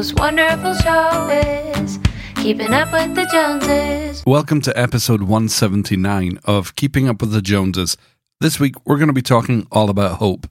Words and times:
most 0.00 0.18
wonderful 0.18 0.72
show 0.76 1.28
is 1.28 1.98
Keeping 2.36 2.72
Up 2.72 2.90
with 2.90 3.14
the 3.14 3.26
Joneses. 3.30 4.24
Welcome 4.26 4.62
to 4.62 4.72
episode 4.74 5.20
179 5.20 6.38
of 6.46 6.74
Keeping 6.74 7.06
Up 7.06 7.20
with 7.20 7.32
the 7.32 7.42
Joneses. 7.42 7.98
This 8.40 8.58
week 8.58 8.76
we're 8.86 8.96
going 8.96 9.08
to 9.08 9.12
be 9.12 9.20
talking 9.20 9.66
all 9.70 9.90
about 9.90 10.16
hope. 10.16 10.46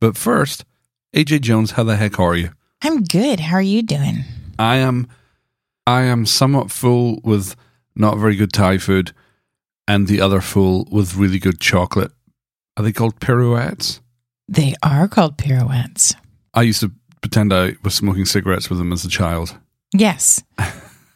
But 0.00 0.16
first, 0.16 0.64
AJ 1.16 1.40
Jones, 1.40 1.72
how 1.72 1.82
the 1.82 1.96
heck 1.96 2.20
are 2.20 2.36
you? 2.36 2.50
I'm 2.80 3.02
good. 3.02 3.40
How 3.40 3.56
are 3.56 3.60
you 3.60 3.82
doing? 3.82 4.18
I 4.56 4.76
am 4.76 5.08
I 5.84 6.02
am 6.02 6.24
somewhat 6.24 6.70
full 6.70 7.18
with 7.24 7.56
not 7.96 8.18
very 8.18 8.36
good 8.36 8.52
Thai 8.52 8.78
food 8.78 9.12
and 9.88 10.06
the 10.06 10.20
other 10.20 10.40
full 10.40 10.86
with 10.92 11.16
really 11.16 11.40
good 11.40 11.58
chocolate. 11.58 12.12
Are 12.76 12.84
they 12.84 12.92
called 12.92 13.18
pirouettes? 13.18 14.00
They 14.46 14.76
are 14.80 15.08
called 15.08 15.38
pirouettes. 15.38 16.14
I 16.54 16.62
used 16.62 16.82
to 16.82 16.92
pretend 17.22 17.52
I 17.52 17.76
was 17.82 17.94
smoking 17.94 18.26
cigarettes 18.26 18.68
with 18.68 18.78
them 18.78 18.92
as 18.92 19.04
a 19.04 19.08
child. 19.08 19.56
Yes. 19.94 20.42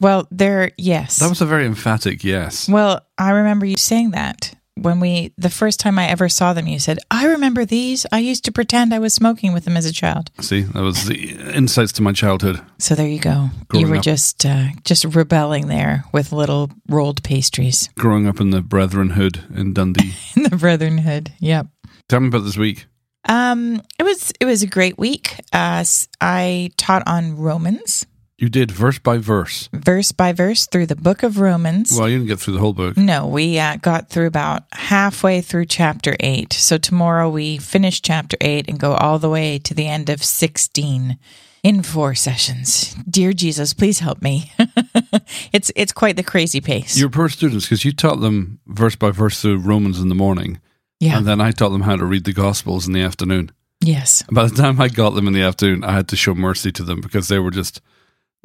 Well, 0.01 0.27
they're 0.31 0.73
yes. 0.77 1.19
That 1.19 1.29
was 1.29 1.41
a 1.41 1.47
very 1.47 1.65
emphatic 1.65 2.23
yes. 2.23 2.69
well, 2.69 3.01
I 3.17 3.31
remember 3.31 3.65
you 3.65 3.77
saying 3.77 4.11
that 4.11 4.55
when 4.77 5.01
we 5.01 5.33
the 5.39 5.51
first 5.51 5.81
time 5.81 5.99
I 5.99 6.07
ever 6.09 6.29
saw 6.29 6.53
them. 6.53 6.67
You 6.67 6.79
said, 6.79 6.99
"I 7.11 7.27
remember 7.27 7.65
these. 7.65 8.07
I 8.13 8.19
used 8.19 8.45
to 8.45 8.53
pretend 8.53 8.93
I 8.93 8.99
was 8.99 9.15
smoking 9.15 9.53
with 9.53 9.65
them 9.65 9.77
as 9.77 9.87
a 9.87 9.93
child." 9.93 10.31
See, 10.41 10.63
that 10.63 10.83
was 10.83 11.07
the 11.07 11.31
insights 11.55 11.93
to 11.93 12.03
my 12.03 12.13
childhood. 12.13 12.61
So 12.79 12.95
there 12.95 13.09
you 13.09 13.19
go. 13.19 13.51
Growing 13.69 13.87
you 13.87 13.91
were 13.91 13.99
up. 13.99 14.05
just 14.05 14.45
uh, 14.45 14.69
just 14.85 15.05
rebelling 15.05 15.69
there 15.69 16.05
with 16.13 16.33
little 16.33 16.71
rolled 16.89 17.23
pastries 17.23 17.89
Growing 17.97 18.27
up 18.27 18.41
in 18.41 18.51
the 18.51 18.61
Brethrenhood 18.61 19.45
in 19.55 19.73
Dundee. 19.73 20.15
in 20.37 20.45
the 20.45 20.57
brotherhood. 20.57 21.33
Yep. 21.41 21.69
Tell 22.09 22.21
me 22.21 22.29
about 22.29 22.45
this 22.45 22.57
week. 22.57 22.87
Um, 23.29 23.83
it 23.99 24.03
was 24.03 24.33
it 24.41 24.45
was 24.45 24.63
a 24.63 24.67
great 24.67 24.99
week. 24.99 25.41
Uh, 25.53 25.85
I 26.21 26.71
taught 26.77 27.03
on 27.07 27.37
Romans 27.37 28.07
You 28.39 28.49
did 28.49 28.71
verse 28.71 28.99
by 28.99 29.19
verse. 29.19 29.69
verse 29.73 30.13
by 30.13 30.33
verse 30.33 30.67
through 30.67 30.87
the 30.87 30.97
book 30.97 31.23
of 31.23 31.39
Romans. 31.39 31.97
Well, 31.97 32.09
you 32.09 32.19
didn't 32.19 32.29
get 32.29 32.39
through 32.39 32.55
the 32.55 32.61
whole 32.61 32.73
book. 32.73 32.97
No, 32.97 33.27
we 33.27 33.59
uh, 33.59 33.77
got 33.77 34.11
through 34.11 34.27
about 34.27 34.63
halfway 34.73 35.41
through 35.41 35.67
chapter 35.67 36.17
eight. 36.21 36.53
So 36.53 36.79
tomorrow 36.79 37.29
we 37.29 37.59
finish 37.59 38.01
chapter 38.01 38.37
eight 38.41 38.69
and 38.69 38.79
go 38.79 38.93
all 38.95 39.19
the 39.19 39.31
way 39.31 39.59
to 39.61 39.75
the 39.75 39.87
end 39.87 40.09
of 40.11 40.23
16 40.23 41.19
in 41.63 41.83
four 41.83 42.15
sessions. 42.15 42.95
Dear 43.11 43.33
Jesus, 43.33 43.75
please 43.75 43.99
help 43.99 44.23
me. 44.23 44.53
it's 45.53 45.73
it's 45.75 45.93
quite 45.93 46.15
the 46.17 46.23
crazy 46.23 46.61
pace. 46.61 46.97
Your 46.97 47.11
poor 47.11 47.29
students, 47.29 47.65
because 47.65 47.85
you 47.85 47.93
taught 47.93 48.21
them 48.21 48.61
verse 48.69 48.95
by 48.95 49.11
verse 49.11 49.41
through 49.43 49.59
Romans 49.59 49.99
in 50.01 50.09
the 50.09 50.15
morning, 50.15 50.61
yeah. 51.01 51.19
and 51.19 51.27
then 51.27 51.41
I 51.41 51.51
taught 51.53 51.71
them 51.71 51.83
how 51.83 51.97
to 51.97 52.05
read 52.05 52.25
the 52.25 52.33
Gospels 52.33 52.87
in 52.87 52.93
the 52.93 53.03
afternoon. 53.03 53.51
yes. 53.81 54.23
And 54.27 54.35
by 54.35 54.47
the 54.47 54.55
time 54.57 54.81
I 54.81 54.89
got 54.89 55.11
them 55.11 55.27
in 55.27 55.33
the 55.35 55.43
afternoon, 55.43 55.85
I 55.85 55.93
had 55.93 56.09
to 56.09 56.17
show 56.17 56.35
mercy 56.35 56.73
to 56.73 56.83
them 56.83 57.01
because 57.01 57.29
they 57.29 57.39
were 57.39 57.51
just, 57.51 57.81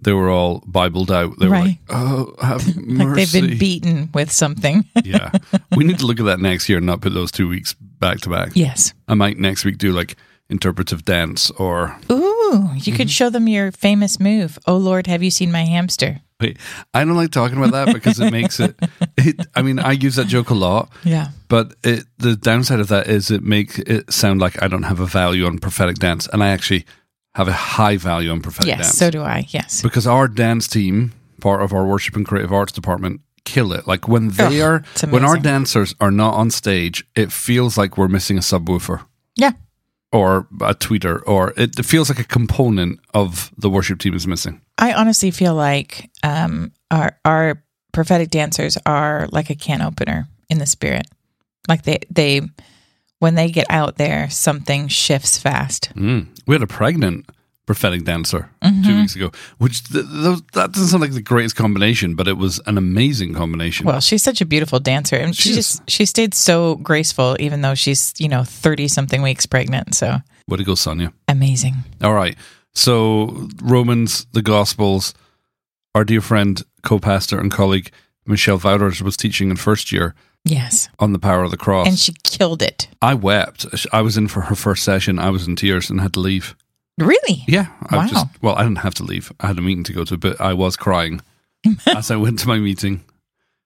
they 0.02 0.14
were 0.14 0.30
all 0.30 0.60
Bibled 0.70 1.12
out. 1.12 1.38
They 1.40 1.46
were 1.48 1.52
Right. 1.54 1.64
like, 1.66 1.80
oh, 1.90 2.36
have 2.42 2.76
mercy. 2.78 3.06
Like 3.06 3.16
they've 3.30 3.42
been 3.50 3.58
beaten 3.58 4.10
with 4.14 4.32
something. 4.32 4.86
yeah. 5.04 5.32
We 5.76 5.84
need 5.84 6.00
to 6.00 6.06
look 6.06 6.20
at 6.20 6.26
that 6.26 6.40
next 6.40 6.68
year 6.70 6.78
and 6.80 6.88
not 6.88 7.02
put 7.02 7.14
those 7.14 7.32
two 7.32 7.48
weeks 7.48 7.74
back 7.74 8.20
to 8.22 8.30
back. 8.30 8.52
yes. 8.56 8.94
I 9.08 9.14
might 9.14 9.38
next 9.38 9.64
week 9.66 9.78
do 9.78 9.92
like 9.92 10.16
interpretive 10.52 11.04
dance 11.06 11.50
or 11.52 11.98
Ooh, 12.12 12.70
you 12.76 12.94
could 12.94 13.08
mhm. 13.08 13.12
show 13.18 13.30
them 13.30 13.48
your 13.48 13.72
famous 13.72 14.20
move. 14.20 14.60
Oh 14.68 14.78
Lord, 14.78 15.08
have 15.08 15.24
you 15.24 15.32
seen 15.32 15.52
my 15.52 15.64
hamster? 15.64 16.22
Wait, 16.40 16.58
I 16.94 17.06
don't 17.06 17.16
like 17.16 17.32
talking 17.32 17.58
about 17.58 17.72
that 17.72 17.94
because 17.94 18.20
it 18.20 18.32
makes 18.32 18.60
it, 18.60 18.76
it. 19.18 19.46
I 19.56 19.62
mean, 19.62 19.78
I 19.80 19.92
use 19.92 20.16
that 20.16 20.28
joke 20.28 20.50
a 20.50 20.56
lot, 20.56 20.90
Yeah. 21.04 21.28
but 21.48 21.76
it, 21.84 22.06
the 22.18 22.36
downside 22.36 22.80
of 22.80 22.88
that 22.88 23.08
is 23.08 23.30
it 23.30 23.44
makes 23.44 23.78
it 23.80 24.12
sound 24.12 24.40
like 24.42 24.62
I 24.62 24.68
don't 24.68 24.84
have 24.84 25.00
a 25.00 25.06
value 25.06 25.46
on 25.46 25.60
prophetic 25.60 25.98
dance, 25.98 26.28
and 26.34 26.44
I 26.44 26.50
actually 26.50 26.86
have 27.36 27.48
a 27.48 27.54
high 27.54 27.96
value 27.98 28.32
on 28.32 28.42
prophetic 28.42 28.70
Yes, 28.70 28.80
dance 28.88 28.98
so 28.98 29.12
do 29.12 29.22
I. 29.22 29.46
Yes. 29.50 29.82
because 29.84 30.08
our 30.08 30.28
dance 30.28 30.68
team, 30.68 31.14
part 31.42 31.62
of 31.62 31.74
our 31.74 31.86
worship 31.86 32.16
and 32.16 32.26
creative 32.26 32.52
arts 32.52 32.72
department, 32.74 33.22
kill 33.46 33.72
it. 33.72 33.86
Like 33.88 34.08
when 34.08 34.30
they 34.30 34.62
Ugh, 34.62 34.84
are, 35.02 35.08
when 35.12 35.24
our 35.24 35.38
dancers 35.38 35.94
are 36.02 36.12
not 36.12 36.34
on 36.34 36.50
stage, 36.52 37.06
it 37.16 37.32
feels 37.32 37.78
like 37.78 37.98
we're 38.00 38.08
missing 38.08 38.38
a 38.38 38.42
subwoofer. 38.42 39.06
Yeah. 39.36 39.52
Or 40.14 40.48
a 40.60 40.76
tweeter, 40.76 41.22
or 41.26 41.54
it 41.56 41.86
feels 41.86 42.10
like 42.10 42.20
a 42.20 42.26
component 42.26 43.00
of 43.14 43.50
the 43.58 43.70
worship 43.70 44.00
team 44.00 44.14
is 44.14 44.28
missing. 44.28 44.60
I 44.78 44.92
honestly 44.92 45.32
feel 45.32 45.56
like 45.56 46.10
um, 46.22 46.74
our 46.90 47.18
our 47.24 47.64
prophetic 47.94 48.30
dancers 48.30 48.78
are 48.86 49.30
like 49.32 49.50
a 49.50 49.56
can 49.56 49.82
opener 49.82 50.28
in 50.50 50.58
the 50.58 50.66
spirit. 50.66 51.08
Like 51.70 51.84
they 51.84 52.00
they 52.10 52.42
when 53.20 53.36
they 53.36 53.52
get 53.52 53.68
out 53.70 53.98
there, 53.98 54.30
something 54.30 54.88
shifts 54.88 55.38
fast. 55.38 55.92
Mm. 55.96 56.28
We 56.48 56.56
had 56.56 56.64
a 56.64 56.68
pregnant 56.68 57.28
prophetic 57.66 58.04
dancer 58.04 58.50
Mm-hmm. 58.64 58.84
two 58.84 58.96
weeks 58.98 59.16
ago, 59.16 59.32
which 59.58 59.84
th- 59.92 60.06
th- 60.06 60.40
that 60.54 60.72
doesn't 60.72 60.88
sound 60.90 61.02
like 61.02 61.14
the 61.14 61.22
greatest 61.22 61.56
combination, 61.56 62.16
but 62.16 62.28
it 62.28 62.38
was 62.38 62.60
an 62.66 62.78
amazing 62.78 63.34
combination. 63.34 63.86
Well, 63.86 64.00
she's 64.02 64.24
such 64.24 64.42
a 64.42 64.46
beautiful 64.46 64.80
dancer, 64.80 65.16
and 65.16 65.36
She 65.36 65.50
she, 65.50 65.56
just 65.56 65.90
she 65.90 66.06
stayed 66.06 66.34
so 66.34 66.76
graceful, 66.76 67.36
even 67.40 67.62
though 67.62 67.76
she's 67.76 68.14
you 68.20 68.28
know 68.30 68.44
thirty 68.44 68.88
something 68.88 69.22
weeks 69.22 69.46
pregnant. 69.46 69.96
So 69.96 70.18
Way 70.48 70.58
to 70.58 70.64
go, 70.64 70.76
Sonia. 70.76 71.12
amazing. 71.28 71.76
All 72.04 72.14
right. 72.14 72.36
So, 72.74 73.48
Romans, 73.62 74.26
the 74.32 74.42
Gospels, 74.42 75.14
our 75.94 76.04
dear 76.06 76.22
friend, 76.22 76.62
co 76.84 77.00
pastor, 77.00 77.40
and 77.40 77.52
colleague, 77.52 77.92
Michelle 78.26 78.60
Wouters, 78.60 79.02
was 79.02 79.18
teaching 79.18 79.50
in 79.50 79.58
first 79.58 79.92
year 79.92 80.16
Yes, 80.46 80.88
on 81.00 81.12
the 81.14 81.20
power 81.20 81.44
of 81.44 81.52
the 81.52 81.58
cross. 81.58 81.88
and 81.88 82.00
she 82.00 82.14
killed 82.24 82.62
it. 82.62 82.88
I 83.02 83.14
wept. 83.14 83.66
I 83.92 84.02
was 84.02 84.18
in 84.18 84.28
for 84.30 84.42
her 84.42 84.56
first 84.56 84.84
session. 84.84 85.20
I 85.20 85.30
was 85.30 85.48
in 85.48 85.56
tears 85.56 85.90
and 85.90 86.00
had 86.02 86.14
to 86.14 86.20
leave. 86.22 86.56
Really? 87.06 87.44
Yeah. 87.48 87.68
I 87.90 87.98
Wow. 87.98 88.08
just, 88.08 88.26
well, 88.42 88.56
I 88.56 88.64
didn't 88.64 88.80
have 88.80 88.94
to 88.96 89.04
leave. 89.04 89.32
I 89.40 89.48
had 89.48 89.58
a 89.58 89.62
meeting 89.62 89.84
to 89.86 89.94
go 89.94 90.04
to, 90.06 90.18
but 90.18 90.40
I 90.40 90.54
was 90.54 90.76
crying 90.78 91.22
as 91.88 92.10
I 92.12 92.16
went 92.16 92.40
to 92.40 92.48
my 92.48 92.58
meeting. 92.60 93.04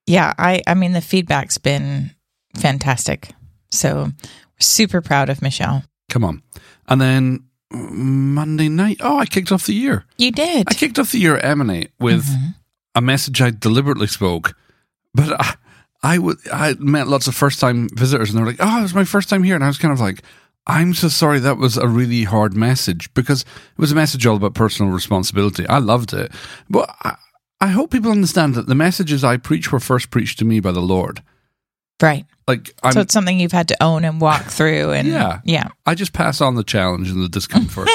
Yeah. 0.06 0.32
I 0.38 0.62
I 0.66 0.74
mean 0.74 0.92
the 0.92 1.00
feedback's 1.00 1.58
been 1.58 2.10
fantastic. 2.56 3.30
So 3.70 4.04
we're 4.04 4.12
super 4.60 5.00
proud 5.00 5.28
of 5.28 5.42
Michelle. 5.42 5.82
Come 6.08 6.24
on. 6.24 6.42
And 6.88 7.00
then 7.00 7.44
Monday 7.70 8.68
night, 8.68 8.98
oh, 9.00 9.18
I 9.18 9.26
kicked 9.26 9.50
off 9.52 9.66
the 9.66 9.74
year. 9.74 10.04
You 10.18 10.30
did. 10.30 10.68
I 10.70 10.74
kicked 10.74 10.98
off 10.98 11.12
the 11.12 11.18
year 11.18 11.36
at 11.36 11.44
Emanate 11.44 11.90
with 11.98 12.24
Mhm. 12.26 12.54
a 12.94 13.00
message 13.00 13.42
I 13.42 13.50
deliberately 13.50 14.06
spoke, 14.06 14.56
but 15.14 15.38
I, 15.40 15.54
I 16.02 16.18
would 16.18 16.38
I 16.52 16.74
met 16.78 17.08
lots 17.08 17.26
of 17.26 17.34
first 17.34 17.58
time 17.60 17.88
visitors, 17.94 18.30
and 18.30 18.38
they're 18.38 18.46
like, 18.46 18.60
"Oh, 18.60 18.78
it 18.78 18.82
was 18.82 18.94
my 18.94 19.04
first 19.04 19.28
time 19.28 19.42
here," 19.42 19.56
and 19.56 19.64
I 19.64 19.66
was 19.66 19.78
kind 19.78 19.92
of 19.92 19.98
like, 20.00 20.22
"I'm 20.66 20.94
so 20.94 21.08
sorry, 21.08 21.38
that 21.40 21.58
was 21.58 21.76
a 21.76 21.88
really 21.88 22.24
hard 22.24 22.54
message 22.54 23.12
because 23.14 23.42
it 23.42 23.78
was 23.78 23.92
a 23.92 23.94
message 23.94 24.26
all 24.26 24.36
about 24.36 24.54
personal 24.54 24.92
responsibility. 24.92 25.66
I 25.68 25.78
loved 25.78 26.12
it, 26.12 26.32
but 26.68 26.94
I, 27.02 27.16
I 27.60 27.68
hope 27.68 27.90
people 27.90 28.10
understand 28.10 28.54
that 28.54 28.66
the 28.66 28.74
messages 28.74 29.24
I 29.24 29.36
preach 29.36 29.72
were 29.72 29.80
first 29.80 30.10
preached 30.10 30.38
to 30.40 30.44
me 30.44 30.60
by 30.60 30.72
the 30.72 30.80
Lord. 30.80 31.22
Right. 32.02 32.26
Like 32.46 32.74
I'm, 32.82 32.92
so 32.92 33.00
it's 33.00 33.14
something 33.14 33.40
you've 33.40 33.52
had 33.52 33.68
to 33.68 33.82
own 33.82 34.04
and 34.04 34.20
walk 34.20 34.44
through 34.44 34.92
and 34.92 35.08
Yeah. 35.08 35.40
yeah. 35.44 35.68
I 35.86 35.94
just 35.94 36.12
pass 36.12 36.40
on 36.40 36.54
the 36.54 36.62
challenge 36.62 37.10
and 37.10 37.22
the 37.22 37.28
discomfort. 37.28 37.88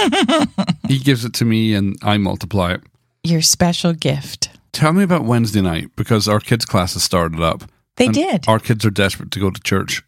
he 0.88 0.98
gives 1.00 1.24
it 1.24 1.34
to 1.36 1.46
me, 1.46 1.74
and 1.74 1.96
I 2.02 2.18
multiply 2.18 2.74
it." 2.74 2.82
Your 3.24 3.42
special 3.42 3.94
gift. 3.94 4.50
Tell 4.74 4.94
me 4.94 5.04
about 5.04 5.26
Wednesday 5.26 5.62
night 5.62 5.92
because 5.96 6.28
our 6.28 6.40
kids' 6.40 6.66
class 6.66 6.94
has 6.94 7.04
started 7.04 7.40
up. 7.40 7.64
They 7.98 8.08
did. 8.08 8.46
Our 8.48 8.60
kids 8.60 8.84
are 8.86 8.90
desperate 8.90 9.32
to 9.32 9.40
go 9.40 9.52
to 9.52 9.62
church. 9.62 10.02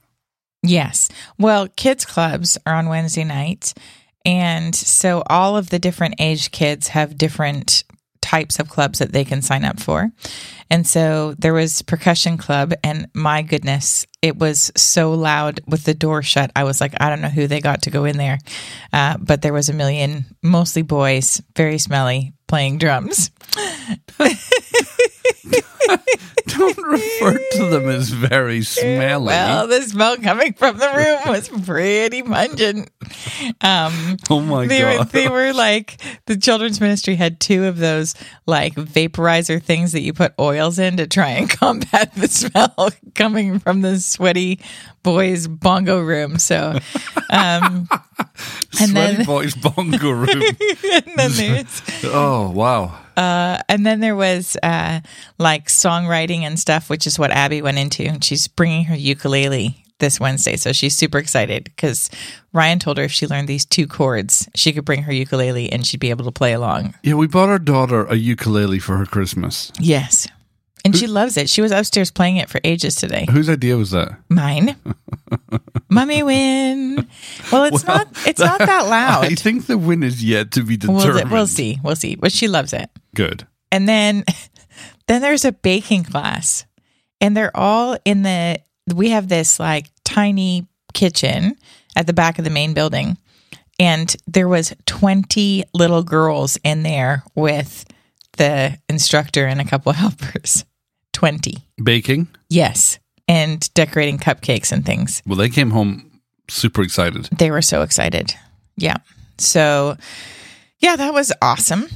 Yes. 0.64 1.10
Well, 1.38 1.68
kids 1.76 2.06
clubs 2.06 2.58
are 2.66 2.74
on 2.74 2.90
Wednesday 2.90 3.26
nights. 3.26 3.74
And 4.26 4.74
so 4.74 5.24
all 5.28 5.58
of 5.58 5.70
the 5.70 5.80
different 5.80 6.16
age 6.20 6.52
kids 6.52 6.88
have 6.90 7.18
different 7.18 7.84
types 8.22 8.58
of 8.58 8.70
clubs 8.70 9.00
that 9.00 9.12
they 9.12 9.26
can 9.26 9.42
sign 9.42 9.66
up 9.66 9.82
for. 9.82 10.10
And 10.70 10.88
so 10.88 11.36
there 11.38 11.54
was 11.54 11.82
percussion 11.82 12.38
club 12.38 12.74
and 12.84 13.08
my 13.14 13.42
goodness, 13.42 14.08
it 14.22 14.38
was 14.38 14.72
so 14.78 15.12
loud 15.12 15.60
with 15.68 15.84
the 15.84 15.94
door 15.94 16.24
shut. 16.24 16.50
I 16.56 16.64
was 16.64 16.80
like, 16.80 16.94
I 17.02 17.10
don't 17.10 17.22
know 17.22 17.28
who 17.28 17.48
they 17.48 17.60
got 17.60 17.82
to 17.84 17.92
go 17.92 18.06
in 18.06 18.18
there. 18.18 18.40
Uh, 18.94 19.18
but 19.18 19.42
there 19.42 19.54
was 19.54 19.68
a 19.68 19.74
million, 19.74 20.26
mostly 20.42 20.82
boys, 20.82 21.42
very 21.56 21.78
smelly, 21.78 22.34
playing 22.54 22.78
drums. 22.78 23.32
Don't 26.46 26.78
refer 26.78 27.38
to 27.54 27.66
them 27.72 27.90
as 27.90 28.10
very 28.10 28.62
smelly. 28.62 29.26
Well, 29.26 29.66
the 29.66 29.82
smell 29.82 30.18
coming 30.18 30.54
from 30.54 30.78
the 30.78 30.88
room 30.88 31.34
was 31.34 31.50
pretty 31.50 32.22
pungent. 32.22 32.92
Um, 33.62 34.18
oh 34.30 34.40
my 34.40 34.68
they 34.68 34.84
were, 34.84 34.98
god! 34.98 35.10
they 35.10 35.30
were 35.30 35.52
like 35.52 36.00
the 36.28 36.38
children's 36.38 36.80
ministry 36.80 37.16
had 37.16 37.40
two 37.40 37.66
of 37.66 37.80
those 37.80 38.14
like 38.46 38.76
vaporizer 38.76 39.62
things 39.62 39.94
that 39.94 40.02
you 40.02 40.14
put 40.14 40.34
oils 40.40 40.78
in 40.78 40.98
to 40.98 41.08
try 41.08 41.30
and 41.30 41.50
combat 41.60 42.14
the 42.14 42.28
smell 42.28 42.90
coming 43.16 43.58
from 43.58 43.82
the 43.82 44.00
sweaty 44.00 44.60
boys 45.04 45.48
bongo 45.48 46.00
room. 46.00 46.40
So, 46.40 46.80
um, 47.30 47.88
and 48.80 48.90
Sweaty 48.90 48.94
then 48.94 49.26
boys 49.26 49.56
bongo 49.56 50.10
room. 50.12 50.28
and 50.28 51.12
then 51.16 51.32
there's 51.34 51.82
oh 52.06 52.50
wow! 52.50 53.00
uh, 53.18 53.60
and 53.70 53.86
then 53.86 54.00
there 54.00 54.16
was 54.16 54.58
uh, 54.64 55.02
like 55.38 55.68
songwriting 55.68 56.42
and 56.42 56.60
stuff, 56.60 56.90
which 56.90 57.06
is 57.06 57.20
what 57.20 57.32
Abby 57.32 57.62
went 57.62 57.78
into. 57.78 58.04
And 58.04 58.24
she's 58.24 58.48
bringing 58.48 58.86
her 58.86 58.96
ukulele 58.96 59.84
this 60.00 60.20
Wednesday. 60.20 60.58
So 60.58 60.74
she's 60.74 60.96
super 60.96 61.18
excited 61.18 61.64
because 61.66 62.10
Ryan 62.52 62.80
told 62.80 62.98
her 62.98 63.04
if 63.06 63.12
she 63.12 63.28
learned 63.28 63.48
these 63.48 63.66
two 63.66 63.88
chords, 63.88 64.50
she 64.56 64.74
could 64.74 64.86
bring 64.86 65.04
her 65.04 65.14
ukulele 65.14 65.72
and 65.72 65.86
she'd 65.86 66.00
be 66.00 66.10
able 66.10 66.26
to 66.26 66.32
play 66.32 66.54
along. 66.54 66.96
Yeah, 67.04 67.14
we 67.14 67.28
bought 67.28 67.50
our 67.50 67.60
daughter 67.60 68.06
a 68.06 68.16
ukulele 68.16 68.80
for 68.80 68.98
her 68.98 69.06
Christmas. 69.06 69.72
Yes. 69.80 70.28
And 70.86 70.96
she 70.96 71.08
loves 71.08 71.38
it. 71.38 71.50
She 71.50 71.62
was 71.62 71.72
upstairs 71.72 72.12
playing 72.12 72.38
it 72.38 72.50
for 72.50 72.60
ages 72.64 72.96
today. 72.96 73.26
Whose 73.32 73.50
idea 73.50 73.78
was 73.78 73.92
that? 73.92 74.20
Mine. 74.30 74.76
Mummy 75.90 76.24
win. 76.24 77.08
Well, 77.52 77.64
it's 77.66 77.86
Well, 77.86 77.98
not 78.00 78.08
it's 78.28 78.40
not 78.42 78.60
that 78.60 78.86
loud. 78.90 79.26
I 79.26 79.36
think 79.36 79.68
the 79.68 79.78
win 79.78 80.04
is 80.04 80.24
yet 80.24 80.52
to 80.52 80.64
be 80.64 80.78
We'll, 80.86 81.00
determined. 81.00 81.32
we'll 81.32 81.48
see. 81.48 81.80
We'll 81.84 81.96
see. 81.96 82.16
But 82.16 82.32
she 82.32 82.48
loves 82.48 82.74
it. 82.74 82.90
Good. 83.16 83.48
And 83.72 83.88
then 83.88 84.24
then 85.08 85.22
there's 85.22 85.46
a 85.46 85.52
baking 85.52 86.04
class. 86.04 86.66
And 87.22 87.38
they're 87.38 87.56
all 87.56 87.98
in 88.04 88.24
the 88.24 88.60
we 88.94 89.12
have 89.12 89.30
this 89.30 89.60
like 89.60 89.86
tiny 90.04 90.68
kitchen 90.94 91.56
at 91.96 92.08
the 92.08 92.14
back 92.14 92.40
of 92.40 92.44
the 92.46 92.52
main 92.52 92.74
building. 92.74 93.18
And 93.80 94.14
there 94.28 94.48
was 94.50 94.74
20 94.86 95.64
little 95.74 96.04
girls 96.04 96.58
in 96.64 96.84
there 96.84 97.24
with 97.36 97.86
the 98.38 98.78
instructor 98.90 99.46
and 99.46 99.62
a 99.62 99.66
couple 99.66 99.90
of 99.92 99.96
helpers. 99.96 100.66
20. 101.24 101.56
Baking. 101.82 102.28
Yes. 102.50 103.00
And 103.30 103.74
decorating 103.76 104.18
cupcakes 104.18 104.74
and 104.74 104.86
things. 104.86 105.24
Well, 105.26 105.38
they 105.38 105.48
came 105.48 105.70
home 105.70 106.20
super 106.50 106.82
excited. 106.82 107.30
They 107.32 107.50
were 107.50 107.62
so 107.62 107.82
excited. 107.82 108.34
Yeah. 108.76 108.98
So, 109.38 109.96
yeah, 110.80 110.98
that 110.98 111.14
was 111.14 111.32
awesome. 111.42 111.88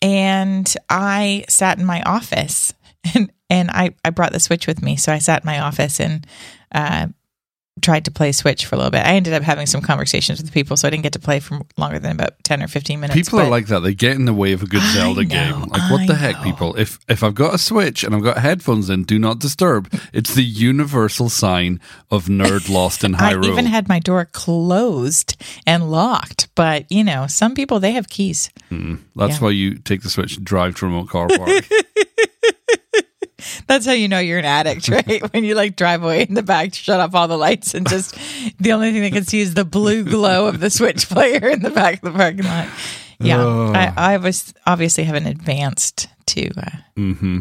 And 0.00 0.72
I 0.88 1.46
sat 1.48 1.80
in 1.80 1.84
my 1.84 2.00
office 2.02 2.72
and, 3.16 3.32
and 3.50 3.72
I, 3.72 3.96
I 4.04 4.10
brought 4.10 4.32
the 4.32 4.38
Switch 4.38 4.68
with 4.68 4.82
me. 4.82 4.94
So 4.94 5.12
I 5.12 5.18
sat 5.18 5.42
in 5.42 5.46
my 5.46 5.58
office 5.58 5.98
and 5.98 6.24
uh, 6.70 7.08
tried 7.80 8.04
to 8.04 8.10
play 8.10 8.32
Switch 8.32 8.66
for 8.66 8.74
a 8.74 8.78
little 8.78 8.90
bit. 8.90 9.04
I 9.04 9.14
ended 9.14 9.32
up 9.32 9.42
having 9.42 9.66
some 9.66 9.80
conversations 9.80 10.40
with 10.40 10.52
people, 10.52 10.76
so 10.76 10.86
I 10.86 10.90
didn't 10.90 11.02
get 11.02 11.12
to 11.14 11.18
play 11.18 11.40
for 11.40 11.60
longer 11.76 11.98
than 11.98 12.12
about 12.12 12.42
10 12.44 12.62
or 12.62 12.68
15 12.68 13.00
minutes. 13.00 13.16
People 13.16 13.40
are 13.40 13.48
like 13.48 13.66
that. 13.66 13.80
They 13.80 13.94
get 13.94 14.16
in 14.16 14.24
the 14.24 14.34
way 14.34 14.52
of 14.52 14.62
a 14.62 14.66
good 14.66 14.82
I 14.82 14.92
Zelda 14.92 15.22
know, 15.22 15.28
game. 15.28 15.60
Like 15.62 15.90
what 15.90 16.06
the 16.06 16.14
heck, 16.14 16.36
know. 16.36 16.42
people? 16.42 16.76
If 16.76 16.98
if 17.08 17.22
I've 17.22 17.34
got 17.34 17.54
a 17.54 17.58
Switch 17.58 18.04
and 18.04 18.14
I've 18.14 18.22
got 18.22 18.38
headphones 18.38 18.90
in, 18.90 19.04
do 19.04 19.18
not 19.18 19.38
disturb. 19.38 19.92
It's 20.12 20.34
the 20.34 20.44
universal 20.44 21.28
sign 21.28 21.80
of 22.10 22.26
nerd 22.26 22.68
lost 22.68 23.04
in 23.04 23.14
high. 23.14 23.30
I 23.30 23.34
Hyrule. 23.34 23.52
even 23.52 23.66
had 23.66 23.88
my 23.88 23.98
door 23.98 24.24
closed 24.24 25.36
and 25.66 25.90
locked, 25.90 26.48
but 26.54 26.90
you 26.90 27.04
know, 27.04 27.26
some 27.26 27.54
people 27.54 27.80
they 27.80 27.92
have 27.92 28.08
keys. 28.08 28.50
Hmm. 28.68 28.96
That's 29.16 29.36
yeah. 29.36 29.44
why 29.44 29.50
you 29.50 29.76
take 29.76 30.02
the 30.02 30.10
Switch 30.10 30.36
and 30.36 30.44
drive 30.44 30.76
to 30.76 30.86
remote 30.86 31.08
car 31.08 31.28
park. 31.28 31.64
That's 33.66 33.86
how 33.86 33.92
you 33.92 34.08
know 34.08 34.18
you're 34.18 34.38
an 34.38 34.44
addict, 34.44 34.88
right? 34.90 35.22
when 35.32 35.44
you 35.44 35.54
like 35.54 35.76
drive 35.76 36.02
away 36.02 36.22
in 36.22 36.34
the 36.34 36.42
back, 36.42 36.74
shut 36.74 37.00
off 37.00 37.14
all 37.14 37.28
the 37.28 37.36
lights, 37.38 37.74
and 37.74 37.88
just 37.88 38.14
the 38.58 38.72
only 38.72 38.92
thing 38.92 39.02
they 39.02 39.10
can 39.10 39.24
see 39.24 39.40
is 39.40 39.54
the 39.54 39.64
blue 39.64 40.04
glow 40.04 40.46
of 40.46 40.60
the 40.60 40.70
Switch 40.70 41.08
player 41.08 41.48
in 41.48 41.62
the 41.62 41.70
back 41.70 41.94
of 42.02 42.12
the 42.12 42.18
parking 42.18 42.44
lot. 42.44 42.68
Yeah, 43.18 43.42
Oh. 43.42 43.72
I, 43.74 44.14
I 44.14 44.16
was 44.16 44.54
obviously 44.66 45.04
haven't 45.04 45.26
advanced 45.26 46.08
to 46.26 46.48
uh, 46.56 46.70
hmm 46.96 47.40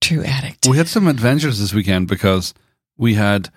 true 0.00 0.22
addict. 0.22 0.66
We 0.68 0.76
had 0.76 0.88
some 0.88 1.08
adventures 1.08 1.58
this 1.58 1.72
weekend 1.72 2.08
because 2.08 2.52
we 2.98 3.14
had. 3.14 3.48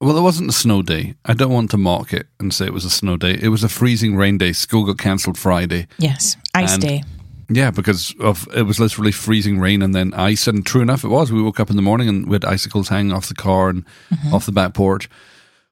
Well, 0.00 0.16
it 0.16 0.20
wasn't 0.22 0.50
a 0.50 0.52
snow 0.52 0.82
day. 0.82 1.14
I 1.24 1.34
don't 1.34 1.52
want 1.52 1.72
to 1.72 1.76
mock 1.76 2.12
it 2.12 2.28
and 2.38 2.54
say 2.54 2.66
it 2.66 2.72
was 2.72 2.84
a 2.84 2.90
snow 2.90 3.16
day. 3.16 3.36
It 3.40 3.48
was 3.48 3.64
a 3.64 3.68
freezing 3.68 4.14
rain 4.14 4.38
day. 4.38 4.52
School 4.52 4.84
got 4.84 4.96
cancelled 4.98 5.36
Friday. 5.36 5.88
Yes, 5.98 6.36
ice 6.54 6.74
And- 6.74 6.82
day. 6.82 7.02
Yeah, 7.50 7.70
because 7.70 8.14
of 8.20 8.46
it 8.54 8.62
was 8.62 8.78
literally 8.78 9.12
freezing 9.12 9.58
rain 9.58 9.80
and 9.82 9.94
then 9.94 10.12
ice. 10.14 10.46
And 10.46 10.66
true 10.66 10.82
enough, 10.82 11.02
it 11.04 11.08
was. 11.08 11.32
We 11.32 11.42
woke 11.42 11.58
up 11.60 11.70
in 11.70 11.76
the 11.76 11.82
morning 11.82 12.08
and 12.08 12.26
we 12.28 12.34
had 12.34 12.44
icicles 12.44 12.88
hanging 12.88 13.12
off 13.12 13.28
the 13.28 13.34
car 13.34 13.70
and 13.70 13.84
mm-hmm. 14.12 14.34
off 14.34 14.44
the 14.46 14.52
back 14.52 14.74
porch, 14.74 15.08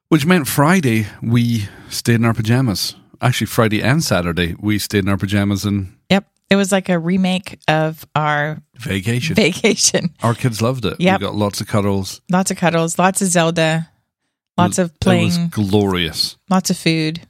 which 0.09 0.25
meant 0.25 0.47
Friday 0.47 1.05
we 1.21 1.67
stayed 1.89 2.15
in 2.15 2.25
our 2.25 2.33
pajamas. 2.33 2.95
Actually, 3.21 3.47
Friday 3.47 3.81
and 3.83 4.03
Saturday 4.03 4.55
we 4.59 4.79
stayed 4.79 5.03
in 5.03 5.09
our 5.09 5.17
pajamas 5.17 5.65
and 5.65 5.93
Yep, 6.09 6.25
it 6.49 6.55
was 6.55 6.71
like 6.71 6.89
a 6.89 6.97
remake 6.97 7.59
of 7.67 8.07
our 8.15 8.61
vacation. 8.75 9.35
vacation. 9.35 10.13
our 10.23 10.33
kids 10.33 10.61
loved 10.61 10.85
it. 10.85 10.99
Yep. 10.99 11.19
We 11.19 11.25
got 11.27 11.35
lots 11.35 11.61
of 11.61 11.67
cuddles. 11.67 12.21
Lots 12.31 12.49
of 12.51 12.57
cuddles, 12.57 12.97
lots 12.97 13.21
of 13.21 13.27
Zelda, 13.27 13.89
lots 14.57 14.79
of 14.79 14.91
It 14.91 14.99
playing, 14.99 15.25
was 15.25 15.37
glorious. 15.69 16.37
lots 16.49 16.69
of 16.71 16.77
food. 16.77 17.21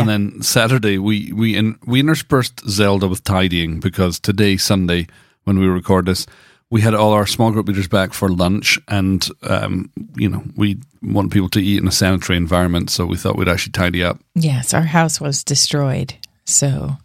And 0.00 0.08
then 0.08 0.42
Saturday 0.42 0.98
we 0.98 1.32
we 1.32 1.56
in, 1.56 1.78
we 1.86 2.00
interspersed 2.00 2.68
Zelda 2.68 3.08
with 3.08 3.22
tidying 3.24 3.80
because 3.80 4.18
today 4.18 4.56
Sunday 4.56 5.06
when 5.44 5.58
we 5.58 5.66
record 5.66 6.06
this 6.06 6.26
we 6.70 6.80
had 6.80 6.94
all 6.94 7.12
our 7.12 7.26
small 7.26 7.50
group 7.50 7.66
leaders 7.66 7.88
back 7.88 8.12
for 8.12 8.28
lunch 8.28 8.78
and 8.88 9.28
um, 9.42 9.90
you 10.16 10.28
know 10.28 10.42
we 10.56 10.78
want 11.02 11.32
people 11.32 11.48
to 11.48 11.60
eat 11.60 11.80
in 11.80 11.88
a 11.88 11.92
sanitary 11.92 12.36
environment 12.36 12.90
so 12.90 13.04
we 13.04 13.16
thought 13.16 13.36
we'd 13.36 13.48
actually 13.48 13.72
tidy 13.72 14.02
up. 14.02 14.20
Yes, 14.34 14.72
our 14.72 14.82
house 14.82 15.20
was 15.20 15.44
destroyed. 15.44 16.14
So 16.46 16.96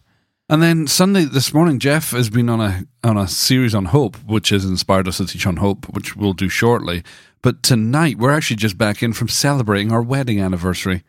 And 0.49 0.61
then 0.61 0.87
Sunday 0.87 1.25
this 1.25 1.53
morning 1.53 1.79
Jeff 1.79 2.11
has 2.11 2.29
been 2.29 2.49
on 2.49 2.61
a 2.61 2.85
on 3.03 3.17
a 3.17 3.27
series 3.27 3.75
on 3.75 3.85
hope 3.85 4.15
which 4.25 4.49
has 4.49 4.65
inspired 4.65 5.07
us 5.07 5.17
to 5.17 5.25
teach 5.25 5.47
on 5.47 5.57
hope 5.57 5.85
which 5.93 6.15
we'll 6.15 6.33
do 6.33 6.49
shortly. 6.49 7.03
But 7.41 7.61
tonight 7.63 8.17
we're 8.17 8.31
actually 8.31 8.57
just 8.57 8.77
back 8.77 9.03
in 9.03 9.13
from 9.13 9.27
celebrating 9.27 9.91
our 9.91 10.01
wedding 10.01 10.39
anniversary. 10.39 11.03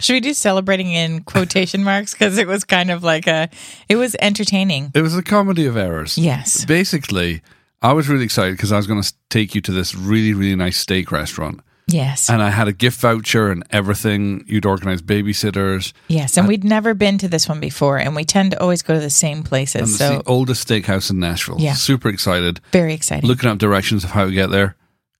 Should 0.00 0.14
we 0.14 0.20
do 0.20 0.34
celebrating 0.34 0.92
in 0.92 1.22
quotation 1.24 1.84
marks? 1.84 2.12
Because 2.12 2.38
it 2.38 2.46
was 2.46 2.64
kind 2.64 2.90
of 2.90 3.02
like 3.02 3.26
a, 3.26 3.48
it 3.88 3.96
was 3.96 4.16
entertaining. 4.20 4.90
It 4.94 5.02
was 5.02 5.16
a 5.16 5.22
comedy 5.22 5.66
of 5.66 5.76
errors. 5.76 6.16
Yes. 6.18 6.64
Basically, 6.64 7.42
I 7.82 7.92
was 7.92 8.08
really 8.08 8.24
excited 8.24 8.56
because 8.56 8.72
I 8.72 8.76
was 8.76 8.86
going 8.86 9.02
to 9.02 9.12
take 9.30 9.54
you 9.54 9.60
to 9.62 9.72
this 9.72 9.94
really, 9.94 10.34
really 10.34 10.56
nice 10.56 10.78
steak 10.78 11.12
restaurant. 11.12 11.60
Yes. 11.90 12.28
And 12.28 12.42
I 12.42 12.50
had 12.50 12.68
a 12.68 12.72
gift 12.72 13.00
voucher 13.00 13.50
and 13.50 13.64
everything. 13.70 14.44
You'd 14.46 14.66
organize 14.66 15.00
babysitters. 15.00 15.94
yes. 16.08 16.36
And 16.36 16.46
we'd 16.46 16.62
never 16.64 16.92
been 16.92 17.16
to 17.18 17.28
this 17.28 17.48
one 17.48 17.60
before. 17.60 17.96
And 17.98 18.14
we 18.14 18.24
tend 18.24 18.50
to 18.50 18.60
always 18.60 18.82
go 18.82 18.92
to 18.94 19.00
the 19.00 19.08
same 19.08 19.42
places. 19.42 19.82
it's 19.90 19.98
So 19.98 20.18
the 20.18 20.22
oldest 20.28 20.68
steakhouse 20.68 21.10
in 21.10 21.18
Nashville. 21.18 21.56
Yeah. 21.58 21.72
Super 21.72 22.10
excited. 22.10 22.60
very 22.72 22.92
excited. 22.92 23.26
Looking 23.26 23.48
up 23.48 23.56
directions 23.58 24.04
of 24.04 24.10
how 24.10 24.26
to 24.26 24.30
get 24.32 24.50
there. 24.50 24.76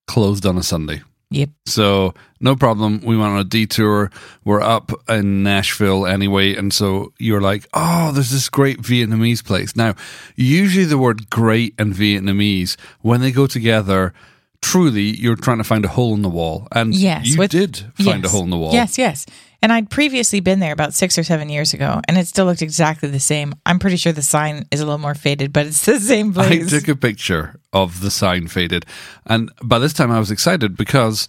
Closed 0.07 0.45
on 0.45 0.59
a 0.59 0.63
Sunday. 0.63 1.03
yep. 1.31 1.51
So 1.67 2.13
no 2.41 2.55
problem. 2.57 3.01
We 3.05 3.17
went 3.17 3.33
on 3.33 3.39
a 3.41 3.45
detour. 3.45 4.11
We're 4.45 4.61
up 4.63 4.93
in 5.09 5.43
Nashville 5.43 6.07
anyway, 6.07 6.55
and 6.55 6.73
so 6.73 7.13
you're 7.19 7.41
like, 7.41 7.67
oh, 7.75 8.13
there's 8.13 8.31
this 8.31 8.49
great 8.49 8.81
Vietnamese 8.83 9.45
place. 9.45 9.75
Now, 9.77 9.95
usually 10.37 10.85
the 10.85 10.99
word 10.99 11.31
"great" 11.31 11.75
and 11.79 11.95
Vietnamese, 11.95 12.77
when 13.03 13.21
they 13.21 13.33
go 13.33 13.47
together, 13.47 14.13
truly 14.61 15.03
you're 15.17 15.37
trying 15.37 15.59
to 15.59 15.65
find 15.65 15.85
a 15.85 15.89
hole 15.89 16.15
in 16.15 16.23
the 16.23 16.29
wall, 16.29 16.67
and 16.73 16.95
Yes. 16.95 17.27
you 17.27 17.39
with- 17.39 17.51
did 17.51 17.87
find 17.95 18.25
a 18.25 18.29
hole 18.29 18.43
in 18.43 18.51
the 18.51 18.57
wall. 18.59 18.73
Yes. 18.73 18.99
Yes. 18.99 19.25
And 19.61 19.73
I'd 19.73 19.91
previously 19.91 20.39
been 20.39 20.61
there 20.61 20.73
about 20.73 20.95
six 20.95 21.19
or 21.19 21.25
seven 21.25 21.49
years 21.49 21.75
ago, 21.75 22.01
and 22.07 22.17
it 22.17 22.29
still 22.29 22.45
looked 22.47 22.63
exactly 22.63 23.09
the 23.09 23.19
same. 23.19 23.55
I'm 23.67 23.81
pretty 23.81 23.97
sure 23.97 24.13
the 24.13 24.23
sign 24.23 24.67
is 24.71 24.81
a 24.81 24.85
little 24.85 24.99
more 25.01 25.17
faded, 25.17 25.53
but 25.53 25.67
it's 25.67 25.85
the 25.85 25.99
same 25.99 26.33
place. 26.33 26.73
I 26.73 26.79
took 26.79 26.87
a 26.89 26.95
picture 26.95 27.59
of 27.73 28.01
the 28.01 28.11
sign 28.11 28.47
faded, 28.47 28.87
and 29.27 29.51
by 29.63 29.81
this 29.81 29.93
time 29.93 30.13
I 30.13 30.21
was 30.21 30.31
excited 30.31 30.77
because 30.77 31.27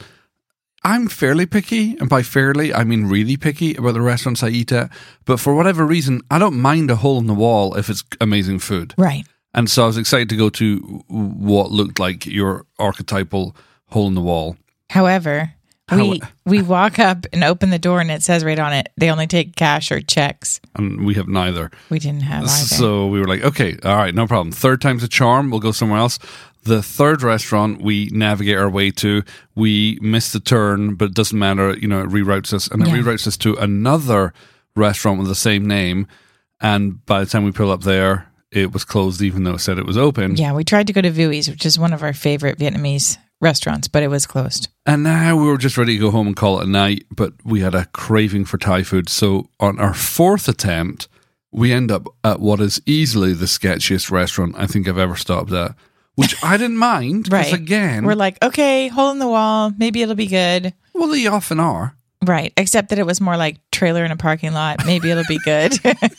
I'm 0.83 1.07
fairly 1.07 1.45
picky, 1.45 1.97
and 1.97 2.09
by 2.09 2.23
fairly 2.23 2.73
I 2.73 2.83
mean 2.83 3.05
really 3.05 3.37
picky 3.37 3.75
about 3.75 3.93
the 3.93 4.01
restaurants 4.01 4.43
I 4.43 4.49
eat 4.49 4.71
at. 4.71 4.89
But 5.25 5.39
for 5.39 5.53
whatever 5.53 5.85
reason, 5.85 6.21
I 6.31 6.39
don't 6.39 6.59
mind 6.59 6.89
a 6.89 6.95
hole 6.95 7.17
in 7.19 7.27
the 7.27 7.33
wall 7.33 7.75
if 7.75 7.89
it's 7.89 8.03
amazing 8.21 8.59
food. 8.59 8.93
right. 8.97 9.25
And 9.51 9.67
so 9.67 9.83
I 9.83 9.87
was 9.87 9.97
excited 9.97 10.29
to 10.29 10.37
go 10.37 10.49
to 10.51 11.03
what 11.07 11.71
looked 11.71 11.97
like 11.97 12.27
your 12.27 12.67
archetypal 12.77 13.55
hole 13.87 14.07
in 14.07 14.13
the 14.13 14.21
wall. 14.21 14.57
However, 14.91 15.55
we 15.91 16.21
we 16.45 16.61
walk 16.61 16.99
up 16.99 17.25
and 17.33 17.43
open 17.43 17.71
the 17.71 17.79
door, 17.79 17.99
and 17.99 18.11
it 18.11 18.21
says 18.21 18.43
right 18.43 18.59
on 18.59 18.73
it, 18.73 18.89
they 18.97 19.09
only 19.09 19.27
take 19.27 19.55
cash 19.55 19.91
or 19.91 20.01
checks. 20.01 20.61
And 20.75 21.03
we 21.03 21.15
have 21.15 21.27
neither. 21.27 21.71
We 21.89 21.97
didn't 21.97 22.21
have 22.21 22.43
either. 22.43 22.49
So 22.49 23.07
we 23.07 23.19
were 23.19 23.27
like, 23.27 23.43
okay, 23.43 23.77
all 23.83 23.95
right, 23.95 24.13
no 24.13 24.27
problem. 24.27 24.51
Third 24.51 24.81
time's 24.81 25.03
a 25.03 25.07
charm. 25.07 25.49
We'll 25.49 25.59
go 25.59 25.71
somewhere 25.71 25.99
else. 25.99 26.19
The 26.63 26.81
third 26.83 27.21
restaurant 27.23 27.81
we 27.81 28.09
navigate 28.11 28.57
our 28.57 28.69
way 28.69 28.91
to, 28.91 29.23
we 29.55 29.97
miss 30.01 30.31
the 30.31 30.39
turn, 30.39 30.95
but 30.95 31.05
it 31.09 31.13
doesn't 31.15 31.37
matter. 31.39 31.75
You 31.77 31.87
know, 31.87 32.01
it 32.01 32.09
reroutes 32.09 32.53
us 32.53 32.67
and 32.67 32.81
it 32.81 32.87
Yeah. 32.89 32.95
reroutes 32.97 33.25
us 33.27 33.37
to 33.37 33.55
another 33.55 34.33
restaurant 34.75 35.19
with 35.19 35.27
the 35.27 35.35
same 35.35 35.65
name. 35.67 36.07
And 36.61 37.03
by 37.05 37.21
the 37.21 37.25
time 37.25 37.43
we 37.45 37.51
pull 37.51 37.71
up 37.71 37.83
there, 37.83 38.27
it 38.51 38.73
was 38.73 38.83
closed, 38.83 39.21
even 39.21 39.43
though 39.43 39.53
it 39.53 39.59
said 39.59 39.77
it 39.77 39.85
was 39.85 39.97
open. 39.97 40.35
Yeah, 40.35 40.53
we 40.53 40.63
tried 40.63 40.87
to 40.87 40.93
go 40.93 41.01
to 41.01 41.11
Vui's, 41.11 41.47
which 41.49 41.65
is 41.65 41.79
one 41.79 41.93
of 41.93 42.03
our 42.03 42.13
favorite 42.13 42.57
Vietnamese 42.59 43.17
restaurants, 43.39 43.87
but 43.87 44.03
it 44.03 44.09
was 44.09 44.25
closed. 44.25 44.67
And 44.85 45.03
now 45.03 45.37
we 45.37 45.45
were 45.47 45.57
just 45.57 45.77
ready 45.77 45.93
to 45.93 45.99
go 45.99 46.11
home 46.11 46.27
and 46.27 46.35
call 46.35 46.59
it 46.59 46.67
a 46.67 46.69
night, 46.69 47.05
but 47.15 47.33
we 47.45 47.61
had 47.61 47.73
a 47.75 47.85
craving 47.93 48.45
for 48.45 48.57
Thai 48.57 48.83
food. 48.83 49.07
So 49.07 49.49
on 49.61 49.79
our 49.79 49.93
fourth 49.93 50.49
attempt, 50.49 51.07
we 51.51 51.71
end 51.71 51.89
up 51.91 52.07
at 52.23 52.41
what 52.41 52.59
is 52.59 52.81
easily 52.85 53.33
the 53.33 53.45
sketchiest 53.45 54.11
restaurant 54.11 54.55
I 54.57 54.67
think 54.67 54.87
I've 54.87 54.97
ever 54.97 55.15
stopped 55.15 55.51
at, 55.53 55.73
which 56.19 56.35
I 56.43 56.57
didn't 56.57 56.77
mind. 56.77 57.25
'cause 57.25 57.31
Right. 57.51 57.53
again, 57.53 58.03
We're 58.05 58.15
like, 58.15 58.37
okay, 58.43 58.87
hole 58.89 59.11
in 59.11 59.19
the 59.19 59.27
wall, 59.27 59.71
maybe 59.77 60.01
it'll 60.01 60.15
be 60.15 60.27
good. 60.27 60.73
well, 60.93 61.07
they 61.09 61.27
often 61.27 61.59
are. 61.59 61.95
Right. 62.25 62.51
Except 62.57 62.89
that 62.89 62.99
it 62.99 63.05
was 63.05 63.21
more 63.21 63.37
like 63.37 63.57
trailer 63.71 64.03
in 64.03 64.11
a 64.11 64.17
parking 64.17 64.51
lot. 64.53 64.85
Maybe 64.85 65.09
it'll 65.09 65.23
be 65.29 65.39
good. 65.45 65.79
it, 65.85 66.13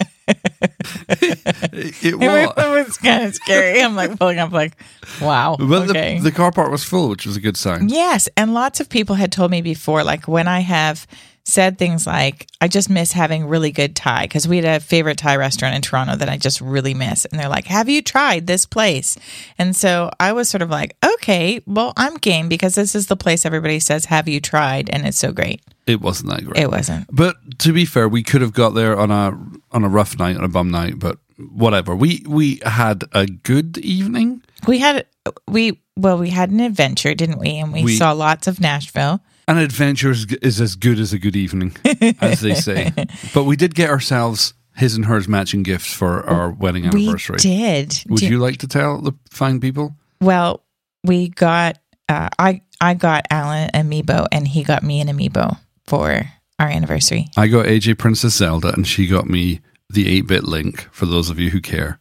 It 2.03 2.19
was. 2.19 2.55
was, 2.57 2.87
was 2.89 2.99
kind 2.99 3.25
of 3.27 3.35
scary. 3.35 3.83
I'm 3.83 3.97
like 3.97 4.19
pulling 4.19 4.39
up, 4.39 4.53
like, 4.53 4.73
wow. 5.21 5.57
But 5.59 5.91
okay. 5.91 6.17
the, 6.19 6.25
the 6.25 6.33
car 6.33 6.53
park 6.53 6.71
was 6.71 6.85
full, 6.85 7.09
which 7.11 7.27
was 7.27 7.37
a 7.37 7.41
good 7.41 7.57
sign. 7.57 7.89
Yes, 7.89 8.29
and 8.37 8.55
lots 8.55 8.81
of 8.81 8.89
people 8.89 9.17
had 9.17 9.33
told 9.33 9.51
me 9.51 9.63
before, 9.63 10.05
like 10.05 10.27
when 10.27 10.49
I 10.49 10.61
have 10.61 11.07
said 11.51 11.77
things 11.79 12.07
like, 12.07 12.47
I 12.61 12.69
just 12.69 12.89
miss 12.89 13.13
having 13.13 13.47
really 13.47 13.73
good 13.73 13.95
Thai 13.97 14.23
because 14.25 14.47
we 14.49 14.57
had 14.57 14.65
a 14.65 14.81
favorite 14.81 15.19
Thai 15.19 15.37
restaurant 15.37 15.75
in 15.75 15.83
Toronto 15.83 16.17
that 16.17 16.29
I 16.29 16.37
just 16.37 16.61
really 16.61 16.95
miss. 16.95 17.25
And 17.27 17.39
they're 17.39 17.49
like, 17.49 17.67
Have 17.67 17.89
you 17.89 18.01
tried 18.03 18.47
this 18.47 18.67
place? 18.67 19.19
And 19.59 19.75
so 19.77 20.11
I 20.19 20.33
was 20.33 20.49
sort 20.49 20.63
of 20.63 20.71
like, 20.71 20.97
Okay, 21.15 21.61
well, 21.67 21.93
I'm 21.97 22.15
game 22.17 22.49
because 22.49 22.75
this 22.75 22.95
is 22.95 23.09
the 23.09 23.17
place 23.17 23.45
everybody 23.45 23.81
says, 23.81 24.07
Have 24.07 24.29
you 24.29 24.41
tried? 24.41 24.89
And 24.91 25.07
it's 25.07 25.19
so 25.19 25.33
great. 25.33 25.61
It 25.87 26.01
wasn't 26.01 26.31
that 26.31 26.45
great. 26.45 26.63
It 26.63 26.71
wasn't. 26.71 27.07
But 27.11 27.59
to 27.61 27.73
be 27.73 27.85
fair, 27.85 28.09
we 28.09 28.23
could 28.23 28.43
have 28.43 28.53
got 28.53 28.71
there 28.71 28.99
on 28.99 29.11
a 29.11 29.37
on 29.73 29.85
a 29.85 29.89
rough 29.89 30.19
night, 30.19 30.37
on 30.37 30.45
a 30.45 30.49
bum 30.49 30.71
night, 30.71 30.99
but 30.99 31.19
whatever. 31.53 31.97
We 31.97 32.23
we 32.27 32.61
had 32.65 33.05
a 33.13 33.27
good 33.27 33.79
evening. 33.79 34.43
We 34.69 34.79
had, 34.79 35.07
we, 35.49 35.81
well, 35.97 36.19
we 36.19 36.29
had 36.31 36.51
an 36.51 36.61
adventure, 36.61 37.15
didn't 37.15 37.39
we? 37.39 37.57
And 37.57 37.73
we, 37.73 37.83
We- 37.85 37.97
saw 37.97 38.13
lots 38.13 38.47
of 38.47 38.61
Nashville. 38.61 39.21
An 39.51 39.59
adventure 39.59 40.11
is, 40.11 40.27
is 40.43 40.61
as 40.61 40.77
good 40.77 40.99
as 41.01 41.13
a 41.13 41.19
good 41.19 41.35
evening, 41.37 41.77
as 42.21 42.41
they 42.41 42.55
say. 42.55 42.93
But 43.35 43.45
we 43.45 43.57
did 43.57 43.75
get 43.75 43.91
ourselves 43.91 44.55
his 44.77 44.95
and 44.95 45.05
hers 45.07 45.27
matching 45.29 45.63
gifts 45.63 45.93
for 45.93 46.25
our 46.29 46.51
wedding 46.53 46.87
anniversary. 46.87 47.37
We 47.43 47.43
did. 47.43 48.05
Would 48.09 48.21
Do- 48.21 48.29
you 48.29 48.39
like 48.39 48.59
to 48.59 48.69
tell 48.69 49.01
the 49.01 49.13
fine 49.31 49.61
people? 49.61 49.97
Well, 50.21 50.63
we 51.05 51.29
got 51.31 51.79
uh, 52.09 52.29
I 52.39 52.63
I 52.81 52.95
got 52.95 53.27
Alan 53.31 53.69
amiibo 53.75 54.27
and 54.33 54.47
he 54.47 54.63
got 54.63 54.83
me 54.83 55.01
an 55.01 55.09
amiibo 55.09 55.59
for 55.87 56.23
our 56.61 56.69
anniversary. 56.69 57.27
I 57.37 57.49
got 57.49 57.67
AJ 57.67 57.99
Princess 57.99 58.35
Zelda, 58.37 58.73
and 58.73 58.87
she 58.87 59.07
got 59.07 59.27
me 59.29 59.61
the 59.89 60.09
8 60.09 60.27
bit 60.29 60.45
link, 60.45 60.87
for 60.93 61.07
those 61.07 61.31
of 61.31 61.39
you 61.41 61.51
who 61.51 61.61
care. 61.61 61.99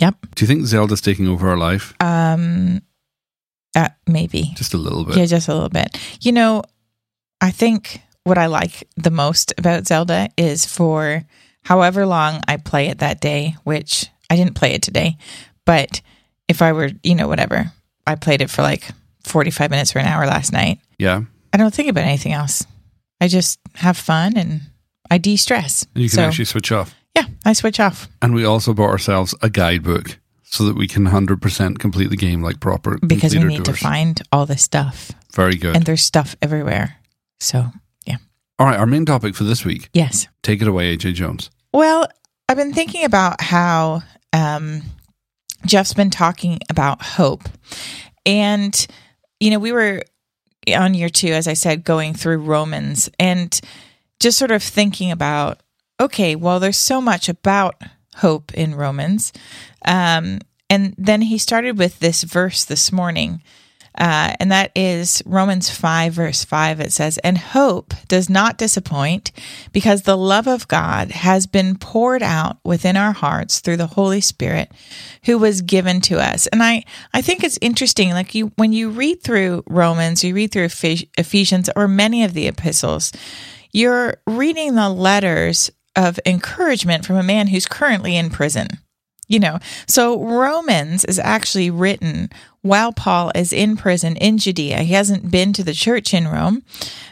Yep. 0.00 0.26
Do 0.34 0.44
you 0.44 0.46
think 0.46 0.66
Zelda's 0.66 1.00
taking 1.00 1.26
over 1.28 1.48
our 1.48 1.56
life? 1.56 1.94
Um, 2.00 2.82
uh, 3.76 3.90
maybe. 4.06 4.52
Just 4.56 4.74
a 4.74 4.78
little 4.78 5.04
bit. 5.04 5.16
Yeah, 5.16 5.26
just 5.26 5.48
a 5.48 5.54
little 5.54 5.68
bit. 5.68 5.96
You 6.22 6.32
know, 6.32 6.62
I 7.40 7.50
think 7.50 8.00
what 8.24 8.38
I 8.38 8.46
like 8.46 8.88
the 8.96 9.10
most 9.10 9.52
about 9.58 9.86
Zelda 9.86 10.30
is 10.36 10.64
for 10.64 11.24
however 11.62 12.06
long 12.06 12.40
I 12.48 12.56
play 12.56 12.88
it 12.88 12.98
that 12.98 13.20
day, 13.20 13.54
which 13.62 14.06
I 14.30 14.36
didn't 14.36 14.54
play 14.54 14.72
it 14.72 14.82
today, 14.82 15.18
but 15.64 16.00
if 16.48 16.62
I 16.62 16.72
were, 16.72 16.90
you 17.02 17.14
know, 17.14 17.28
whatever, 17.28 17.70
I 18.06 18.14
played 18.14 18.40
it 18.40 18.50
for 18.50 18.62
like 18.62 18.88
45 19.24 19.70
minutes 19.70 19.94
or 19.94 19.98
an 19.98 20.06
hour 20.06 20.26
last 20.26 20.52
night. 20.52 20.80
Yeah. 20.98 21.22
I 21.52 21.56
don't 21.58 21.74
think 21.74 21.88
about 21.88 22.04
anything 22.04 22.32
else. 22.32 22.64
I 23.20 23.28
just 23.28 23.60
have 23.74 23.96
fun 23.96 24.36
and 24.36 24.62
I 25.10 25.18
de 25.18 25.36
stress. 25.36 25.86
You 25.94 26.08
can 26.08 26.16
so, 26.16 26.22
actually 26.22 26.44
switch 26.46 26.72
off. 26.72 26.94
yeah, 27.14 27.24
I 27.44 27.52
switch 27.52 27.78
off 27.80 28.08
And 28.22 28.34
we 28.34 28.44
also 28.44 28.72
bought 28.72 28.90
ourselves 28.90 29.34
a 29.42 29.50
guidebook 29.50 30.18
so 30.48 30.64
that 30.64 30.76
we 30.76 30.86
can 30.86 31.04
100% 31.04 31.78
complete 31.78 32.08
the 32.08 32.16
game 32.16 32.40
like 32.40 32.60
proper 32.60 32.98
because 33.04 33.34
we 33.34 33.44
need 33.44 33.64
to 33.64 33.72
find 33.74 34.22
all 34.32 34.46
this 34.46 34.62
stuff 34.62 35.10
Very 35.34 35.56
good. 35.56 35.74
and 35.76 35.84
there's 35.84 36.04
stuff 36.04 36.36
everywhere. 36.40 36.96
So, 37.40 37.66
yeah. 38.06 38.16
All 38.58 38.66
right, 38.66 38.78
our 38.78 38.86
main 38.86 39.04
topic 39.04 39.34
for 39.34 39.44
this 39.44 39.64
week. 39.64 39.90
Yes. 39.92 40.28
Take 40.42 40.62
it 40.62 40.68
away, 40.68 40.96
AJ 40.96 41.14
Jones. 41.14 41.50
Well, 41.72 42.06
I've 42.48 42.56
been 42.56 42.72
thinking 42.72 43.04
about 43.04 43.40
how 43.40 44.02
um, 44.32 44.82
Jeff's 45.66 45.94
been 45.94 46.10
talking 46.10 46.60
about 46.70 47.02
hope. 47.02 47.42
And, 48.24 48.86
you 49.40 49.50
know, 49.50 49.58
we 49.58 49.72
were 49.72 50.02
on 50.74 50.94
year 50.94 51.08
two, 51.08 51.28
as 51.32 51.48
I 51.48 51.54
said, 51.54 51.84
going 51.84 52.14
through 52.14 52.38
Romans 52.38 53.10
and 53.18 53.60
just 54.20 54.38
sort 54.38 54.52
of 54.52 54.62
thinking 54.62 55.10
about, 55.10 55.60
okay, 56.00 56.36
well, 56.36 56.60
there's 56.60 56.78
so 56.78 57.00
much 57.00 57.28
about 57.28 57.74
hope 58.16 58.52
in 58.54 58.74
Romans. 58.74 59.32
Um, 59.84 60.40
and 60.68 60.94
then 60.98 61.22
he 61.22 61.38
started 61.38 61.78
with 61.78 62.00
this 62.00 62.22
verse 62.22 62.64
this 62.64 62.90
morning. 62.90 63.42
Uh, 63.98 64.34
and 64.40 64.52
that 64.52 64.70
is 64.74 65.22
Romans 65.24 65.70
5, 65.70 66.12
verse 66.12 66.44
5. 66.44 66.80
It 66.80 66.92
says, 66.92 67.18
And 67.18 67.38
hope 67.38 67.94
does 68.08 68.28
not 68.28 68.58
disappoint 68.58 69.32
because 69.72 70.02
the 70.02 70.18
love 70.18 70.46
of 70.46 70.68
God 70.68 71.10
has 71.12 71.46
been 71.46 71.76
poured 71.76 72.22
out 72.22 72.58
within 72.62 72.96
our 72.96 73.12
hearts 73.12 73.60
through 73.60 73.78
the 73.78 73.86
Holy 73.86 74.20
Spirit 74.20 74.70
who 75.24 75.38
was 75.38 75.62
given 75.62 76.00
to 76.02 76.18
us. 76.18 76.46
And 76.48 76.62
I, 76.62 76.84
I 77.14 77.22
think 77.22 77.42
it's 77.42 77.58
interesting, 77.62 78.10
like 78.10 78.34
you, 78.34 78.52
when 78.56 78.72
you 78.72 78.90
read 78.90 79.22
through 79.22 79.64
Romans, 79.66 80.22
you 80.22 80.34
read 80.34 80.52
through 80.52 80.64
Ephes- 80.64 81.06
Ephesians 81.16 81.70
or 81.74 81.88
many 81.88 82.22
of 82.22 82.34
the 82.34 82.48
epistles, 82.48 83.12
you're 83.72 84.18
reading 84.26 84.74
the 84.74 84.90
letters 84.90 85.70
of 85.96 86.20
encouragement 86.26 87.04
from 87.04 87.16
a 87.16 87.22
man 87.22 87.48
who's 87.48 87.66
currently 87.66 88.16
in 88.16 88.30
prison. 88.30 88.68
You 89.28 89.40
know, 89.40 89.58
so 89.88 90.22
Romans 90.22 91.04
is 91.04 91.18
actually 91.18 91.68
written 91.68 92.30
while 92.62 92.92
Paul 92.92 93.32
is 93.34 93.52
in 93.52 93.76
prison 93.76 94.14
in 94.16 94.38
Judea. 94.38 94.78
He 94.82 94.92
hasn't 94.92 95.32
been 95.32 95.52
to 95.54 95.64
the 95.64 95.74
church 95.74 96.14
in 96.14 96.28
Rome, 96.28 96.62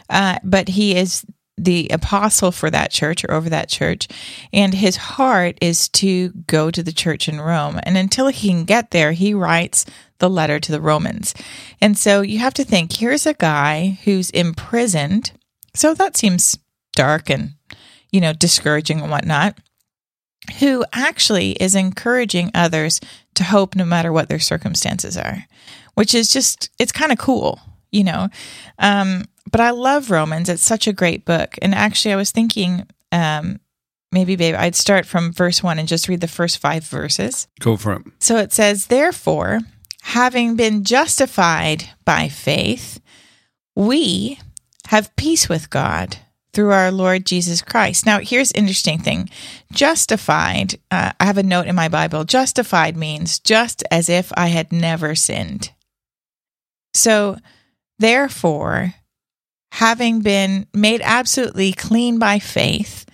uh, 0.09 0.39
but 0.41 0.69
he 0.69 0.95
is 0.95 1.25
the 1.57 1.89
apostle 1.89 2.51
for 2.51 2.69
that 2.69 2.91
church 2.91 3.23
or 3.23 3.33
over 3.33 3.49
that 3.49 3.69
church. 3.69 4.07
And 4.53 4.73
his 4.73 4.95
heart 4.95 5.57
is 5.61 5.87
to 5.89 6.29
go 6.47 6.71
to 6.71 6.83
the 6.83 6.91
church 6.91 7.27
in 7.27 7.39
Rome. 7.39 7.79
And 7.83 7.97
until 7.97 8.27
he 8.27 8.49
can 8.49 8.65
get 8.65 8.91
there, 8.91 9.13
he 9.13 9.33
writes 9.33 9.85
the 10.19 10.29
letter 10.29 10.59
to 10.59 10.71
the 10.71 10.81
Romans. 10.81 11.33
And 11.81 11.97
so 11.97 12.21
you 12.21 12.39
have 12.39 12.53
to 12.55 12.63
think 12.63 12.93
here's 12.93 13.25
a 13.25 13.33
guy 13.33 13.99
who's 14.03 14.29
imprisoned. 14.31 15.31
So 15.73 15.93
that 15.93 16.17
seems 16.17 16.57
dark 16.93 17.29
and, 17.29 17.53
you 18.11 18.21
know, 18.21 18.33
discouraging 18.33 19.01
and 19.01 19.11
whatnot 19.11 19.57
who 20.59 20.85
actually 20.93 21.51
is 21.51 21.75
encouraging 21.75 22.51
others 22.53 23.01
to 23.35 23.43
hope 23.43 23.75
no 23.75 23.85
matter 23.85 24.11
what 24.11 24.29
their 24.29 24.39
circumstances 24.39 25.17
are, 25.17 25.45
which 25.95 26.13
is 26.13 26.29
just, 26.29 26.69
it's 26.79 26.91
kind 26.91 27.11
of 27.11 27.17
cool, 27.17 27.59
you 27.91 28.03
know. 28.03 28.29
Um, 28.79 29.25
but 29.51 29.61
I 29.61 29.71
love 29.71 30.11
Romans. 30.11 30.49
It's 30.49 30.63
such 30.63 30.87
a 30.87 30.93
great 30.93 31.25
book. 31.25 31.55
And 31.61 31.73
actually, 31.73 32.13
I 32.13 32.17
was 32.17 32.31
thinking, 32.31 32.87
um, 33.11 33.59
maybe, 34.11 34.35
babe, 34.35 34.55
I'd 34.57 34.75
start 34.75 35.05
from 35.05 35.33
verse 35.33 35.61
one 35.61 35.79
and 35.79 35.87
just 35.87 36.07
read 36.07 36.21
the 36.21 36.27
first 36.27 36.57
five 36.57 36.83
verses. 36.83 37.47
Go 37.59 37.77
for 37.77 37.93
it. 37.93 38.01
So 38.19 38.37
it 38.37 38.53
says, 38.53 38.87
Therefore, 38.87 39.59
having 40.01 40.55
been 40.55 40.83
justified 40.83 41.89
by 42.05 42.29
faith, 42.29 42.99
we 43.75 44.39
have 44.87 45.15
peace 45.15 45.49
with 45.49 45.69
God 45.69 46.17
through 46.55 46.71
our 46.71 46.89
Lord 46.89 47.25
Jesus 47.25 47.61
Christ. 47.61 48.05
Now, 48.05 48.19
here's 48.19 48.51
interesting 48.53 48.97
thing. 48.97 49.29
Justified, 49.73 50.79
uh, 50.89 51.11
I 51.19 51.25
have 51.25 51.37
a 51.37 51.43
note 51.43 51.67
in 51.67 51.75
my 51.75 51.89
Bible. 51.89 52.23
Justified 52.23 52.95
means 52.95 53.39
just 53.39 53.83
as 53.91 54.09
if 54.09 54.31
I 54.35 54.47
had 54.47 54.71
never 54.71 55.13
sinned. 55.13 55.71
So, 56.93 57.37
therefore, 57.99 58.95
having 59.73 60.21
been 60.21 60.65
made 60.73 61.01
absolutely 61.03 61.73
clean 61.73 62.17
by 62.17 62.39
faith, 62.39 63.04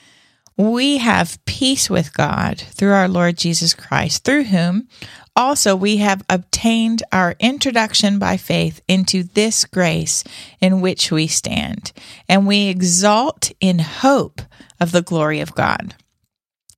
we 0.58 0.98
have 0.98 1.44
peace 1.46 1.90
with 1.90 2.14
God 2.14 2.60
through 2.60 2.94
our 2.94 3.08
Lord 3.08 3.38
Jesus 3.38 3.74
Christ, 3.74 4.24
through 4.24 4.46
whom 4.46 4.88
also 5.36 5.76
we 5.76 5.98
have 5.98 6.24
obtained 6.30 7.04
our 7.12 7.36
introduction 7.40 8.20
by 8.20 8.38
faith 8.38 8.82
into 8.88 9.24
this 9.24 9.66
grace 9.66 10.24
in 10.60 10.82
which 10.82 11.12
we 11.12 11.28
stand, 11.28 11.92
and 12.28 12.46
we 12.46 12.68
exalt 12.68 13.52
in 13.60 13.80
hope 13.80 14.42
of 14.80 14.92
the 14.92 15.02
glory 15.02 15.40
of 15.40 15.56
God. 15.56 15.96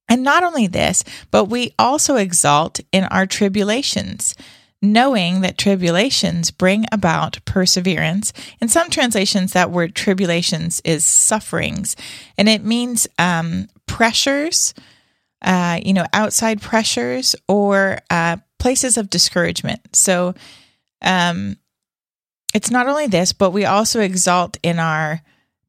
And 0.08 0.22
not 0.22 0.44
only 0.44 0.68
this, 0.68 1.03
but 1.32 1.46
we 1.46 1.74
also 1.80 2.18
exalt 2.18 2.80
in 2.92 3.06
our 3.06 3.25
tribulations, 3.25 4.36
knowing 4.84 5.42
that 5.42 5.58
tribulations 5.58 6.52
bring 6.52 6.86
about 6.92 7.40
perseverance. 7.46 8.34
In 8.60 8.68
some 8.68 8.90
translations, 8.90 9.54
that 9.54 9.72
word 9.72 9.96
tribulations 9.96 10.82
is 10.84 11.06
sufferings, 11.06 11.96
and 12.38 12.50
it 12.50 12.63
means 12.63 13.08
um, 13.18 13.70
pressures, 13.88 14.74
uh, 15.42 15.80
you 15.84 15.94
know, 15.94 16.06
outside 16.12 16.62
pressures 16.62 17.34
or 17.48 18.00
uh, 18.10 18.38
places 18.60 18.98
of 18.98 19.10
discouragement. 19.10 19.96
So 19.96 20.36
um, 21.02 21.56
it's 22.54 22.70
not 22.70 22.88
only 22.88 23.08
this, 23.08 23.32
but 23.32 23.52
we 23.52 23.66
also 23.66 24.02
exalt 24.02 24.58
in 24.63 24.80
our 24.80 25.22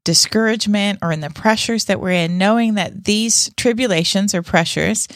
discouragement 0.03 0.99
or 1.01 1.11
in 1.11 1.21
the 1.21 1.29
pressures 1.29 1.85
that 1.85 1.99
we're 1.99 2.11
in, 2.11 2.37
knowing 2.37 2.75
that 2.75 3.05
these 3.05 3.49
tribulations 3.55 4.35
or 4.35 4.43
pressures 4.43 5.07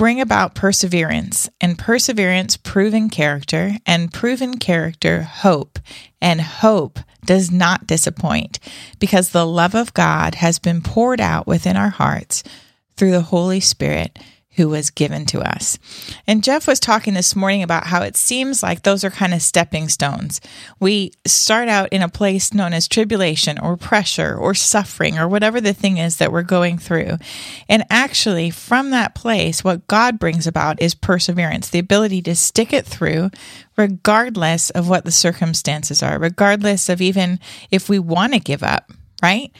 bring 0.00 0.18
about 0.18 0.54
perseverance, 0.54 1.50
and 1.60 1.78
perseverance, 1.78 2.56
proven 2.56 3.10
character, 3.10 3.76
and 3.84 4.10
proven 4.10 4.56
character, 4.56 5.20
hope. 5.24 5.78
And 6.22 6.40
hope 6.40 6.98
does 7.26 7.50
not 7.50 7.86
disappoint 7.86 8.58
because 8.98 9.28
the 9.28 9.44
love 9.44 9.74
of 9.74 9.92
God 9.92 10.36
has 10.36 10.58
been 10.58 10.80
poured 10.80 11.20
out 11.20 11.46
within 11.46 11.76
our 11.76 11.90
hearts 11.90 12.42
through 12.96 13.10
the 13.10 13.20
Holy 13.20 13.60
Spirit 13.60 14.18
who 14.60 14.68
was 14.68 14.90
given 14.90 15.24
to 15.24 15.40
us. 15.40 15.78
And 16.26 16.44
Jeff 16.44 16.66
was 16.66 16.78
talking 16.78 17.14
this 17.14 17.34
morning 17.34 17.62
about 17.62 17.86
how 17.86 18.02
it 18.02 18.14
seems 18.14 18.62
like 18.62 18.82
those 18.82 19.04
are 19.04 19.10
kind 19.10 19.32
of 19.32 19.40
stepping 19.40 19.88
stones. 19.88 20.38
We 20.78 21.12
start 21.26 21.70
out 21.70 21.88
in 21.94 22.02
a 22.02 22.10
place 22.10 22.52
known 22.52 22.74
as 22.74 22.86
tribulation 22.86 23.58
or 23.58 23.78
pressure 23.78 24.36
or 24.36 24.52
suffering 24.52 25.18
or 25.18 25.26
whatever 25.26 25.62
the 25.62 25.72
thing 25.72 25.96
is 25.96 26.18
that 26.18 26.30
we're 26.30 26.42
going 26.42 26.76
through. 26.76 27.16
And 27.70 27.84
actually, 27.88 28.50
from 28.50 28.90
that 28.90 29.14
place, 29.14 29.64
what 29.64 29.86
God 29.86 30.18
brings 30.18 30.46
about 30.46 30.82
is 30.82 30.94
perseverance, 30.94 31.70
the 31.70 31.78
ability 31.78 32.20
to 32.22 32.36
stick 32.36 32.74
it 32.74 32.84
through 32.84 33.30
regardless 33.78 34.68
of 34.68 34.90
what 34.90 35.06
the 35.06 35.10
circumstances 35.10 36.02
are, 36.02 36.18
regardless 36.18 36.90
of 36.90 37.00
even 37.00 37.40
if 37.70 37.88
we 37.88 37.98
want 37.98 38.34
to 38.34 38.38
give 38.38 38.62
up, 38.62 38.92
right? 39.22 39.52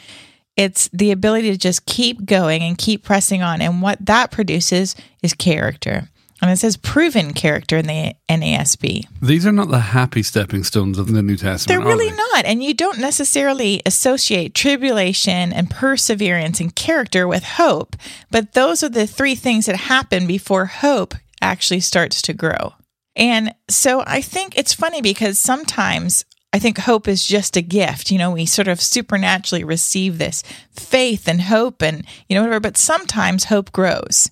It's 0.60 0.90
the 0.92 1.10
ability 1.10 1.50
to 1.52 1.56
just 1.56 1.86
keep 1.86 2.26
going 2.26 2.62
and 2.62 2.76
keep 2.76 3.02
pressing 3.02 3.42
on. 3.42 3.62
And 3.62 3.80
what 3.80 4.04
that 4.04 4.30
produces 4.30 4.94
is 5.22 5.32
character. 5.32 6.10
And 6.42 6.50
it 6.50 6.58
says 6.58 6.76
proven 6.76 7.32
character 7.32 7.78
in 7.78 7.86
the 7.86 8.14
NASB. 8.28 9.06
These 9.22 9.46
are 9.46 9.52
not 9.52 9.70
the 9.70 9.78
happy 9.78 10.22
stepping 10.22 10.62
stones 10.62 10.98
of 10.98 11.12
the 11.12 11.22
New 11.22 11.38
Testament. 11.38 11.68
They're 11.68 11.88
really 11.88 12.10
they? 12.10 12.16
not. 12.16 12.44
And 12.44 12.62
you 12.62 12.74
don't 12.74 12.98
necessarily 12.98 13.80
associate 13.86 14.54
tribulation 14.54 15.50
and 15.50 15.70
perseverance 15.70 16.60
and 16.60 16.76
character 16.76 17.26
with 17.26 17.42
hope. 17.42 17.96
But 18.30 18.52
those 18.52 18.82
are 18.82 18.90
the 18.90 19.06
three 19.06 19.36
things 19.36 19.64
that 19.64 19.76
happen 19.76 20.26
before 20.26 20.66
hope 20.66 21.14
actually 21.40 21.80
starts 21.80 22.20
to 22.22 22.34
grow. 22.34 22.74
And 23.16 23.54
so 23.70 24.04
I 24.06 24.20
think 24.20 24.58
it's 24.58 24.74
funny 24.74 25.00
because 25.00 25.38
sometimes 25.38 26.26
I 26.52 26.58
think 26.58 26.78
hope 26.78 27.06
is 27.06 27.24
just 27.24 27.56
a 27.56 27.62
gift. 27.62 28.10
You 28.10 28.18
know, 28.18 28.32
we 28.32 28.46
sort 28.46 28.68
of 28.68 28.80
supernaturally 28.80 29.62
receive 29.62 30.18
this 30.18 30.42
faith 30.72 31.28
and 31.28 31.42
hope 31.42 31.82
and, 31.82 32.04
you 32.28 32.34
know, 32.34 32.42
whatever. 32.42 32.60
But 32.60 32.76
sometimes 32.76 33.44
hope 33.44 33.72
grows. 33.72 34.30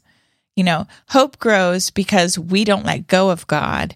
You 0.56 0.64
know, 0.64 0.88
hope 1.10 1.38
grows 1.38 1.90
because 1.90 2.38
we 2.38 2.64
don't 2.64 2.84
let 2.84 3.06
go 3.06 3.30
of 3.30 3.46
God. 3.46 3.94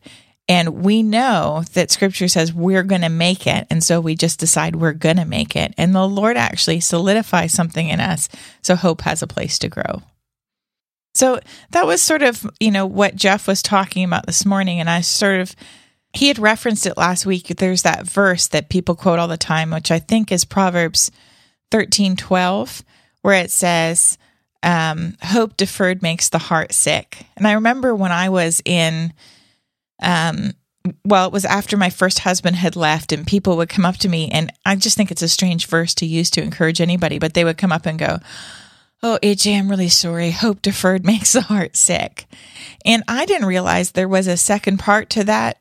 And 0.49 0.85
we 0.85 1.03
know 1.03 1.65
that 1.73 1.91
scripture 1.91 2.29
says 2.29 2.53
we're 2.53 2.83
going 2.83 3.01
to 3.01 3.09
make 3.09 3.47
it. 3.47 3.67
And 3.71 3.83
so 3.83 4.01
we 4.01 4.15
just 4.15 4.39
decide 4.39 4.77
we're 4.77 4.93
going 4.93 5.17
to 5.17 5.25
make 5.25 5.57
it. 5.57 5.75
And 5.77 5.95
the 5.95 6.07
Lord 6.07 6.37
actually 6.37 6.81
solidifies 6.81 7.53
something 7.53 7.89
in 7.89 8.01
us. 8.01 8.29
So 8.61 8.77
hope 8.77 9.01
has 9.01 9.23
a 9.23 9.27
place 9.27 9.59
to 9.61 9.69
grow. 9.69 10.03
So 11.15 11.41
that 11.71 11.87
was 11.87 12.01
sort 12.01 12.23
of, 12.23 12.49
you 12.61 12.71
know, 12.71 12.87
what 12.87 13.17
Jeff 13.17 13.49
was 13.49 13.63
talking 13.63 14.05
about 14.05 14.27
this 14.27 14.47
morning. 14.47 14.79
And 14.79 14.89
I 14.89 15.01
sort 15.01 15.41
of, 15.41 15.55
he 16.15 16.29
had 16.29 16.39
referenced 16.39 16.87
it 16.87 16.97
last 16.97 17.25
week. 17.25 17.47
There's 17.49 17.83
that 17.83 18.07
verse 18.07 18.47
that 18.49 18.69
people 18.69 18.95
quote 18.95 19.19
all 19.19 19.29
the 19.29 19.37
time, 19.37 19.71
which 19.71 19.91
I 19.91 19.99
think 19.99 20.31
is 20.31 20.45
Proverbs 20.45 21.11
13 21.71 22.17
12, 22.17 22.83
where 23.23 23.43
it 23.43 23.51
says, 23.51 24.19
um, 24.63 25.17
hope 25.23 25.57
deferred 25.57 26.03
makes 26.03 26.29
the 26.29 26.39
heart 26.39 26.73
sick. 26.73 27.27
And 27.37 27.47
I 27.47 27.53
remember 27.53 27.95
when 27.95 28.13
I 28.13 28.29
was 28.29 28.63
in, 28.65 29.13
um, 30.03 30.53
well, 31.05 31.27
it 31.27 31.33
was 31.33 31.45
after 31.45 31.77
my 31.77 31.91
first 31.91 32.21
husband 32.21 32.57
had 32.57 32.77
left, 32.77 33.13
and 33.13 33.27
people 33.27 33.57
would 33.57 33.69
come 33.69 33.87
up 33.87 33.97
to 33.99 34.09
me, 34.09 34.29
and 34.31 34.53
I 34.67 34.77
just 34.77 34.97
think 34.97 35.11
it's 35.11 35.23
a 35.23 35.29
strange 35.29 35.67
verse 35.67 35.95
to 35.95 36.07
use 36.07 36.31
to 36.31 36.43
encourage 36.43 36.81
anybody, 36.81 37.19
but 37.19 37.35
they 37.35 37.45
would 37.45 37.59
come 37.59 37.73
up 37.73 37.87
and 37.87 37.99
go, 37.99 38.19
Oh, 39.05 39.19
AJ, 39.21 39.59
I'm 39.59 39.69
really 39.69 39.89
sorry. 39.89 40.31
Hope 40.31 40.63
deferred 40.63 41.05
makes 41.07 41.33
the 41.33 41.41
heart 41.43 41.77
sick. 41.77 42.27
And 42.85 43.03
I 43.09 43.27
didn't 43.27 43.49
realize 43.49 43.93
there 43.93 44.09
was 44.09 44.29
a 44.29 44.37
second 44.37 44.79
part 44.79 45.11
to 45.11 45.25
that 45.25 45.59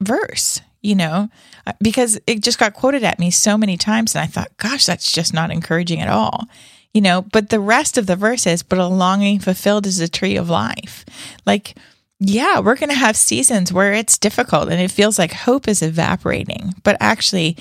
verse, 0.00 0.60
you 0.82 0.94
know, 0.94 1.28
uh, 1.66 1.72
because 1.80 2.18
it 2.26 2.42
just 2.42 2.58
got 2.58 2.74
quoted 2.74 3.04
at 3.04 3.18
me 3.18 3.30
so 3.30 3.56
many 3.56 3.76
times. 3.76 4.14
And 4.14 4.22
I 4.22 4.26
thought, 4.26 4.56
gosh, 4.56 4.86
that's 4.86 5.12
just 5.12 5.32
not 5.32 5.50
encouraging 5.50 6.00
at 6.00 6.08
all, 6.08 6.44
you 6.92 7.00
know. 7.00 7.22
But 7.22 7.50
the 7.50 7.60
rest 7.60 7.98
of 7.98 8.06
the 8.06 8.16
verse 8.16 8.46
is, 8.46 8.62
but 8.62 8.78
a 8.78 8.86
longing 8.86 9.38
fulfilled 9.38 9.86
is 9.86 10.00
a 10.00 10.08
tree 10.08 10.36
of 10.36 10.50
life. 10.50 11.04
Like, 11.46 11.76
yeah, 12.20 12.60
we're 12.60 12.76
going 12.76 12.90
to 12.90 12.94
have 12.94 13.16
seasons 13.16 13.72
where 13.72 13.92
it's 13.92 14.18
difficult 14.18 14.68
and 14.68 14.80
it 14.80 14.90
feels 14.90 15.18
like 15.18 15.32
hope 15.32 15.68
is 15.68 15.82
evaporating. 15.82 16.74
But 16.82 16.96
actually, 17.00 17.56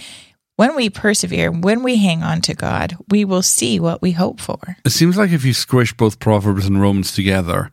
when 0.56 0.76
we 0.76 0.90
persevere, 0.90 1.52
when 1.52 1.84
we 1.84 1.98
hang 1.98 2.24
on 2.24 2.42
to 2.42 2.54
God, 2.54 2.96
we 3.10 3.26
will 3.26 3.42
see 3.42 3.80
what 3.80 4.02
we 4.02 4.12
hope 4.12 4.40
for. 4.40 4.78
It 4.86 4.92
seems 4.92 5.18
like 5.18 5.32
if 5.32 5.44
you 5.44 5.54
squish 5.54 5.94
both 5.94 6.20
Proverbs 6.20 6.68
and 6.68 6.80
Romans 6.80 7.14
together, 7.14 7.72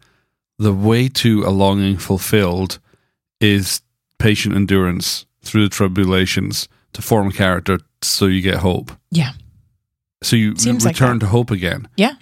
the 0.59 0.73
way 0.73 1.09
to 1.09 1.45
a 1.45 1.51
longing 1.51 1.99
fulfilled 1.99 2.79
is 3.41 3.83
patient 4.21 4.55
endurance 4.55 5.27
through 5.43 5.65
the 5.65 5.75
tribulations 5.75 6.69
to 6.93 7.03
form 7.03 7.33
character 7.33 7.81
so 8.03 8.27
you 8.27 8.41
get 8.43 8.57
hope. 8.57 8.93
Yeah. 9.11 9.33
So 10.23 10.37
you 10.37 10.55
Seems 10.57 10.85
like 10.85 10.95
return 10.95 11.19
that. 11.19 11.27
to 11.27 11.31
hope 11.31 11.51
again. 11.51 11.89
Yeah. 11.97 12.15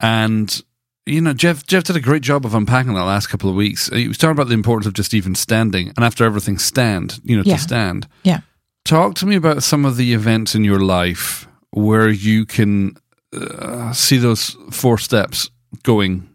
And 0.00 0.62
you 1.06 1.22
know, 1.22 1.32
Jeff 1.32 1.66
Jeff 1.66 1.84
did 1.84 1.96
a 1.96 2.00
great 2.00 2.22
job 2.22 2.44
of 2.44 2.54
unpacking 2.54 2.92
that 2.94 3.04
last 3.04 3.28
couple 3.28 3.48
of 3.48 3.56
weeks. 3.56 3.88
He 3.88 4.06
was 4.08 4.18
talking 4.18 4.32
about 4.32 4.48
the 4.48 4.54
importance 4.54 4.86
of 4.86 4.92
just 4.92 5.14
even 5.14 5.34
standing 5.34 5.88
and 5.96 6.04
after 6.04 6.24
everything 6.24 6.58
stand, 6.58 7.18
you 7.24 7.36
know, 7.36 7.42
Yeah. 7.44 7.56
to 7.56 7.60
stand. 7.62 8.06
Yeah. 8.24 8.40
Talk 8.84 9.14
to 9.16 9.26
me 9.26 9.34
about 9.36 9.62
some 9.62 9.84
of 9.86 9.96
the 9.96 10.12
events 10.12 10.54
in 10.54 10.64
your 10.64 10.80
life 10.80 11.48
where 11.70 12.08
you 12.10 12.44
can 12.46 12.96
uh, 13.32 13.92
see 13.92 14.18
those 14.18 14.56
four 14.70 14.98
steps 14.98 15.50
going 15.82 16.28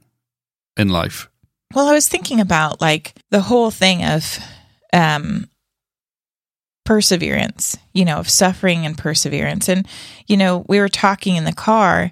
in 0.77 0.89
life. 0.89 1.29
Well, 1.73 1.87
I 1.87 1.93
was 1.93 2.07
thinking 2.07 2.39
about 2.39 2.81
like 2.81 3.13
the 3.29 3.41
whole 3.41 3.71
thing 3.71 4.03
of 4.03 4.39
um 4.93 5.49
perseverance, 6.85 7.77
you 7.93 8.03
know, 8.05 8.17
of 8.17 8.29
suffering 8.29 8.85
and 8.85 8.97
perseverance. 8.97 9.69
And 9.69 9.87
you 10.27 10.37
know, 10.37 10.65
we 10.67 10.79
were 10.79 10.89
talking 10.89 11.35
in 11.35 11.45
the 11.45 11.53
car. 11.53 12.11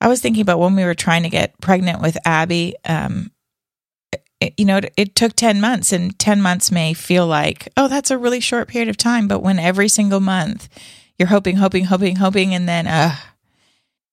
I 0.00 0.08
was 0.08 0.20
thinking 0.20 0.42
about 0.42 0.58
when 0.58 0.74
we 0.76 0.84
were 0.84 0.94
trying 0.94 1.22
to 1.22 1.28
get 1.30 1.58
pregnant 1.60 2.00
with 2.02 2.16
Abby 2.26 2.74
um 2.84 3.30
it, 4.38 4.52
you 4.58 4.66
know, 4.66 4.76
it, 4.76 4.92
it 4.98 5.14
took 5.14 5.34
10 5.34 5.62
months 5.62 5.92
and 5.92 6.18
10 6.18 6.42
months 6.42 6.70
may 6.70 6.92
feel 6.92 7.26
like, 7.26 7.68
oh, 7.78 7.88
that's 7.88 8.10
a 8.10 8.18
really 8.18 8.40
short 8.40 8.68
period 8.68 8.90
of 8.90 8.98
time, 8.98 9.28
but 9.28 9.40
when 9.42 9.58
every 9.58 9.88
single 9.88 10.20
month 10.20 10.68
you're 11.18 11.28
hoping, 11.28 11.56
hoping, 11.56 11.84
hoping, 11.84 12.16
hoping 12.16 12.54
and 12.54 12.68
then 12.68 12.86
uh 12.86 13.16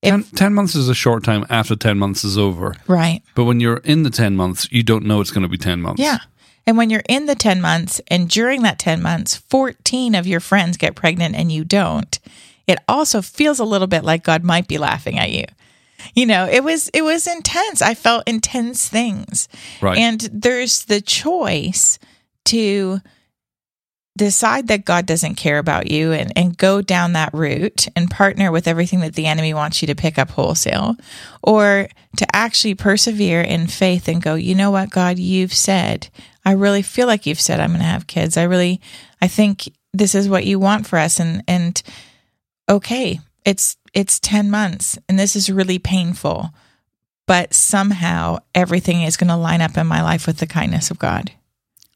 If- 0.01 0.11
Ten, 0.11 0.23
10 0.23 0.53
months 0.53 0.75
is 0.75 0.87
a 0.89 0.93
short 0.95 1.23
time 1.23 1.45
after 1.49 1.75
10 1.75 1.97
months 1.97 2.23
is 2.23 2.37
over. 2.37 2.75
right. 2.87 3.21
But 3.35 3.45
when 3.45 3.59
you're 3.59 3.77
in 3.83 4.03
the 4.03 4.09
10 4.09 4.35
months, 4.35 4.67
you 4.71 4.83
don't 4.83 5.05
know 5.05 5.19
it's 5.21 5.31
going 5.31 5.43
to 5.43 5.49
be 5.49 5.57
10 5.57 5.81
months. 5.81 6.01
Yeah. 6.01 6.19
And 6.65 6.77
when 6.77 6.89
you're 6.89 7.03
in 7.09 7.25
the 7.25 7.35
10 7.35 7.61
months 7.61 8.01
and 8.07 8.29
during 8.29 8.61
that 8.61 8.79
10 8.79 9.01
months, 9.01 9.35
14 9.35 10.15
of 10.15 10.27
your 10.27 10.39
friends 10.39 10.77
get 10.77 10.95
pregnant 10.95 11.35
and 11.35 11.51
you 11.51 11.63
don't, 11.63 12.19
it 12.67 12.79
also 12.87 13.21
feels 13.21 13.59
a 13.59 13.65
little 13.65 13.87
bit 13.87 14.03
like 14.03 14.23
God 14.23 14.43
might 14.43 14.67
be 14.67 14.77
laughing 14.77 15.19
at 15.19 15.31
you. 15.31 15.45
You 16.15 16.25
know, 16.25 16.47
it 16.49 16.63
was 16.63 16.89
it 16.89 17.01
was 17.01 17.27
intense. 17.27 17.81
I 17.81 17.93
felt 17.93 18.27
intense 18.27 18.89
things. 18.89 19.47
Right. 19.81 19.97
And 19.97 20.19
there's 20.33 20.85
the 20.85 21.01
choice 21.01 21.97
to 22.45 22.99
decide 24.17 24.67
that 24.67 24.85
God 24.85 25.05
doesn't 25.05 25.35
care 25.35 25.57
about 25.57 25.89
you 25.89 26.11
and, 26.11 26.31
and 26.35 26.57
go 26.57 26.81
down 26.81 27.13
that 27.13 27.33
route 27.33 27.87
and 27.95 28.11
partner 28.11 28.51
with 28.51 28.67
everything 28.67 28.99
that 28.99 29.15
the 29.15 29.25
enemy 29.25 29.53
wants 29.53 29.81
you 29.81 29.87
to 29.87 29.95
pick 29.95 30.19
up 30.19 30.31
wholesale, 30.31 30.95
or 31.41 31.87
to 32.17 32.35
actually 32.35 32.75
persevere 32.75 33.41
in 33.41 33.65
faith 33.65 34.07
and 34.07 34.21
go, 34.21 34.35
you 34.35 34.53
know 34.53 34.69
what, 34.69 34.91
God, 34.91 35.17
you've 35.17 35.53
said, 35.53 36.09
I 36.45 36.51
really 36.53 36.81
feel 36.81 37.07
like 37.07 37.25
you've 37.25 37.39
said 37.39 37.59
I'm 37.59 37.69
going 37.69 37.79
to 37.79 37.85
have 37.85 38.07
kids. 38.07 38.37
I 38.37 38.43
really, 38.43 38.81
I 39.21 39.27
think 39.27 39.71
this 39.93 40.15
is 40.15 40.27
what 40.27 40.45
you 40.45 40.59
want 40.59 40.87
for 40.87 40.99
us. 40.99 41.19
And, 41.19 41.43
and 41.47 41.81
okay, 42.69 43.19
it's, 43.45 43.77
it's 43.93 44.19
10 44.19 44.49
months 44.49 44.97
and 45.07 45.17
this 45.17 45.35
is 45.35 45.49
really 45.49 45.79
painful, 45.79 46.49
but 47.27 47.53
somehow 47.53 48.39
everything 48.53 49.03
is 49.03 49.17
going 49.17 49.29
to 49.29 49.35
line 49.37 49.61
up 49.61 49.77
in 49.77 49.87
my 49.87 50.01
life 50.01 50.27
with 50.27 50.37
the 50.37 50.47
kindness 50.47 50.91
of 50.91 50.99
God. 50.99 51.31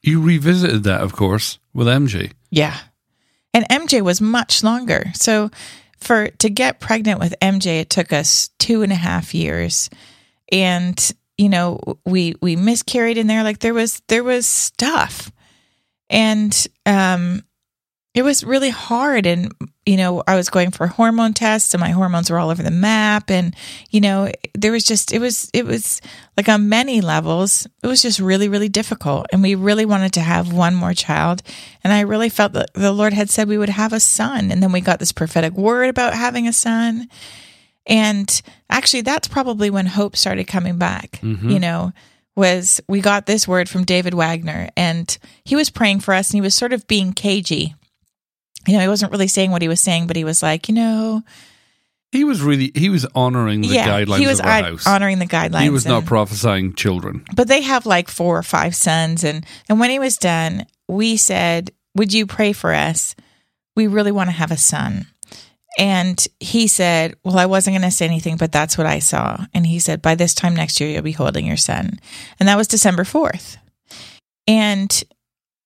you 0.01 0.21
revisited 0.21 0.83
that, 0.83 1.01
of 1.01 1.13
course, 1.13 1.59
with 1.73 1.87
MJ. 1.87 2.31
Yeah. 2.49 2.77
And 3.53 3.67
MJ 3.69 4.01
was 4.01 4.21
much 4.21 4.63
longer. 4.63 5.11
So 5.15 5.49
for 5.99 6.27
to 6.27 6.49
get 6.49 6.79
pregnant 6.79 7.19
with 7.19 7.35
MJ, 7.41 7.81
it 7.81 7.89
took 7.89 8.13
us 8.13 8.49
two 8.59 8.83
and 8.83 8.91
a 8.91 8.95
half 8.95 9.33
years. 9.33 9.89
And, 10.51 10.97
you 11.37 11.49
know, 11.49 11.79
we 12.05 12.35
we 12.41 12.55
miscarried 12.55 13.17
in 13.17 13.27
there. 13.27 13.43
Like 13.43 13.59
there 13.59 13.73
was 13.73 14.01
there 14.07 14.23
was 14.23 14.45
stuff. 14.45 15.31
And 16.09 16.67
um 16.85 17.43
it 18.13 18.23
was 18.23 18.43
really 18.43 18.71
hard. 18.71 19.25
And 19.27 19.51
you 19.85 19.95
know 19.95 20.21
i 20.27 20.35
was 20.35 20.49
going 20.49 20.71
for 20.71 20.87
hormone 20.87 21.33
tests 21.33 21.73
and 21.73 21.79
my 21.79 21.91
hormones 21.91 22.29
were 22.29 22.39
all 22.39 22.49
over 22.49 22.63
the 22.63 22.71
map. 22.71 23.29
And 23.29 23.55
you 23.91 24.01
know 24.01 24.31
there 24.55 24.71
was 24.71 24.83
just 24.83 25.13
it 25.13 25.19
was 25.19 25.49
it 25.53 25.65
was 25.65 26.01
like 26.35 26.49
on 26.49 26.69
many 26.69 27.01
levels 27.01 27.67
it 27.83 27.87
was 27.87 28.01
just 28.01 28.19
really 28.19 28.49
really 28.49 28.69
difficult. 28.69 29.27
And 29.31 29.43
we 29.43 29.53
really 29.53 29.85
wanted 29.85 30.13
to 30.13 30.21
have 30.21 30.51
one 30.51 30.73
more 30.73 30.93
child. 30.93 31.43
And 31.83 31.93
i 31.93 32.01
really 32.01 32.29
felt 32.29 32.53
that 32.53 32.73
the 32.73 32.91
lord 32.91 33.13
had 33.13 33.29
said 33.29 33.47
we 33.47 33.59
would 33.59 33.69
have 33.69 33.93
a 33.93 33.99
son. 33.99 34.51
And 34.51 34.63
then 34.63 34.71
we 34.71 34.81
got 34.81 34.99
this 34.99 35.11
prophetic 35.11 35.53
word 35.53 35.89
about 35.89 36.13
having 36.15 36.47
a 36.47 36.53
son 36.53 37.07
and 37.87 38.41
actually 38.69 39.01
that's 39.01 39.27
probably 39.27 39.69
when 39.69 39.85
hope 39.85 40.15
started 40.15 40.45
coming 40.45 40.77
back 40.77 41.19
mm-hmm. 41.23 41.49
you 41.49 41.59
know 41.59 41.91
was 42.35 42.79
we 42.87 43.01
got 43.01 43.25
this 43.25 43.47
word 43.47 43.67
from 43.67 43.83
david 43.83 44.13
wagner 44.13 44.69
and 44.77 45.17
he 45.43 45.55
was 45.55 45.71
praying 45.71 45.99
for 45.99 46.13
us 46.13 46.29
and 46.29 46.37
he 46.37 46.41
was 46.41 46.53
sort 46.53 46.73
of 46.73 46.85
being 46.87 47.13
cagey 47.13 47.73
you 48.67 48.73
know, 48.73 48.81
he 48.81 48.87
wasn't 48.87 49.11
really 49.11 49.27
saying 49.27 49.51
what 49.51 49.61
he 49.61 49.67
was 49.67 49.79
saying, 49.79 50.07
but 50.07 50.17
he 50.17 50.25
was 50.25 50.43
like, 50.43 50.67
you 50.67 50.75
know, 50.75 51.23
he 52.11 52.23
was 52.23 52.41
really 52.41 52.71
he 52.75 52.89
was 52.89 53.05
honoring 53.15 53.61
the 53.61 53.67
yeah, 53.67 53.87
guidelines 53.87 54.19
he 54.19 54.27
was 54.27 54.39
of 54.39 54.45
our 54.45 54.51
hon- 54.51 54.63
house. 54.63 54.87
honoring 54.87 55.19
the 55.19 55.25
guidelines. 55.25 55.63
he 55.63 55.69
was 55.69 55.85
not 55.85 56.05
prophesying 56.05 56.73
children. 56.73 57.25
but 57.35 57.47
they 57.47 57.61
have 57.61 57.85
like 57.85 58.09
four 58.09 58.37
or 58.37 58.43
five 58.43 58.75
sons 58.75 59.23
and 59.23 59.45
and 59.67 59.79
when 59.79 59.89
he 59.89 59.99
was 59.99 60.17
done 60.17 60.65
we 60.87 61.17
said 61.17 61.71
would 61.95 62.13
you 62.13 62.25
pray 62.25 62.53
for 62.53 62.73
us 62.73 63.13
we 63.75 63.87
really 63.87 64.11
want 64.11 64.29
to 64.29 64.35
have 64.35 64.51
a 64.51 64.57
son 64.57 65.05
and 65.77 66.27
he 66.39 66.67
said 66.67 67.15
well 67.23 67.37
i 67.37 67.45
wasn't 67.45 67.73
going 67.73 67.87
to 67.87 67.95
say 67.95 68.05
anything 68.05 68.35
but 68.37 68.51
that's 68.51 68.77
what 68.77 68.87
i 68.87 68.99
saw 68.99 69.45
and 69.53 69.67
he 69.67 69.79
said 69.79 70.01
by 70.01 70.15
this 70.15 70.33
time 70.33 70.55
next 70.55 70.79
year 70.79 70.89
you'll 70.89 71.01
be 71.01 71.11
holding 71.11 71.45
your 71.45 71.57
son 71.57 71.99
and 72.39 72.49
that 72.49 72.57
was 72.57 72.67
december 72.67 73.03
4th 73.03 73.57
and 74.47 75.03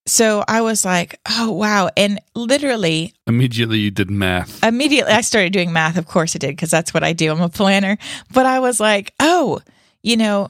so 0.05 0.43
i 0.47 0.61
was 0.61 0.83
like 0.83 1.19
oh 1.29 1.51
wow 1.51 1.89
and 1.95 2.19
literally 2.35 3.13
Immediately, 3.27 3.77
you 3.79 3.91
did 3.91 4.09
math. 4.11 4.63
immediately 4.63 5.13
I 5.13 5.21
started 5.21 5.53
doing 5.53 5.71
math. 5.71 5.97
Of 5.97 6.05
course 6.07 6.35
I 6.35 6.39
did, 6.39 6.49
because 6.49 6.69
that's 6.71 6.93
what 6.93 7.03
I 7.03 7.13
do. 7.13 7.31
I'm 7.31 7.39
a 7.41 7.47
planner. 7.47 7.97
But 8.33 8.45
I 8.45 8.59
was 8.59 8.77
like, 8.81 9.13
oh, 9.21 9.61
you 10.03 10.17
know, 10.17 10.49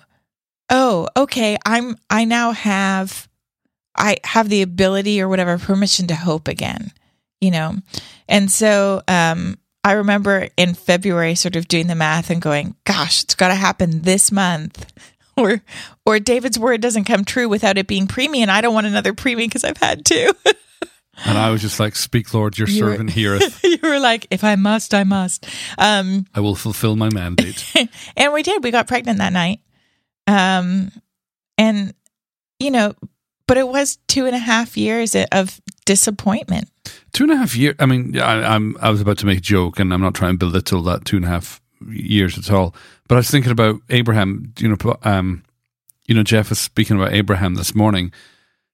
oh, 0.72 1.08
okay. 1.16 1.58
I'm 1.64 1.96
I 2.10 2.26
now 2.26 2.54
have 2.54 3.28
I 3.96 4.18
have 4.24 4.50
the 4.50 4.64
ability 4.64 5.22
or 5.22 5.30
whatever 5.30 5.60
permission 5.60 6.08
to 6.08 6.16
hope 6.16 6.48
again, 6.48 6.92
you 7.42 7.52
know. 7.52 7.76
And 8.30 8.50
so 8.50 9.02
um 9.08 9.58
I 9.84 9.94
remember 9.94 10.48
in 10.58 10.76
February 10.76 11.34
sort 11.36 11.56
of 11.56 11.68
doing 11.68 11.88
the 11.88 11.96
math 11.96 12.30
and 12.30 12.40
going, 12.42 12.76
gosh, 12.86 13.24
it's 13.24 13.36
gotta 13.36 13.56
happen 13.56 14.02
this 14.04 14.32
month. 14.32 14.86
Or 15.38 15.62
or 16.06 16.20
David's 16.20 16.60
word 16.60 16.82
doesn't 16.82 17.06
come 17.06 17.24
true 17.24 17.48
without 17.48 17.78
it 17.78 17.88
being 17.88 18.06
preemie, 18.06 18.40
and 18.40 18.52
I 18.52 18.60
don't 18.60 18.74
want 18.74 18.86
another 18.86 19.14
preemie 19.14 19.38
because 19.48 19.64
I've 19.64 19.78
had 19.78 20.06
two. 20.06 20.32
And 21.26 21.38
I 21.38 21.52
was 21.52 21.62
just 21.62 21.80
like, 21.80 21.96
"Speak, 21.96 22.34
Lord, 22.34 22.58
your 22.58 22.68
You 22.68 22.84
were- 22.84 22.92
servant 22.92 23.12
heareth. 23.12 23.60
you 23.64 23.78
were 23.84 24.00
like, 24.00 24.28
if 24.32 24.44
I 24.44 24.56
must, 24.56 24.94
I 24.94 25.04
must. 25.04 25.46
Um 25.78 26.26
I 26.36 26.42
will 26.42 26.56
fulfill 26.56 26.96
my 26.96 27.10
mandate." 27.14 27.64
and 28.18 28.34
we 28.34 28.44
did. 28.44 28.62
We 28.64 28.72
got 28.72 28.88
pregnant 28.88 29.20
that 29.20 29.32
night. 29.34 29.60
Um, 30.28 30.92
and 31.58 31.94
you 32.60 32.72
know, 32.72 32.94
but 33.48 33.58
it 33.58 33.68
was 33.68 33.98
two 34.08 34.26
and 34.26 34.36
a 34.36 34.40
half 34.40 34.78
years 34.78 35.16
of 35.32 35.62
disappointment. 35.86 36.70
Two 37.14 37.24
and 37.26 37.34
a 37.34 37.38
half 37.38 37.56
years. 37.56 37.76
I 37.80 37.86
mean, 37.86 38.18
I, 38.20 38.56
I'm 38.56 38.76
I 38.82 38.90
was 38.90 39.02
about 39.02 39.18
to 39.20 39.26
make 39.26 39.38
a 39.40 39.42
joke, 39.42 39.80
and 39.80 39.94
I'm 39.94 40.02
not 40.02 40.14
trying 40.16 40.34
to 40.34 40.38
belittle 40.38 40.82
that 40.84 41.06
two 41.06 41.18
and 41.18 41.26
a 41.26 41.30
half 41.30 41.62
years 41.90 42.38
at 42.38 42.52
all. 42.52 42.76
But 43.08 43.16
I 43.16 43.20
was 43.20 43.30
thinking 43.32 43.52
about 43.52 43.82
Abraham. 43.90 44.54
You 44.60 44.70
know, 44.70 44.98
um, 45.04 45.44
you 46.08 46.16
know, 46.16 46.24
Jeff 46.24 46.50
was 46.50 46.60
speaking 46.60 46.96
about 46.98 47.14
Abraham 47.14 47.56
this 47.56 47.74
morning. 47.76 48.12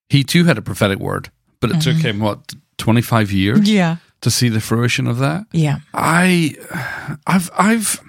He 0.09 0.23
too 0.23 0.45
had 0.45 0.57
a 0.57 0.61
prophetic 0.61 0.99
word, 0.99 1.29
but 1.59 1.69
it 1.71 1.81
took 1.81 1.97
him 1.97 2.19
what 2.19 2.53
25 2.77 3.31
years 3.31 3.69
Yeah, 3.69 3.97
to 4.21 4.31
see 4.31 4.47
the 4.47 4.61
fruition 4.61 5.05
of 5.05 5.17
that. 5.19 5.45
yeah, 5.51 5.79
I, 5.93 6.55
I've, 7.27 7.49
I've, 7.57 7.99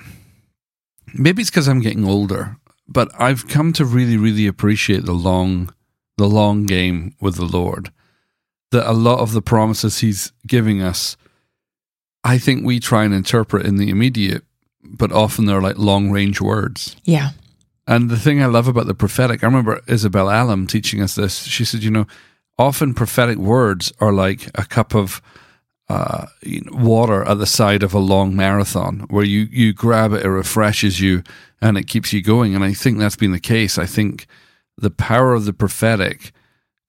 maybe 1.15 1.43
it's 1.43 1.51
because 1.51 1.67
I'm 1.67 1.81
getting 1.81 2.05
older, 2.05 2.57
but 2.87 3.11
I've 3.19 3.49
come 3.49 3.73
to 3.75 3.85
really, 3.85 4.17
really 4.17 4.47
appreciate 4.47 5.07
the 5.07 5.13
long, 5.13 5.75
the 6.19 6.29
long 6.29 6.67
game 6.67 7.15
with 7.21 7.35
the 7.35 7.45
Lord. 7.47 7.91
That 8.71 8.89
a 8.89 8.93
lot 8.93 9.21
of 9.21 9.33
the 9.33 9.43
promises 9.43 9.99
He's 9.99 10.33
giving 10.47 10.83
us, 10.83 11.17
I 12.25 12.39
think 12.39 12.65
we 12.65 12.81
try 12.81 13.05
and 13.05 13.15
interpret 13.15 13.65
in 13.67 13.77
the 13.77 13.89
immediate, 13.89 14.45
but 14.83 15.13
often 15.13 15.47
they're 15.47 15.63
like 15.63 15.79
long 15.79 16.11
range 16.11 16.41
words. 16.41 16.97
yeah, 17.05 17.31
And 17.87 18.11
the 18.11 18.19
thing 18.19 18.43
I 18.43 18.47
love 18.47 18.69
about 18.69 18.87
the 18.87 18.95
prophetic, 18.95 19.43
I 19.43 19.47
remember 19.47 19.81
Isabel 19.87 20.29
Allum 20.29 20.67
teaching 20.67 21.01
us 21.01 21.15
this. 21.15 21.45
She 21.45 21.65
said, 21.65 21.83
you 21.83 21.91
know, 21.91 22.07
often 22.59 22.93
prophetic 22.93 23.39
words 23.39 23.93
are 24.01 24.13
like 24.13 24.49
a 24.55 24.65
cup 24.65 24.95
of 24.95 25.23
uh, 25.89 26.27
you 26.43 26.61
know, 26.61 26.73
water 26.77 27.25
at 27.25 27.39
the 27.39 27.47
side 27.47 27.83
of 27.83 27.95
a 27.95 27.99
long 27.99 28.37
marathon 28.37 29.07
where 29.09 29.25
you, 29.25 29.49
you 29.51 29.73
grab 29.73 30.13
it, 30.13 30.25
it 30.25 30.29
refreshes 30.29 31.01
you, 31.01 31.23
and 31.63 31.79
it 31.79 31.85
keeps 31.85 32.13
you 32.13 32.23
going. 32.23 32.55
And 32.55 32.63
I 32.63 32.75
think 32.75 32.99
that's 32.99 33.17
been 33.17 33.33
the 33.33 33.41
case. 33.41 33.79
I 33.79 33.87
think 33.87 34.27
the 34.77 34.91
power 34.91 35.33
of 35.33 35.47
the 35.47 35.55
prophetic 35.55 36.33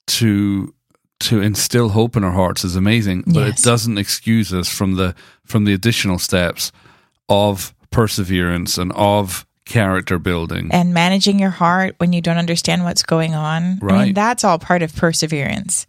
to 0.07 0.73
to 1.21 1.41
instill 1.41 1.89
hope 1.89 2.15
in 2.15 2.23
our 2.23 2.31
hearts 2.31 2.63
is 2.63 2.75
amazing, 2.75 3.23
but 3.27 3.47
Yes. 3.47 3.59
it 3.59 3.63
doesn't 3.63 3.97
excuse 3.97 4.53
us 4.53 4.69
from 4.69 4.95
the 4.95 5.15
from 5.45 5.65
the 5.65 5.73
additional 5.73 6.19
steps 6.19 6.71
of 7.27 7.73
perseverance 7.91 8.77
and 8.77 8.91
of 8.93 9.45
character 9.65 10.17
building. 10.17 10.69
and 10.71 10.93
managing 10.93 11.37
your 11.39 11.49
heart 11.51 11.93
when 11.97 12.11
you 12.13 12.21
don't 12.21 12.37
understand 12.37 12.83
what's 12.83 13.03
going 13.03 13.35
on. 13.35 13.63
I 13.63 13.67
mean, 13.67 13.79
Right. 13.81 14.15
that's 14.15 14.43
all 14.43 14.57
part 14.57 14.81
of 14.81 14.95
perseverance, 14.95 15.85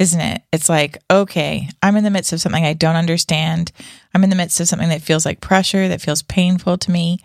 isn't 0.00 0.20
it? 0.20 0.42
It's 0.52 0.68
like, 0.68 0.98
okay, 1.10 1.68
I'm 1.82 1.96
in 1.96 2.02
the 2.04 2.10
midst 2.10 2.32
of 2.32 2.40
something 2.40 2.64
I 2.64 2.72
don't 2.72 2.96
understand. 2.96 3.70
I'm 4.14 4.24
in 4.24 4.30
the 4.30 4.36
midst 4.36 4.58
of 4.60 4.66
something 4.68 4.88
that 4.88 5.02
feels 5.02 5.24
like 5.24 5.40
pressure, 5.40 5.86
that 5.88 6.00
feels 6.00 6.22
painful 6.22 6.78
to 6.78 6.90
me. 6.90 7.18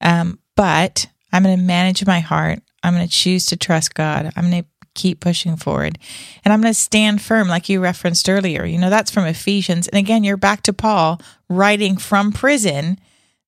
Um, 0.00 0.38
but 0.56 1.06
I'm 1.32 1.42
going 1.42 1.56
to 1.58 1.62
manage 1.62 2.06
my 2.06 2.20
heart. 2.20 2.60
I'm 2.82 2.94
going 2.94 3.06
to 3.06 3.12
choose 3.12 3.46
to 3.46 3.56
trust 3.56 3.94
God. 3.94 4.32
I'm 4.36 4.50
going 4.50 4.62
to 4.62 4.68
keep 4.94 5.20
pushing 5.20 5.56
forward. 5.56 5.98
And 6.44 6.52
I'm 6.52 6.60
going 6.60 6.72
to 6.72 6.78
stand 6.78 7.22
firm, 7.22 7.48
like 7.48 7.68
you 7.68 7.80
referenced 7.80 8.28
earlier. 8.28 8.64
You 8.64 8.78
know, 8.78 8.90
that's 8.90 9.10
from 9.10 9.24
Ephesians. 9.24 9.88
And 9.88 9.98
again, 9.98 10.24
you're 10.24 10.36
back 10.36 10.62
to 10.62 10.72
Paul 10.72 11.20
writing 11.48 11.96
from 11.96 12.32
prison 12.32 12.98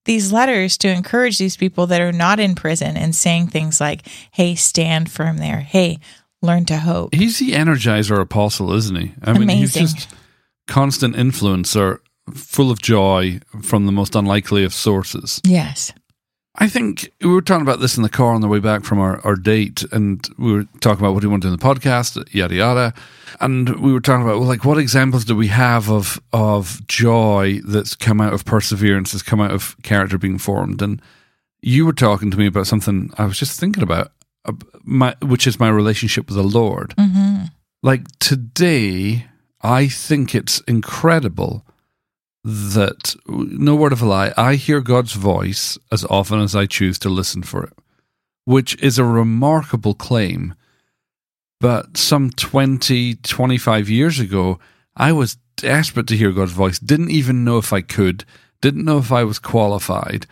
these 0.05 0.33
letters 0.33 0.77
to 0.79 0.89
encourage 0.89 1.39
these 1.39 1.57
people 1.57 1.87
that 1.87 2.01
are 2.01 2.13
not 2.13 2.39
in 2.39 2.55
prison 2.55 2.97
and 2.97 3.15
saying 3.15 3.49
things 3.49 3.81
like, 3.81 4.07
hey, 4.31 4.55
stand 4.55 5.11
firm 5.11 5.39
there. 5.39 5.61
Hey, 5.61 5.99
learn 6.43 6.67
to 6.67 6.77
hope. 6.77 7.15
He's 7.15 7.39
the 7.39 7.53
energizer 7.53 8.21
apostle, 8.21 8.73
isn't 8.75 8.97
he? 8.97 9.13
I 9.23 9.39
mean, 9.39 9.49
he's 9.49 9.73
just 9.73 10.09
constant 10.67 11.17
influencer, 11.17 12.01
full 12.35 12.71
of 12.71 12.81
joy 12.81 13.41
from 13.63 13.87
the 13.87 13.93
most 13.93 14.15
unlikely 14.15 14.65
of 14.65 14.75
sources. 14.75 15.41
Yes. 15.45 15.93
I 16.57 16.69
think 16.69 17.11
we 17.21 17.33
were 17.33 17.43
talking 17.43 17.63
about 17.67 17.81
this 17.81 17.97
in 17.97 18.05
the 18.05 18.09
car 18.09 18.33
on 18.33 18.41
the 18.41 18.47
way 18.49 18.61
back 18.61 18.85
from 18.85 19.01
our, 19.01 19.21
our 19.27 19.35
date, 19.35 19.83
and 19.91 20.27
we 20.39 20.53
were 20.53 20.65
talking 20.81 21.01
about 21.01 21.13
what 21.13 21.21
do 21.21 21.29
we 21.29 21.33
want 21.33 21.43
to 21.43 21.49
do 21.49 21.53
in 21.53 21.59
the 21.59 21.65
podcast, 21.65 22.33
yada 22.33 22.55
yada. 22.55 22.95
And 23.41 23.81
we 23.81 23.93
were 23.93 24.01
talking 24.01 24.23
about 24.25 24.39
well, 24.39 24.49
like 24.49 24.65
what 24.65 24.79
examples 24.79 25.25
do 25.25 25.35
we 25.35 25.49
have 25.49 25.91
of 25.91 26.21
of 26.33 26.87
joy 26.87 27.61
that's 27.67 27.97
come 27.97 28.21
out 28.21 28.33
of 28.33 28.45
perseverance, 28.45 29.11
that's 29.13 29.23
come 29.23 29.41
out 29.41 29.51
of 29.51 29.77
character 29.83 30.17
being 30.17 30.39
formed. 30.39 30.81
And 30.81 31.03
you 31.61 31.87
were 31.87 31.93
talking 31.93 32.31
to 32.31 32.37
me 32.37 32.47
about 32.47 32.69
something 32.69 33.11
I 33.19 33.25
was 33.25 33.39
just 33.39 33.59
thinking 33.59 33.83
about, 33.83 34.13
uh, 34.45 34.53
my 34.85 35.17
which 35.23 35.49
is 35.49 35.59
my 35.59 35.69
relationship 35.69 36.29
with 36.29 36.37
the 36.37 36.45
Lord. 36.45 36.95
hmm 36.97 37.47
Like 37.83 38.07
today, 38.21 39.27
I 39.61 39.89
think 39.89 40.37
it's 40.37 40.61
incredible 40.69 41.65
that 42.45 43.17
no 43.27 43.75
word 43.75 43.93
of 43.93 44.03
a 44.03 44.07
lie, 44.07 44.33
I 44.37 44.57
hear 44.57 44.81
God's 44.81 45.15
voice 45.15 45.79
as 45.91 46.05
often 46.05 46.41
as 46.41 46.55
I 46.55 46.67
choose 46.67 46.99
to 47.01 47.09
listen 47.09 47.43
for 47.43 47.65
it, 47.65 47.73
which 48.45 48.81
is 48.83 48.99
a 48.99 49.05
remarkable 49.05 49.95
claim. 49.95 50.55
But 51.59 51.97
some 51.97 52.31
20, 52.31 53.15
25 53.17 53.89
years 53.89 54.21
ago, 54.21 54.59
I 54.95 55.13
was 55.13 55.39
desperate 55.57 56.07
to 56.09 56.17
hear 56.17 56.33
God's 56.33 56.53
voice, 56.53 56.79
didn't 56.79 57.11
even 57.11 57.45
know 57.45 57.57
if 57.57 57.73
I 57.73 57.81
could, 57.81 58.27
didn't 58.61 58.85
know 58.85 58.99
if 58.99 59.11
I 59.11 59.25
was 59.25 59.39
qualified, 59.39 60.27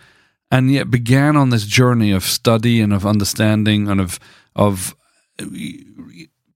and 0.51 0.71
yet 0.71 0.91
began 0.91 1.35
on 1.35 1.49
this 1.49 1.65
journey 1.65 2.11
of 2.11 2.23
study 2.23 2.79
and 2.79 2.93
of 2.93 3.07
understanding 3.07 3.87
and 3.87 3.99
of, 3.99 4.19
of 4.55 4.95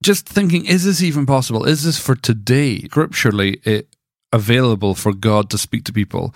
just 0.03 0.29
thinking, 0.29 0.65
is 0.65 0.83
this 0.83 1.01
even 1.01 1.25
possible? 1.25 1.65
Is 1.65 1.83
this 1.83 1.97
for 1.97 2.15
today, 2.15 2.81
scripturally, 2.81 3.59
it, 3.63 3.87
available 4.31 4.95
for 4.95 5.13
God 5.13 5.49
to 5.49 5.57
speak 5.57 5.83
to 5.85 5.93
people? 5.93 6.33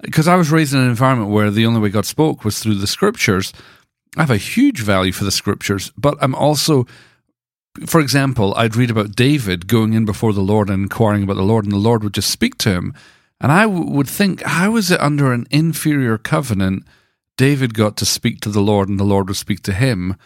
Because 0.00 0.28
I 0.28 0.36
was 0.36 0.50
raised 0.50 0.74
in 0.74 0.80
an 0.80 0.88
environment 0.88 1.30
where 1.30 1.50
the 1.50 1.66
only 1.66 1.80
way 1.80 1.88
God 1.88 2.06
spoke 2.06 2.44
was 2.44 2.58
through 2.58 2.76
the 2.76 2.86
scriptures. 2.86 3.52
I 4.16 4.22
have 4.22 4.30
a 4.30 4.36
huge 4.36 4.80
value 4.80 5.12
for 5.12 5.24
the 5.24 5.32
scriptures, 5.32 5.90
but 5.96 6.16
I'm 6.20 6.34
also, 6.34 6.86
for 7.86 8.00
example, 8.00 8.54
I'd 8.56 8.76
read 8.76 8.90
about 8.90 9.16
David 9.16 9.66
going 9.66 9.92
in 9.92 10.04
before 10.04 10.32
the 10.32 10.40
Lord 10.40 10.70
and 10.70 10.84
inquiring 10.84 11.24
about 11.24 11.36
the 11.36 11.42
Lord, 11.42 11.64
and 11.64 11.72
the 11.72 11.78
Lord 11.78 12.02
would 12.04 12.14
just 12.14 12.30
speak 12.30 12.58
to 12.58 12.70
him. 12.70 12.94
And 13.40 13.52
I 13.52 13.62
w- 13.62 13.90
would 13.90 14.08
think, 14.08 14.42
how 14.42 14.76
is 14.76 14.90
it 14.90 15.00
under 15.00 15.32
an 15.32 15.46
inferior 15.50 16.18
covenant 16.18 16.84
David 17.36 17.74
got 17.74 17.96
to 17.98 18.06
speak 18.06 18.40
to 18.40 18.50
the 18.50 18.60
Lord 18.60 18.88
and 18.88 18.98
the 18.98 19.04
Lord 19.04 19.28
would 19.28 19.36
speak 19.36 19.62
to 19.62 19.72
him? 19.72 20.16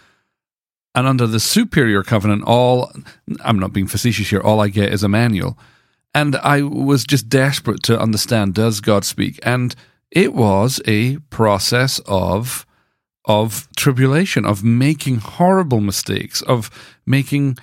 And 0.95 1.07
under 1.07 1.27
the 1.27 1.41
superior 1.41 2.03
covenant, 2.03 2.45
all 2.47 2.93
I'm 3.41 3.59
not 3.59 3.73
being 3.73 3.87
facetious 3.87 4.31
here, 4.31 4.41
all 4.41 4.61
I 4.61 4.69
get 4.69 4.93
is 4.93 5.03
a 5.03 5.09
manual. 5.09 5.59
And 6.15 6.37
I 6.37 6.63
was 6.63 7.05
just 7.05 7.29
desperate 7.29 7.83
to 7.85 7.99
understand 7.99 8.55
does 8.55 8.81
God 8.81 9.05
speak? 9.05 9.39
And 9.43 9.75
it 10.11 10.35
was 10.35 10.81
a 10.87 11.19
process 11.31 12.01
of 12.07 12.67
of 13.25 13.69
tribulation, 13.77 14.45
of 14.45 14.65
making 14.65 15.19
horrible 15.19 15.81
mistakes, 15.81 16.43
of 16.43 16.71
making 17.07 17.57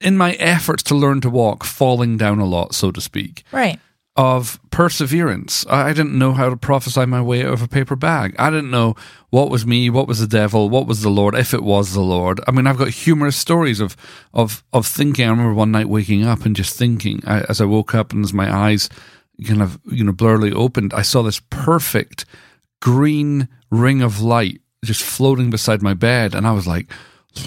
in 0.00 0.16
my 0.16 0.32
efforts 0.34 0.82
to 0.84 0.94
learn 0.94 1.20
to 1.20 1.30
walk, 1.30 1.64
falling 1.64 2.16
down 2.16 2.38
a 2.38 2.46
lot, 2.46 2.74
so 2.74 2.90
to 2.90 3.00
speak 3.00 3.44
Right. 3.52 3.78
Of 4.16 4.60
perseverance. 4.70 5.66
I 5.68 5.92
didn't 5.92 6.16
know 6.16 6.32
how 6.32 6.48
to 6.48 6.56
prophesy 6.56 7.04
my 7.04 7.20
way 7.20 7.44
out 7.44 7.52
of 7.52 7.62
a 7.62 7.68
paper 7.68 7.96
bag. 7.96 8.36
I 8.38 8.48
didn't 8.50 8.70
know 8.70 8.94
what 9.30 9.50
was 9.50 9.66
me, 9.66 9.90
what 9.90 10.06
was 10.06 10.20
the 10.20 10.28
devil, 10.28 10.70
what 10.70 10.86
was 10.86 11.02
the 11.02 11.08
Lord, 11.08 11.34
if 11.34 11.52
it 11.52 11.64
was 11.64 11.92
the 11.92 12.00
Lord. 12.00 12.40
I 12.46 12.52
mean, 12.52 12.68
I've 12.68 12.78
got 12.78 12.88
humorous 12.88 13.36
stories 13.36 13.80
of 13.80 13.96
of 14.32 14.62
of 14.72 14.86
thinking. 14.86 15.26
I 15.26 15.30
remember 15.30 15.54
one 15.54 15.72
night 15.72 15.88
waking 15.88 16.24
up 16.24 16.44
and 16.44 16.54
just 16.54 16.78
thinking 16.78 17.22
I, 17.26 17.40
as 17.42 17.60
I 17.60 17.64
woke 17.64 17.94
up 17.94 18.12
and 18.12 18.24
as 18.24 18.32
my 18.32 18.52
eyes 18.54 18.88
kind 19.44 19.62
of 19.62 19.80
you 19.90 20.04
know 20.04 20.12
blurrily 20.12 20.52
opened, 20.52 20.94
I 20.94 21.02
saw 21.02 21.22
this 21.22 21.40
perfect 21.50 22.24
green 22.80 23.48
ring 23.70 24.00
of 24.00 24.20
light 24.20 24.60
just 24.84 25.02
floating 25.02 25.50
beside 25.50 25.82
my 25.82 25.94
bed, 25.94 26.36
and 26.36 26.46
I 26.46 26.52
was 26.52 26.68
like, 26.68 26.92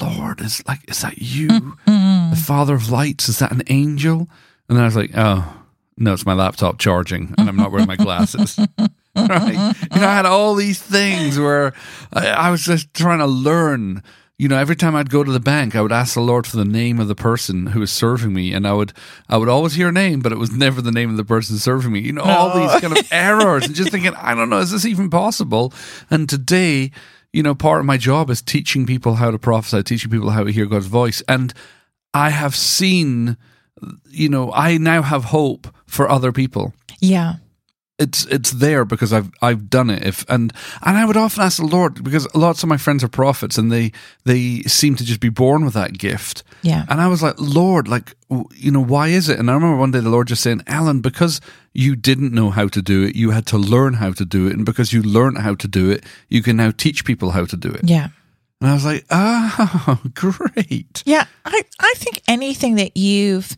"Lord, 0.01 0.41
is 0.41 0.67
like 0.67 0.89
is 0.89 0.99
that 1.01 1.19
you, 1.19 1.47
mm-hmm. 1.47 2.31
the 2.31 2.35
Father 2.35 2.75
of 2.75 2.91
lights? 2.91 3.29
Is 3.29 3.39
that 3.39 3.53
an 3.53 3.63
angel?" 3.67 4.27
And 4.67 4.75
then 4.75 4.81
I 4.81 4.85
was 4.85 4.97
like, 4.97 5.11
"Oh." 5.15 5.56
No, 5.97 6.13
it's 6.13 6.25
my 6.25 6.33
laptop 6.33 6.77
charging, 6.77 7.33
and 7.37 7.49
I'm 7.49 7.55
not 7.55 7.71
wearing 7.71 7.87
my 7.87 7.95
glasses. 7.95 8.57
right? 9.15 9.75
You 9.93 10.01
know, 10.01 10.07
I 10.07 10.15
had 10.15 10.25
all 10.25 10.53
these 10.55 10.81
things 10.81 11.39
where 11.39 11.73
I, 12.13 12.27
I 12.27 12.51
was 12.51 12.63
just 12.63 12.93
trying 12.93 13.19
to 13.19 13.25
learn 13.25 14.03
you 14.39 14.47
know, 14.47 14.57
every 14.57 14.75
time 14.75 14.95
I'd 14.95 15.09
go 15.09 15.23
to 15.23 15.31
the 15.31 15.39
bank, 15.39 15.75
I 15.75 15.81
would 15.81 15.91
ask 15.91 16.13
the 16.13 16.21
Lord 16.21 16.45
for 16.45 16.57
the 16.57 16.65
name 16.65 16.99
of 16.99 17.07
the 17.07 17.15
person 17.15 17.67
who 17.67 17.79
was 17.79 17.91
serving 17.91 18.33
me, 18.33 18.53
and 18.53 18.67
I 18.67 18.73
would, 18.73 18.93
I 19.27 19.37
would 19.37 19.49
always 19.49 19.73
hear 19.73 19.89
a 19.89 19.91
name, 19.91 20.19
but 20.19 20.31
it 20.31 20.37
was 20.37 20.51
never 20.51 20.79
the 20.79 20.91
name 20.91 21.09
of 21.09 21.17
the 21.17 21.25
person 21.25 21.57
serving 21.57 21.91
me. 21.91 22.01
You 22.01 22.13
know, 22.13 22.21
all 22.21 22.53
these 22.53 22.79
kind 22.79 22.95
of 22.95 23.07
errors, 23.11 23.65
and 23.65 23.73
just 23.73 23.89
thinking, 23.89 24.13
I 24.13 24.35
don't 24.35 24.51
know, 24.51 24.59
is 24.59 24.71
this 24.71 24.85
even 24.85 25.09
possible? 25.09 25.73
And 26.11 26.29
today, 26.29 26.91
you 27.33 27.41
know, 27.41 27.55
part 27.55 27.79
of 27.79 27.87
my 27.87 27.97
job 27.97 28.29
is 28.29 28.43
teaching 28.43 28.85
people 28.85 29.15
how 29.15 29.31
to 29.31 29.39
prophesy, 29.39 29.81
teaching 29.81 30.11
people 30.11 30.29
how 30.29 30.43
to 30.43 30.51
hear 30.51 30.67
God's 30.67 30.85
voice, 30.85 31.23
and 31.27 31.51
I 32.13 32.29
have 32.29 32.55
seen, 32.55 33.37
you 34.07 34.29
know, 34.29 34.53
I 34.53 34.77
now 34.77 35.01
have 35.01 35.25
hope 35.25 35.67
for 35.97 36.05
other 36.15 36.31
people 36.31 36.65
Yeah. 37.01 37.33
it's 37.99 38.25
it's 38.35 38.51
there 38.51 38.85
because 38.85 39.11
I've 39.17 39.29
I've 39.47 39.63
done 39.69 39.89
it. 39.95 40.03
If 40.05 40.23
and 40.29 40.53
and 40.85 40.97
I 40.97 41.03
would 41.07 41.17
often 41.17 41.43
ask 41.43 41.57
the 41.57 41.65
Lord 41.77 42.03
because 42.03 42.27
lots 42.35 42.63
of 42.63 42.69
my 42.69 42.77
friends 42.77 43.03
are 43.03 43.09
prophets 43.09 43.57
and 43.59 43.71
they 43.71 43.91
they 44.23 44.61
seem 44.67 44.95
to 44.97 45.03
just 45.03 45.19
be 45.19 45.31
born 45.31 45.65
with 45.65 45.73
that 45.73 45.91
gift. 45.97 46.43
Yeah. 46.63 46.85
And 46.89 47.01
I 47.01 47.07
was 47.07 47.21
like, 47.23 47.35
Lord, 47.39 47.87
like 47.87 48.07
w- 48.29 48.47
you 48.65 48.71
know, 48.71 48.85
why 48.93 49.07
is 49.17 49.29
it? 49.29 49.39
And 49.39 49.49
I 49.49 49.53
remember 49.53 49.77
one 49.81 49.91
day 49.91 50.01
the 50.03 50.09
Lord 50.11 50.27
just 50.29 50.43
saying, 50.43 50.61
Alan, 50.67 51.01
because 51.01 51.41
you 51.73 51.95
didn't 51.95 52.31
know 52.33 52.51
how 52.51 52.67
to 52.69 52.81
do 52.81 53.03
it, 53.07 53.15
you 53.15 53.31
had 53.31 53.45
to 53.47 53.57
learn 53.57 53.93
how 53.95 54.13
to 54.13 54.25
do 54.25 54.47
it, 54.47 54.53
and 54.55 54.65
because 54.65 54.93
you 54.95 55.01
learned 55.03 55.37
how 55.39 55.55
to 55.55 55.67
do 55.67 55.91
it, 55.93 56.03
you 56.29 56.41
can 56.43 56.55
now 56.57 56.71
teach 56.77 57.03
people 57.03 57.31
how 57.31 57.45
to 57.45 57.57
do 57.57 57.69
it. 57.69 57.81
Yeah. 57.89 58.09
And 58.61 58.69
I 58.71 58.73
was 58.73 58.85
like, 58.85 59.05
oh, 59.09 59.99
great. 60.13 61.03
Yeah, 61.05 61.25
I, 61.45 61.61
I 61.79 61.93
think 61.97 62.21
anything 62.27 62.75
that 62.77 62.97
you've 62.97 63.55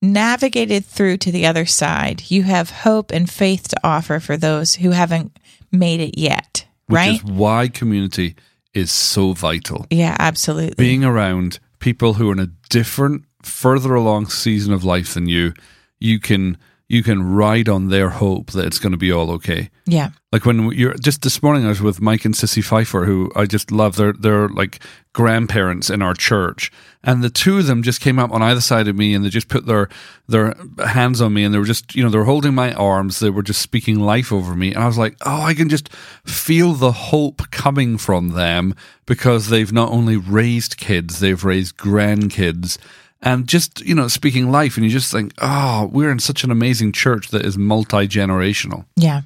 navigated 0.00 0.84
through 0.84 1.16
to 1.18 1.32
the 1.32 1.46
other 1.46 1.66
side, 1.66 2.30
you 2.30 2.44
have 2.44 2.70
hope 2.70 3.10
and 3.10 3.28
faith 3.28 3.68
to 3.68 3.76
offer 3.82 4.20
for 4.20 4.36
those 4.36 4.76
who 4.76 4.90
haven't 4.90 5.38
made 5.72 6.00
it 6.00 6.18
yet, 6.18 6.66
Which 6.86 6.96
right? 6.96 7.14
is 7.14 7.24
why 7.24 7.68
community 7.68 8.36
is 8.74 8.90
so 8.92 9.32
vital. 9.32 9.86
yeah, 9.90 10.16
absolutely. 10.18 10.74
being 10.76 11.04
around 11.04 11.58
people 11.80 12.14
who 12.14 12.28
are 12.30 12.32
in 12.32 12.38
a 12.38 12.48
different, 12.70 13.24
further 13.42 13.94
along 13.94 14.26
season 14.28 14.72
of 14.72 14.84
life 14.84 15.14
than 15.14 15.26
you, 15.28 15.52
you 16.00 16.18
can 16.20 16.56
you 16.88 17.02
can 17.02 17.22
ride 17.22 17.68
on 17.68 17.88
their 17.88 18.08
hope 18.08 18.52
that 18.52 18.64
it's 18.64 18.78
going 18.78 18.92
to 18.92 18.98
be 18.98 19.12
all 19.12 19.30
okay. 19.30 19.68
yeah, 19.84 20.10
Like 20.32 20.46
when 20.46 20.70
you're 20.72 20.94
just 20.94 21.20
this 21.20 21.42
morning, 21.42 21.66
I 21.66 21.68
was 21.68 21.82
with 21.82 22.00
Mike 22.00 22.24
and 22.24 22.34
Sissy 22.34 22.64
Pfeiffer, 22.64 23.04
who 23.04 23.30
I 23.36 23.44
just 23.44 23.70
love. 23.70 23.96
They're 23.96 24.14
they're 24.14 24.48
like 24.48 24.80
grandparents 25.12 25.90
in 25.90 26.00
our 26.00 26.14
church, 26.14 26.72
and 27.04 27.22
the 27.22 27.28
two 27.28 27.58
of 27.58 27.66
them 27.66 27.82
just 27.82 28.00
came 28.00 28.18
up 28.18 28.30
on 28.30 28.40
either 28.40 28.62
side 28.62 28.88
of 28.88 28.96
me, 28.96 29.12
and 29.12 29.22
they 29.22 29.28
just 29.28 29.48
put 29.48 29.66
their 29.66 29.90
their 30.28 30.54
hands 30.86 31.20
on 31.20 31.34
me, 31.34 31.44
and 31.44 31.52
they 31.52 31.58
were 31.58 31.66
just 31.66 31.94
you 31.94 32.02
know 32.02 32.08
they 32.08 32.18
were 32.18 32.24
holding 32.24 32.54
my 32.54 32.72
arms. 32.72 33.18
They 33.20 33.30
were 33.30 33.42
just 33.42 33.60
speaking 33.60 34.00
life 34.00 34.32
over 34.32 34.56
me, 34.56 34.72
and 34.72 34.82
I 34.82 34.86
was 34.86 34.98
like, 34.98 35.14
oh, 35.26 35.42
I 35.42 35.52
can 35.52 35.68
just 35.68 35.92
feel 36.24 36.72
the 36.72 36.92
hope 36.92 37.50
coming 37.50 37.98
from 37.98 38.30
them 38.30 38.74
because 39.04 39.50
they've 39.50 39.72
not 39.72 39.90
only 39.90 40.16
raised 40.16 40.78
kids, 40.78 41.20
they've 41.20 41.44
raised 41.44 41.76
grandkids. 41.76 42.78
And 43.20 43.48
just, 43.48 43.80
you 43.80 43.94
know, 43.96 44.06
speaking 44.06 44.52
life, 44.52 44.76
and 44.76 44.84
you 44.84 44.90
just 44.90 45.10
think, 45.10 45.32
oh, 45.38 45.90
we're 45.92 46.10
in 46.10 46.20
such 46.20 46.44
an 46.44 46.52
amazing 46.52 46.92
church 46.92 47.28
that 47.28 47.44
is 47.44 47.58
multi 47.58 48.06
generational. 48.06 48.84
yeah. 48.96 49.22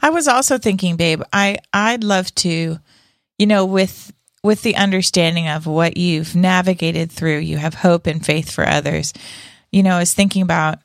I 0.00 0.10
was 0.10 0.28
also 0.28 0.56
thinking, 0.56 0.94
babe, 0.96 1.22
I 1.32 1.56
I'd 1.72 2.04
love 2.04 2.32
to, 2.36 2.78
you 3.38 3.46
know, 3.46 3.64
with 3.64 4.12
with 4.44 4.62
the 4.62 4.76
understanding 4.76 5.48
of 5.48 5.66
what 5.66 5.96
you've 5.96 6.36
navigated 6.36 7.10
through, 7.10 7.38
you 7.38 7.56
have 7.56 7.74
hope 7.74 8.06
and 8.06 8.24
faith 8.24 8.50
for 8.50 8.64
others. 8.64 9.12
You 9.72 9.82
know, 9.82 9.96
I 9.96 10.00
was 10.00 10.14
thinking 10.14 10.42
about 10.42 10.78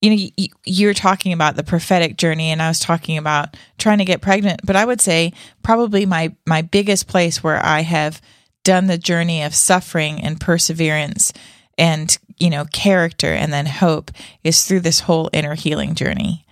you 0.00 0.10
know, 0.10 0.28
you, 0.36 0.48
you're 0.64 0.94
talking 0.94 1.32
about 1.32 1.56
the 1.56 1.62
prophetic 1.62 2.16
journey, 2.16 2.50
and 2.50 2.62
I 2.62 2.68
was 2.68 2.80
talking 2.80 3.18
about 3.18 3.56
trying 3.78 3.98
to 3.98 4.04
get 4.04 4.22
pregnant. 4.22 4.60
But 4.64 4.76
I 4.76 4.84
would 4.84 5.00
say 5.00 5.32
probably 5.62 6.06
my 6.06 6.34
my 6.46 6.62
biggest 6.62 7.06
place 7.06 7.42
where 7.42 7.64
I 7.64 7.80
have 7.80 8.20
done 8.64 8.86
the 8.86 8.98
journey 8.98 9.42
of 9.42 9.54
suffering 9.54 10.20
and 10.20 10.40
perseverance, 10.40 11.32
and 11.80 12.16
you 12.38 12.48
know, 12.50 12.64
character, 12.66 13.32
and 13.34 13.52
then 13.52 13.66
hope 13.66 14.10
is 14.44 14.64
through 14.64 14.80
this 14.80 15.00
whole 15.00 15.28
inner 15.32 15.54
healing 15.54 15.94
journey. 15.94 16.46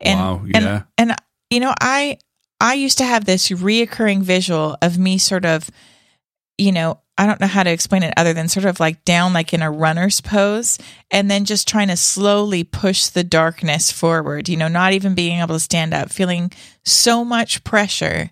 And, 0.00 0.18
Wow, 0.18 0.40
and- 0.54 0.64
yeah. 0.64 0.82
and 0.96 1.14
you 1.50 1.60
know, 1.60 1.74
I 1.80 2.18
I 2.60 2.74
used 2.74 2.98
to 2.98 3.04
have 3.04 3.24
this 3.24 3.48
reoccurring 3.50 4.22
visual 4.22 4.76
of 4.82 4.98
me 4.98 5.16
sort 5.18 5.44
of, 5.44 5.70
you 6.56 6.72
know, 6.72 6.98
I 7.16 7.26
don't 7.26 7.40
know 7.40 7.46
how 7.46 7.62
to 7.62 7.70
explain 7.70 8.02
it 8.02 8.14
other 8.16 8.32
than 8.32 8.48
sort 8.48 8.64
of 8.66 8.80
like 8.80 9.04
down 9.04 9.32
like 9.32 9.52
in 9.54 9.62
a 9.62 9.70
runner's 9.70 10.20
pose 10.20 10.78
and 11.10 11.30
then 11.30 11.44
just 11.44 11.66
trying 11.68 11.88
to 11.88 11.96
slowly 11.96 12.64
push 12.64 13.06
the 13.06 13.22
darkness 13.24 13.90
forward, 13.92 14.48
you 14.48 14.56
know, 14.56 14.68
not 14.68 14.92
even 14.92 15.14
being 15.14 15.38
able 15.40 15.54
to 15.54 15.60
stand 15.60 15.94
up, 15.94 16.10
feeling 16.10 16.50
so 16.84 17.24
much 17.24 17.62
pressure, 17.64 18.30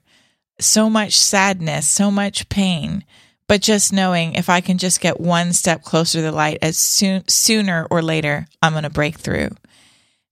so 0.61 0.89
much 0.91 1.17
sadness, 1.17 1.87
so 1.87 2.11
much 2.11 2.49
pain, 2.49 3.05
but 3.49 3.61
just 3.61 3.93
knowing 3.93 4.35
if 4.35 4.49
I 4.49 4.61
can 4.61 4.79
just 4.79 5.01
get 5.01 5.21
one 5.21 5.53
step 5.53 5.83
closer 5.83 6.19
to 6.19 6.23
the 6.23 6.33
light 6.33 6.59
as 6.63 6.77
soon 6.77 7.27
sooner 7.29 7.87
or 7.91 8.03
later 8.03 8.47
I'm 8.63 8.73
going 8.73 8.85
to 8.85 8.91
break 8.91 9.19
through. 9.19 9.51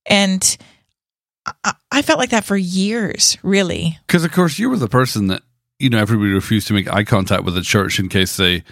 And 0.06 0.56
I, 1.64 1.74
I 1.90 2.02
felt 2.02 2.18
like 2.18 2.30
that 2.30 2.44
for 2.44 2.56
years, 2.56 3.38
really. 3.42 3.98
Because 4.06 4.24
of 4.24 4.32
course 4.32 4.58
you 4.58 4.70
were 4.70 4.76
the 4.76 4.88
person 4.88 5.28
that 5.28 5.42
you 5.78 5.90
know 5.90 5.98
everybody 5.98 6.30
refused 6.30 6.68
to 6.68 6.74
make 6.74 6.92
eye 6.92 7.04
contact 7.04 7.44
with 7.44 7.54
the 7.54 7.62
church 7.62 7.98
in 7.98 8.08
case 8.08 8.36
they 8.36 8.64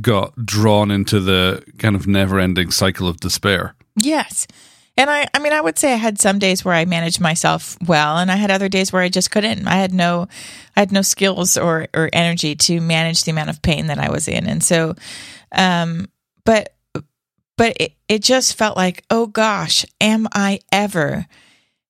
got 0.00 0.34
drawn 0.46 0.90
into 0.90 1.20
the 1.20 1.64
kind 1.78 1.96
of 1.96 2.06
never-ending 2.06 2.70
cycle 2.70 3.08
of 3.08 3.18
despair. 3.18 3.74
Yes. 3.96 4.46
And 5.00 5.08
I, 5.08 5.26
I 5.32 5.38
mean, 5.38 5.54
I 5.54 5.62
would 5.62 5.78
say 5.78 5.94
I 5.94 5.96
had 5.96 6.20
some 6.20 6.38
days 6.38 6.62
where 6.62 6.74
I 6.74 6.84
managed 6.84 7.22
myself 7.22 7.78
well, 7.86 8.18
and 8.18 8.30
I 8.30 8.36
had 8.36 8.50
other 8.50 8.68
days 8.68 8.92
where 8.92 9.00
I 9.00 9.08
just 9.08 9.30
couldn't. 9.30 9.66
I 9.66 9.76
had 9.76 9.94
no, 9.94 10.28
I 10.76 10.80
had 10.80 10.92
no 10.92 11.00
skills 11.00 11.56
or 11.56 11.88
or 11.94 12.10
energy 12.12 12.54
to 12.54 12.82
manage 12.82 13.24
the 13.24 13.30
amount 13.30 13.48
of 13.48 13.62
pain 13.62 13.86
that 13.86 13.98
I 13.98 14.10
was 14.10 14.28
in, 14.28 14.46
and 14.46 14.62
so, 14.62 14.94
um, 15.52 16.10
but, 16.44 16.74
but 17.56 17.78
it, 17.80 17.94
it 18.08 18.22
just 18.22 18.58
felt 18.58 18.76
like, 18.76 19.02
oh 19.08 19.26
gosh, 19.26 19.86
am 20.02 20.28
I 20.34 20.60
ever 20.70 21.26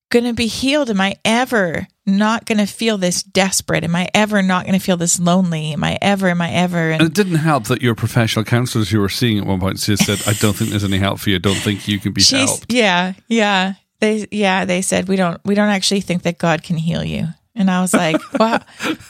going 0.09 0.23
to 0.23 0.33
be 0.33 0.47
healed? 0.47 0.89
Am 0.89 1.01
I 1.01 1.15
ever 1.25 1.89
not 2.05 2.45
going 2.45 2.57
to 2.57 2.65
feel 2.65 2.97
this 2.97 3.23
desperate? 3.23 3.83
Am 3.83 3.95
I 3.95 4.09
ever 4.13 4.41
not 4.41 4.65
going 4.65 4.77
to 4.77 4.83
feel 4.83 4.97
this 4.97 5.19
lonely? 5.19 5.73
Am 5.73 5.83
I 5.83 5.97
ever? 6.01 6.29
Am 6.29 6.41
I 6.41 6.51
ever? 6.51 6.91
And 6.91 7.01
it 7.01 7.13
didn't 7.13 7.35
help 7.35 7.65
that 7.65 7.81
your 7.81 7.95
professional 7.95 8.45
counselors 8.45 8.91
you 8.91 8.99
were 8.99 9.09
seeing 9.09 9.37
at 9.37 9.45
one 9.45 9.59
point 9.59 9.79
said, 9.79 9.99
"I 10.27 10.33
don't 10.33 10.55
think 10.55 10.71
there's 10.71 10.83
any 10.83 10.97
help 10.97 11.19
for 11.19 11.29
you. 11.29 11.35
I 11.35 11.39
don't 11.39 11.55
think 11.55 11.87
you 11.87 11.99
can 11.99 12.11
be 12.11 12.21
She's 12.21 12.39
helped." 12.49 12.71
yeah, 12.71 13.13
yeah. 13.27 13.73
They 13.99 14.27
yeah, 14.31 14.65
they 14.65 14.81
said 14.81 15.07
we 15.07 15.15
don't 15.15 15.39
we 15.45 15.53
don't 15.53 15.69
actually 15.69 16.01
think 16.01 16.23
that 16.23 16.37
God 16.39 16.63
can 16.63 16.77
heal 16.77 17.03
you. 17.03 17.27
And 17.53 17.69
I 17.69 17.81
was 17.81 17.93
like, 17.93 18.15
wow, 18.39 18.61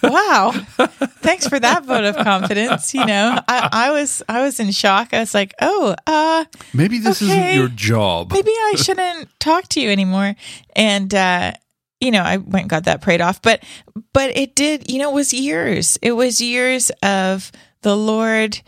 wow. 0.01 0.51
Thanks 1.21 1.47
for 1.47 1.59
that 1.59 1.85
vote 1.85 2.03
of 2.03 2.17
confidence. 2.17 2.93
You 2.93 3.05
know, 3.05 3.39
I, 3.47 3.69
I 3.71 3.91
was 3.91 4.23
I 4.27 4.41
was 4.41 4.59
in 4.59 4.71
shock. 4.71 5.13
I 5.13 5.19
was 5.19 5.33
like, 5.33 5.53
oh, 5.61 5.95
uh, 6.07 6.45
Maybe 6.73 6.97
this 6.97 7.21
isn't 7.21 7.53
your 7.53 7.67
job. 7.67 8.31
maybe 8.31 8.49
I 8.51 8.73
shouldn't 8.77 9.29
talk 9.39 9.67
to 9.69 9.79
you 9.79 9.91
anymore. 9.91 10.35
And 10.75 11.13
uh, 11.13 11.53
you 12.01 12.11
know, 12.11 12.23
I 12.23 12.37
went 12.37 12.63
and 12.63 12.69
got 12.69 12.85
that 12.85 13.01
prayed 13.01 13.21
off. 13.21 13.41
But 13.41 13.63
but 14.11 14.35
it 14.35 14.55
did, 14.55 14.91
you 14.91 14.99
know, 14.99 15.11
it 15.11 15.15
was 15.15 15.33
years. 15.33 15.97
It 16.01 16.13
was 16.13 16.41
years 16.41 16.91
of 17.01 17.51
the 17.81 17.95
Lord 17.95 18.59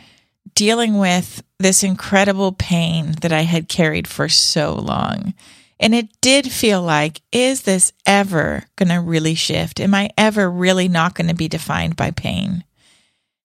dealing 0.55 0.97
with 0.97 1.43
this 1.59 1.83
incredible 1.83 2.51
pain 2.51 3.13
that 3.21 3.33
I 3.33 3.41
had 3.41 3.67
carried 3.67 4.07
for 4.07 4.29
so 4.29 4.75
long. 4.75 5.33
And 5.79 5.95
it 5.95 6.09
did 6.21 6.51
feel 6.51 6.81
like, 6.81 7.21
is 7.31 7.63
this 7.63 7.91
ever 8.05 8.63
going 8.75 8.89
to 8.89 9.01
really 9.01 9.35
shift? 9.35 9.79
Am 9.79 9.93
I 9.93 10.11
ever 10.17 10.49
really 10.49 10.87
not 10.87 11.15
going 11.15 11.27
to 11.27 11.35
be 11.35 11.47
defined 11.47 11.95
by 11.95 12.11
pain? 12.11 12.63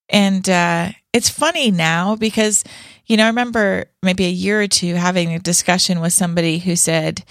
And 0.09 0.49
uh, 0.49 0.91
it's 1.13 1.29
funny 1.29 1.71
now 1.71 2.17
because, 2.17 2.65
you 3.07 3.17
know, 3.17 3.25
I 3.25 3.29
remember 3.29 3.87
maybe 4.03 4.27
a 4.27 4.31
year 4.31 4.63
or 4.63 4.69
two 4.69 4.95
having 4.95 5.35
a 5.35 5.39
discussion 5.39 6.01
with 6.01 6.13
somebody 6.13 6.59
who 6.59 6.77
said, 6.77 7.25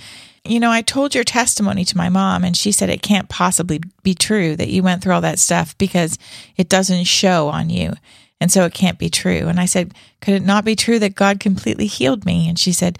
you 0.48 0.60
know, 0.60 0.72
I 0.72 0.82
told 0.82 1.16
your 1.16 1.24
testimony 1.24 1.86
to 1.86 1.98
my 1.98 2.10
mom, 2.10 2.44
and 2.44 2.56
she 2.56 2.72
said 2.72 2.90
it 2.90 3.02
can't 3.02 3.30
possibly 3.30 3.82
be 4.04 4.14
true 4.14 4.56
that 4.56 4.70
you 4.70 4.84
went 4.84 5.04
through 5.04 5.14
all 5.14 5.22
that 5.22 5.40
stuff 5.40 5.78
because 5.78 6.18
it 6.56 6.70
doesn't 6.70 7.06
show 7.06 7.50
on 7.50 7.70
you. 7.70 7.94
And 8.40 8.52
so 8.52 8.66
it 8.66 8.74
can't 8.74 9.00
be 9.00 9.10
true. 9.10 9.48
And 9.48 9.60
I 9.60 9.66
said, 9.66 9.94
Could 10.22 10.36
it 10.36 10.44
not 10.44 10.66
be 10.66 10.76
true 10.76 11.00
that 11.00 11.16
God 11.16 11.40
completely 11.40 11.88
healed 11.88 12.26
me? 12.26 12.48
And 12.48 12.58
she 12.60 12.72
said, 12.72 13.00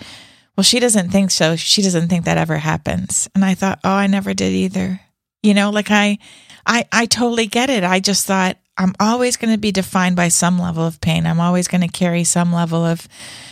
Well, 0.56 0.64
she 0.64 0.80
doesn't 0.80 1.10
think 1.10 1.32
so. 1.32 1.56
She 1.56 1.82
doesn't 1.82 2.08
think 2.08 2.26
that 2.26 2.38
ever 2.38 2.58
happens. 2.58 3.30
And 3.36 3.46
I 3.46 3.54
thought, 3.54 3.80
Oh, 3.84 3.92
I 3.92 4.08
never 4.08 4.34
did 4.34 4.54
either. 4.54 5.02
You 5.44 5.54
know, 5.54 5.70
like 5.70 5.92
I, 5.92 6.18
I, 6.66 6.86
I 6.92 7.06
totally 7.06 7.48
get 7.48 7.70
it. 7.70 7.84
I 7.84 8.00
just 8.00 8.26
thought 8.26 8.58
I'm 8.78 8.94
always 9.00 9.38
going 9.38 9.54
to 9.54 9.60
be 9.60 9.72
defined 9.72 10.16
by 10.16 10.28
some 10.28 10.60
level 10.60 10.86
of 10.86 11.02
pain. 11.02 11.26
I'm 11.26 11.40
always 11.40 11.68
going 11.68 11.82
to 11.82 11.88
carry 11.88 12.24
some 12.24 12.54
level 12.54 12.86
of 12.86 13.08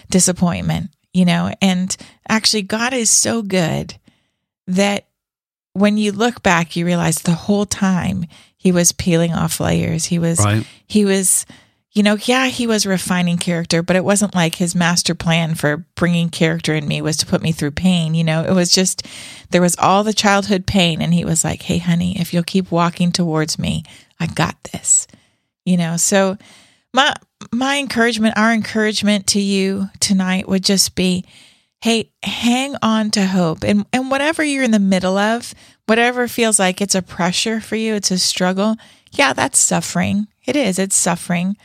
disappointment, 0.09 0.91
you 1.15 1.23
know, 1.23 1.49
and 1.61 1.95
actually 2.27 2.63
God 2.63 2.91
is 2.93 3.09
so 3.09 3.41
good 3.41 3.95
that 4.67 5.05
when 5.71 5.97
you 5.97 6.11
look 6.11 6.43
back, 6.43 6.75
you 6.75 6.85
realize 6.85 7.17
the 7.19 7.31
whole 7.31 7.65
time 7.65 8.25
he 8.57 8.73
was 8.73 8.91
peeling 8.91 9.31
off 9.31 9.61
layers. 9.61 10.05
He 10.05 10.19
was, 10.19 10.39
Right. 10.43 10.67
he 10.87 11.05
was, 11.05 11.45
you 11.91 12.03
know, 12.03 12.17
yeah, 12.25 12.47
he 12.47 12.67
was 12.67 12.85
refining 12.85 13.37
character, 13.37 13.81
but 13.81 13.95
it 13.95 14.03
wasn't 14.03 14.35
like 14.35 14.55
his 14.55 14.75
master 14.75 15.15
plan 15.15 15.55
for 15.55 15.85
bringing 15.95 16.29
character 16.29 16.75
in 16.75 16.85
me 16.85 17.01
was 17.01 17.15
to 17.17 17.25
put 17.25 17.41
me 17.41 17.53
through 17.53 17.71
pain. 17.71 18.13
You 18.13 18.25
know, 18.25 18.43
it 18.43 18.53
was 18.53 18.69
just, 18.71 19.07
there 19.51 19.61
was 19.61 19.77
all 19.79 20.03
the 20.03 20.13
childhood 20.13 20.65
pain. 20.65 21.01
And 21.01 21.13
he 21.13 21.23
was 21.23 21.45
like, 21.45 21.61
hey, 21.61 21.77
honey, 21.77 22.19
if 22.19 22.33
you'll 22.33 22.43
keep 22.43 22.71
walking 22.71 23.13
towards 23.13 23.57
me, 23.57 23.83
I 24.19 24.27
got 24.27 24.61
this. 24.73 25.07
You 25.63 25.77
know, 25.77 25.95
so 25.95 26.37
my, 26.93 27.13
my 27.51 27.77
encouragement, 27.77 28.37
our 28.37 28.53
encouragement 28.53 29.27
to 29.27 29.39
you 29.39 29.89
tonight 29.99 30.47
would 30.47 30.63
just 30.63 30.95
be, 30.95 31.25
hey, 31.81 32.11
hang 32.23 32.75
on 32.81 33.11
to 33.11 33.25
hope. 33.25 33.63
And 33.63 33.85
and 33.93 34.09
whatever 34.09 34.43
you're 34.43 34.63
in 34.63 34.71
the 34.71 34.79
middle 34.79 35.17
of, 35.17 35.53
whatever 35.85 36.27
feels 36.27 36.59
like 36.59 36.81
it's 36.81 36.95
a 36.95 37.01
pressure 37.01 37.59
for 37.59 37.75
you, 37.75 37.93
it's 37.95 38.11
a 38.11 38.17
struggle. 38.19 38.75
Yeah, 39.11 39.33
that's 39.33 39.59
suffering. 39.59 40.27
It 40.45 40.55
is. 40.55 40.79
It's 40.79 40.95
suffering. 40.95 41.57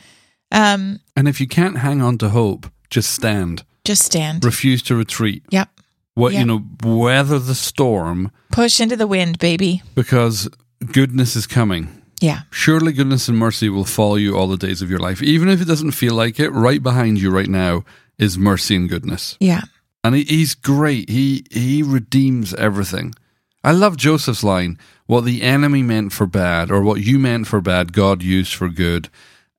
Um, 0.51 0.99
And 1.15 1.27
if 1.27 1.39
you 1.39 1.47
can't 1.47 1.77
hang 1.77 2.01
on 2.01 2.17
to 2.19 2.29
hope, 2.29 2.69
just 2.89 3.11
stand. 3.11 3.63
just 3.85 4.03
stand. 4.03 4.43
Refuse 4.45 4.81
to 4.83 4.95
retreat. 4.95 5.43
Yep. 5.49 5.69
What 6.13 6.33
Yeah. 6.33 6.39
you 6.41 6.45
know, 6.45 6.65
weather 6.83 7.39
the 7.39 7.55
storm 7.55 8.31
Push 8.51 8.79
into 8.81 8.95
the 8.97 9.07
wind, 9.07 9.39
baby. 9.39 9.81
because 9.95 10.49
goodness 10.91 11.35
is 11.35 11.47
coming. 11.47 12.00
Yeah. 12.21 12.41
Surely 12.51 12.93
goodness 12.93 13.27
and 13.27 13.37
mercy 13.37 13.67
will 13.67 13.83
follow 13.83 14.15
you 14.15 14.37
all 14.37 14.47
the 14.47 14.55
days 14.55 14.81
of 14.81 14.89
your 14.89 14.99
life. 14.99 15.21
Even 15.21 15.49
if 15.49 15.61
it 15.61 15.67
doesn't 15.67 15.91
feel 15.91 16.13
like 16.13 16.39
it, 16.39 16.51
right 16.51 16.81
behind 16.81 17.19
you 17.19 17.31
right 17.31 17.49
now 17.49 17.83
is 18.17 18.37
mercy 18.37 18.75
and 18.75 18.87
goodness. 18.87 19.35
Yeah. 19.39 19.61
And 20.03 20.15
he, 20.15 20.23
he's 20.23 20.53
great. 20.55 21.09
He 21.09 21.45
he 21.51 21.83
redeems 21.83 22.53
everything. 22.53 23.15
I 23.63 23.71
love 23.71 23.97
Joseph's 23.97 24.43
line, 24.43 24.79
what 25.07 25.25
the 25.25 25.41
enemy 25.41 25.83
meant 25.83 26.13
for 26.13 26.25
bad 26.25 26.71
or 26.71 26.81
what 26.81 27.01
you 27.01 27.19
meant 27.19 27.47
for 27.47 27.61
bad, 27.61 27.93
God 27.93 28.23
used 28.23 28.53
for 28.53 28.69
good. 28.69 29.09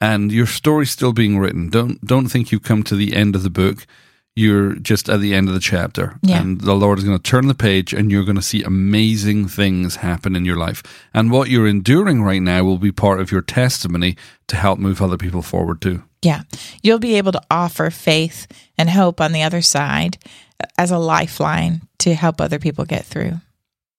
And 0.00 0.32
your 0.32 0.46
story's 0.46 0.90
still 0.90 1.12
being 1.12 1.38
written. 1.38 1.68
Don't 1.68 2.04
don't 2.04 2.28
think 2.28 2.50
you've 2.50 2.64
come 2.64 2.82
to 2.84 2.96
the 2.96 3.14
end 3.14 3.36
of 3.36 3.42
the 3.42 3.50
book. 3.50 3.86
You're 4.34 4.74
just 4.76 5.10
at 5.10 5.20
the 5.20 5.34
end 5.34 5.48
of 5.48 5.54
the 5.54 5.60
chapter. 5.60 6.18
Yeah. 6.22 6.40
And 6.40 6.60
the 6.60 6.74
Lord 6.74 6.98
is 6.98 7.04
going 7.04 7.18
to 7.18 7.22
turn 7.22 7.48
the 7.48 7.54
page 7.54 7.92
and 7.92 8.10
you're 8.10 8.24
going 8.24 8.36
to 8.36 8.42
see 8.42 8.62
amazing 8.62 9.46
things 9.48 9.96
happen 9.96 10.34
in 10.34 10.46
your 10.46 10.56
life. 10.56 10.82
And 11.12 11.30
what 11.30 11.50
you're 11.50 11.66
enduring 11.66 12.22
right 12.22 12.40
now 12.40 12.64
will 12.64 12.78
be 12.78 12.92
part 12.92 13.20
of 13.20 13.30
your 13.30 13.42
testimony 13.42 14.16
to 14.48 14.56
help 14.56 14.78
move 14.78 15.02
other 15.02 15.18
people 15.18 15.42
forward 15.42 15.82
too. 15.82 16.02
Yeah. 16.22 16.42
You'll 16.82 16.98
be 16.98 17.16
able 17.16 17.32
to 17.32 17.42
offer 17.50 17.90
faith 17.90 18.46
and 18.78 18.88
hope 18.88 19.20
on 19.20 19.32
the 19.32 19.42
other 19.42 19.60
side 19.60 20.16
as 20.78 20.90
a 20.90 20.98
lifeline 20.98 21.82
to 21.98 22.14
help 22.14 22.40
other 22.40 22.58
people 22.58 22.84
get 22.84 23.04
through. 23.04 23.40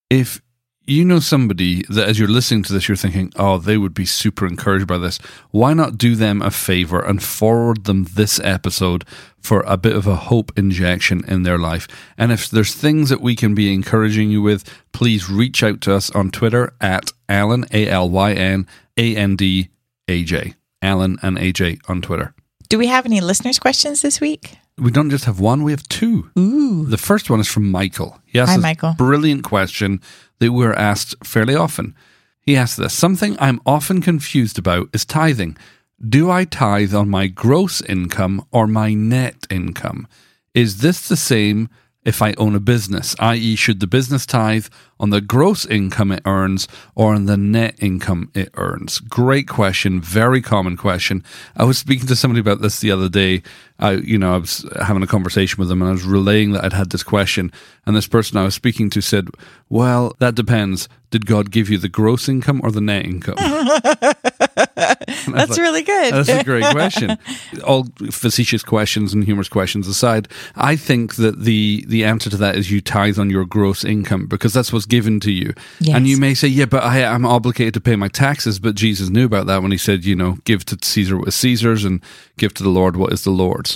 if 0.09 0.41
you 0.85 1.05
know 1.05 1.19
somebody 1.19 1.83
that 1.89 2.07
as 2.07 2.19
you're 2.19 2.27
listening 2.27 2.63
to 2.63 2.73
this, 2.73 2.87
you're 2.87 2.97
thinking, 2.97 3.31
oh, 3.35 3.57
they 3.57 3.77
would 3.77 3.93
be 3.93 4.05
super 4.05 4.45
encouraged 4.45 4.87
by 4.87 4.97
this, 4.97 5.17
why 5.51 5.73
not 5.73 5.97
do 5.97 6.15
them 6.15 6.41
a 6.41 6.51
favor 6.51 6.99
and 6.99 7.23
forward 7.23 7.85
them 7.85 8.05
this 8.15 8.39
episode 8.43 9.05
for 9.39 9.61
a 9.61 9.77
bit 9.77 9.95
of 9.95 10.07
a 10.07 10.15
hope 10.15 10.51
injection 10.57 11.23
in 11.27 11.43
their 11.43 11.57
life? 11.57 11.87
And 12.17 12.31
if 12.31 12.49
there's 12.49 12.75
things 12.75 13.09
that 13.09 13.21
we 13.21 13.35
can 13.35 13.55
be 13.55 13.73
encouraging 13.73 14.29
you 14.29 14.41
with, 14.41 14.63
please 14.91 15.29
reach 15.29 15.63
out 15.63 15.81
to 15.81 15.93
us 15.93 16.09
on 16.11 16.31
Twitter 16.31 16.73
at 16.81 17.11
Alyn, 17.29 17.65
A 17.73 17.87
L 17.87 18.09
Y 18.09 18.33
N 18.33 18.67
A 18.97 19.15
N 19.15 19.35
D 19.35 19.69
A 20.07 20.23
J. 20.23 20.53
Alyn 20.83 21.17
and 21.23 21.37
AJ 21.37 21.79
on 21.87 22.01
Twitter. 22.01 22.33
Do 22.67 22.77
we 22.77 22.87
have 22.87 23.05
any 23.05 23.21
listeners' 23.21 23.57
questions 23.57 24.01
this 24.01 24.19
week? 24.19 24.57
We 24.77 24.91
don't 24.91 25.09
just 25.09 25.25
have 25.25 25.39
one, 25.39 25.63
we 25.63 25.71
have 25.71 25.87
two. 25.87 26.29
Ooh. 26.37 26.85
The 26.85 26.97
first 26.97 27.29
one 27.29 27.39
is 27.39 27.47
from 27.47 27.69
Michael. 27.69 28.19
Asked 28.35 28.51
Hi, 28.51 28.57
Michael. 28.57 28.95
Brilliant 28.97 29.43
question 29.43 30.01
that 30.39 30.51
we're 30.51 30.73
asked 30.73 31.15
fairly 31.25 31.55
often. 31.55 31.95
He 32.41 32.55
asked 32.55 32.77
this 32.77 32.93
Something 32.93 33.37
I'm 33.39 33.61
often 33.65 34.01
confused 34.01 34.59
about 34.59 34.89
is 34.93 35.05
tithing. 35.05 35.57
Do 36.07 36.29
I 36.29 36.43
tithe 36.43 36.93
on 36.93 37.09
my 37.09 37.27
gross 37.27 37.81
income 37.81 38.45
or 38.51 38.67
my 38.67 38.93
net 38.93 39.47
income? 39.49 40.07
Is 40.53 40.79
this 40.79 41.07
the 41.07 41.15
same 41.15 41.69
if 42.03 42.21
I 42.21 42.33
own 42.37 42.55
a 42.55 42.59
business? 42.59 43.15
I.e., 43.19 43.55
should 43.55 43.79
the 43.79 43.87
business 43.87 44.25
tithe 44.25 44.67
on 44.99 45.11
the 45.11 45.21
gross 45.21 45.65
income 45.65 46.11
it 46.11 46.21
earns 46.25 46.67
or 46.93 47.13
on 47.13 47.25
the 47.25 47.37
net 47.37 47.75
income 47.79 48.31
it 48.33 48.49
earns? 48.55 48.99
Great 48.99 49.47
question, 49.47 50.01
very 50.01 50.41
common 50.41 50.75
question. 50.75 51.23
I 51.55 51.63
was 51.63 51.77
speaking 51.77 52.07
to 52.07 52.15
somebody 52.15 52.41
about 52.41 52.61
this 52.61 52.81
the 52.81 52.91
other 52.91 53.07
day. 53.07 53.41
I, 53.79 53.93
you 53.93 54.17
know, 54.17 54.35
I 54.35 54.37
was 54.37 54.65
having 54.81 55.03
a 55.03 55.07
conversation 55.07 55.59
with 55.59 55.67
them 55.67 55.81
and 55.81 55.89
I 55.89 55.91
was 55.91 56.03
relaying 56.03 56.51
that 56.51 56.63
I'd 56.63 56.73
had 56.73 56.91
this 56.91 57.03
question. 57.03 57.51
And 57.85 57.95
this 57.95 58.07
person 58.07 58.37
I 58.37 58.43
was 58.43 58.55
speaking 58.55 58.89
to 58.91 59.01
said, 59.01 59.29
Well, 59.69 60.15
that 60.19 60.35
depends. 60.35 60.87
Did 61.11 61.25
God 61.25 61.51
give 61.51 61.69
you 61.69 61.77
the 61.77 61.89
gross 61.89 62.27
income 62.27 62.59
or 62.63 62.71
the 62.71 62.81
net 62.81 63.05
income? 63.05 63.35
That's 65.27 65.59
really 65.59 65.83
good. 65.83 66.13
That's 66.13 66.29
a 66.29 66.43
great 66.43 66.65
question. 66.71 67.17
All 67.63 67.87
facetious 68.09 68.63
questions 68.63 69.13
and 69.13 69.23
humorous 69.23 69.49
questions 69.49 69.87
aside, 69.87 70.27
I 70.55 70.75
think 70.75 71.15
that 71.15 71.41
the 71.41 71.85
the 71.87 72.03
answer 72.03 72.29
to 72.31 72.37
that 72.37 72.55
is 72.55 72.71
you 72.71 72.81
tithe 72.81 73.19
on 73.19 73.29
your 73.29 73.45
gross 73.45 73.83
income 73.83 74.27
because 74.27 74.53
that's 74.53 74.73
what's 74.73 74.85
given 74.85 75.19
to 75.21 75.31
you. 75.31 75.53
Yes. 75.79 75.95
And 75.95 76.07
you 76.07 76.17
may 76.17 76.33
say, 76.33 76.47
yeah, 76.47 76.65
but 76.65 76.83
I, 76.83 77.03
I'm 77.05 77.25
obligated 77.25 77.73
to 77.75 77.81
pay 77.81 77.95
my 77.95 78.07
taxes. 78.07 78.59
But 78.59 78.75
Jesus 78.75 79.09
knew 79.09 79.25
about 79.25 79.45
that 79.47 79.61
when 79.61 79.71
he 79.71 79.77
said, 79.77 80.05
you 80.05 80.15
know, 80.15 80.37
give 80.45 80.65
to 80.65 80.77
Caesar 80.81 81.17
what 81.17 81.27
is 81.27 81.35
Caesar's 81.35 81.85
and 81.85 82.01
give 82.37 82.53
to 82.55 82.63
the 82.63 82.69
Lord 82.69 82.95
what 82.95 83.13
is 83.13 83.23
the 83.23 83.31
Lord's. 83.31 83.72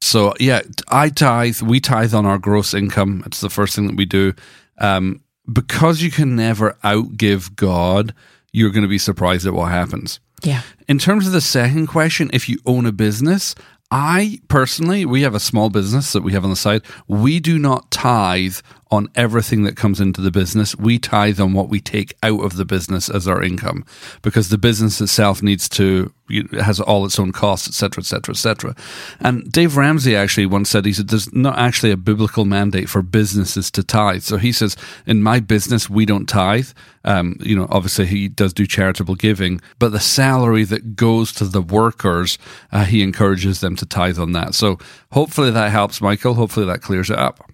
So 0.00 0.34
yeah, 0.38 0.62
I 0.88 1.08
tithe. 1.08 1.60
We 1.60 1.80
tithe 1.80 2.14
on 2.14 2.26
our 2.26 2.38
gross 2.38 2.74
income. 2.74 3.22
It's 3.26 3.40
the 3.40 3.50
first 3.50 3.74
thing 3.74 3.86
that 3.88 3.96
we 3.96 4.04
do. 4.04 4.34
Um, 4.78 5.22
because 5.52 6.02
you 6.02 6.10
can 6.10 6.36
never 6.36 6.76
outgive 6.84 7.56
God, 7.56 8.14
you're 8.52 8.70
going 8.70 8.82
to 8.82 8.88
be 8.88 8.98
surprised 8.98 9.46
at 9.46 9.54
what 9.54 9.70
happens. 9.70 10.20
yeah. 10.42 10.62
In 10.86 10.98
terms 10.98 11.26
of 11.26 11.32
the 11.32 11.40
second 11.40 11.86
question, 11.86 12.30
if 12.32 12.48
you 12.48 12.58
own 12.64 12.86
a 12.86 12.92
business, 12.92 13.54
I 13.90 14.40
personally, 14.48 15.06
we 15.06 15.22
have 15.22 15.34
a 15.34 15.40
small 15.40 15.70
business 15.70 16.12
that 16.12 16.22
we 16.22 16.32
have 16.32 16.44
on 16.44 16.50
the 16.50 16.56
side. 16.56 16.82
We 17.06 17.40
do 17.40 17.58
not 17.58 17.90
tithe 17.90 18.56
on 18.90 19.08
everything 19.14 19.64
that 19.64 19.76
comes 19.76 20.00
into 20.00 20.20
the 20.20 20.30
business. 20.30 20.74
We 20.76 20.98
tithe 20.98 21.40
on 21.40 21.52
what 21.52 21.68
we 21.68 21.80
take 21.80 22.16
out 22.22 22.40
of 22.40 22.56
the 22.56 22.64
business 22.64 23.10
as 23.10 23.28
our 23.28 23.42
income 23.42 23.84
because 24.22 24.48
the 24.48 24.58
business 24.58 25.00
itself 25.00 25.42
needs 25.42 25.68
to, 25.70 26.12
has 26.52 26.80
all 26.80 27.04
its 27.04 27.18
own 27.18 27.32
costs, 27.32 27.68
etc., 27.68 28.00
etc., 28.00 28.32
et 28.32 28.36
cetera, 28.36 28.70
et 28.70 28.74
cetera. 28.74 28.76
And 29.20 29.52
Dave 29.52 29.76
Ramsey 29.76 30.16
actually 30.16 30.46
once 30.46 30.70
said, 30.70 30.86
he 30.86 30.94
said, 30.94 31.08
there's 31.08 31.32
not 31.34 31.58
actually 31.58 31.90
a 31.90 31.98
biblical 31.98 32.46
mandate 32.46 32.88
for 32.88 33.02
businesses 33.02 33.70
to 33.72 33.82
tithe. 33.82 34.22
So 34.22 34.38
he 34.38 34.52
says, 34.52 34.76
in 35.06 35.22
my 35.22 35.40
business, 35.40 35.90
we 35.90 36.06
don't 36.06 36.26
tithe. 36.26 36.70
Um, 37.04 37.36
you 37.40 37.56
know, 37.56 37.66
obviously 37.70 38.06
he 38.06 38.28
does 38.28 38.52
do 38.52 38.66
charitable 38.66 39.14
giving, 39.16 39.60
but 39.78 39.92
the 39.92 40.00
salary 40.00 40.64
that 40.64 40.96
goes 40.96 41.32
to 41.32 41.44
the 41.44 41.62
workers, 41.62 42.38
uh, 42.72 42.84
he 42.84 43.02
encourages 43.02 43.60
them 43.60 43.76
to 43.76 43.86
tithe 43.86 44.18
on 44.18 44.32
that. 44.32 44.54
So 44.54 44.78
hopefully 45.12 45.50
that 45.50 45.70
helps, 45.70 46.00
Michael. 46.00 46.34
Hopefully 46.34 46.66
that 46.66 46.82
clears 46.82 47.10
it 47.10 47.18
up. 47.18 47.50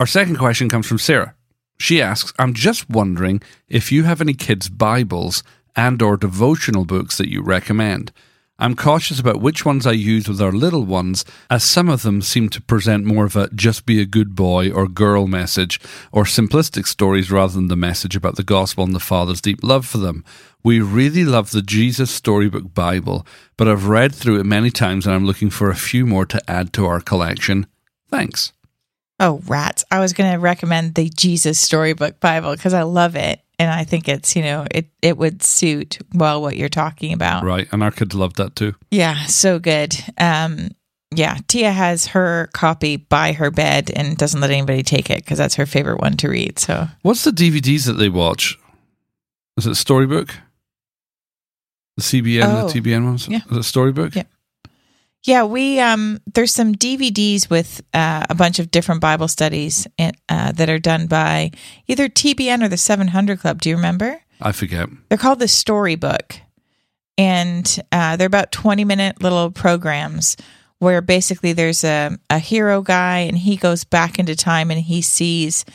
Our 0.00 0.06
second 0.06 0.36
question 0.36 0.68
comes 0.68 0.86
from 0.86 0.98
Sarah. 0.98 1.34
She 1.76 2.00
asks, 2.00 2.32
I'm 2.38 2.54
just 2.54 2.88
wondering 2.88 3.42
if 3.68 3.90
you 3.90 4.04
have 4.04 4.20
any 4.20 4.32
kids' 4.32 4.68
Bibles 4.68 5.42
and 5.74 6.00
or 6.00 6.16
devotional 6.16 6.84
books 6.84 7.18
that 7.18 7.28
you 7.28 7.42
recommend. 7.42 8.12
I'm 8.60 8.76
cautious 8.76 9.18
about 9.18 9.40
which 9.40 9.64
ones 9.64 9.88
I 9.88 9.92
use 9.92 10.28
with 10.28 10.40
our 10.40 10.52
little 10.52 10.84
ones, 10.84 11.24
as 11.50 11.64
some 11.64 11.88
of 11.88 12.02
them 12.02 12.22
seem 12.22 12.48
to 12.50 12.62
present 12.62 13.06
more 13.06 13.24
of 13.24 13.34
a 13.34 13.48
just 13.50 13.86
be 13.86 14.00
a 14.00 14.06
good 14.06 14.36
boy 14.36 14.70
or 14.70 14.86
girl 14.86 15.26
message, 15.26 15.80
or 16.12 16.22
simplistic 16.22 16.86
stories 16.86 17.32
rather 17.32 17.54
than 17.54 17.66
the 17.66 17.74
message 17.74 18.14
about 18.14 18.36
the 18.36 18.44
gospel 18.44 18.84
and 18.84 18.94
the 18.94 19.00
Father's 19.00 19.40
deep 19.40 19.64
love 19.64 19.84
for 19.84 19.98
them. 19.98 20.24
We 20.62 20.80
really 20.80 21.24
love 21.24 21.50
the 21.50 21.62
Jesus 21.62 22.12
Storybook 22.12 22.72
Bible, 22.72 23.26
but 23.56 23.66
I've 23.66 23.88
read 23.88 24.14
through 24.14 24.38
it 24.38 24.46
many 24.46 24.70
times 24.70 25.06
and 25.06 25.14
I'm 25.16 25.26
looking 25.26 25.50
for 25.50 25.70
a 25.70 25.76
few 25.76 26.06
more 26.06 26.26
to 26.26 26.50
add 26.50 26.72
to 26.74 26.86
our 26.86 27.00
collection. 27.00 27.66
Thanks. 28.08 28.52
Oh, 29.20 29.40
rats. 29.46 29.84
I 29.90 29.98
was 30.00 30.12
going 30.12 30.32
to 30.32 30.38
recommend 30.38 30.94
the 30.94 31.08
Jesus 31.08 31.58
Storybook 31.58 32.20
Bible 32.20 32.52
because 32.54 32.72
I 32.74 32.82
love 32.82 33.16
it. 33.16 33.40
And 33.58 33.68
I 33.70 33.82
think 33.82 34.08
it's, 34.08 34.36
you 34.36 34.42
know, 34.42 34.66
it, 34.72 34.88
it 35.02 35.18
would 35.18 35.42
suit 35.42 35.98
well 36.14 36.40
what 36.40 36.56
you're 36.56 36.68
talking 36.68 37.12
about. 37.12 37.42
Right, 37.44 37.66
and 37.72 37.82
our 37.82 37.90
kids 37.90 38.14
loved 38.14 38.36
that 38.36 38.54
too. 38.54 38.74
Yeah, 38.92 39.24
so 39.24 39.58
good. 39.58 39.96
Um, 40.16 40.68
yeah, 41.12 41.38
Tia 41.48 41.72
has 41.72 42.06
her 42.08 42.50
copy 42.52 42.96
by 42.98 43.32
her 43.32 43.50
bed 43.50 43.90
and 43.96 44.16
doesn't 44.16 44.40
let 44.40 44.50
anybody 44.50 44.84
take 44.84 45.10
it 45.10 45.24
because 45.24 45.38
that's 45.38 45.56
her 45.56 45.66
favorite 45.66 46.00
one 46.00 46.16
to 46.18 46.28
read. 46.28 46.60
So 46.60 46.86
What's 47.02 47.24
the 47.24 47.32
DVDs 47.32 47.86
that 47.86 47.94
they 47.94 48.08
watch? 48.08 48.56
Is 49.56 49.66
it 49.66 49.74
Storybook? 49.74 50.32
The 51.96 52.02
CBN, 52.02 52.44
Oh, 52.44 52.68
the 52.68 52.80
TBN 52.80 53.04
ones? 53.06 53.26
yeah. 53.26 53.40
Is 53.50 53.56
it 53.56 53.62
Storybook? 53.64 54.14
Yeah. 54.14 54.22
Yeah, 55.28 55.44
we 55.44 55.78
um 55.78 56.22
there's 56.32 56.54
some 56.54 56.74
DVDs 56.74 57.50
with 57.50 57.82
uh, 57.92 58.24
a 58.30 58.34
bunch 58.34 58.58
of 58.58 58.70
different 58.70 59.02
Bible 59.02 59.28
studies 59.28 59.86
in, 59.98 60.12
uh, 60.30 60.52
that 60.52 60.70
are 60.70 60.78
done 60.78 61.06
by 61.06 61.50
either 61.86 62.08
TBN 62.08 62.64
or 62.64 62.68
the 62.68 62.78
700 62.78 63.38
Club. 63.38 63.60
Do 63.60 63.68
you 63.68 63.76
remember? 63.76 64.22
I 64.40 64.52
forget. 64.52 64.88
They're 65.10 65.18
called 65.18 65.40
the 65.40 65.46
Storybook, 65.46 66.36
and 67.18 67.78
uh, 67.92 68.16
they're 68.16 68.26
about 68.26 68.52
20 68.52 68.86
minute 68.86 69.22
little 69.22 69.50
programs 69.50 70.34
where 70.78 71.02
basically 71.02 71.52
there's 71.52 71.84
a 71.84 72.16
a 72.30 72.38
hero 72.38 72.80
guy 72.80 73.18
and 73.18 73.36
he 73.36 73.56
goes 73.56 73.84
back 73.84 74.18
into 74.18 74.34
time 74.34 74.70
and 74.70 74.80
he 74.80 75.02
sees 75.02 75.66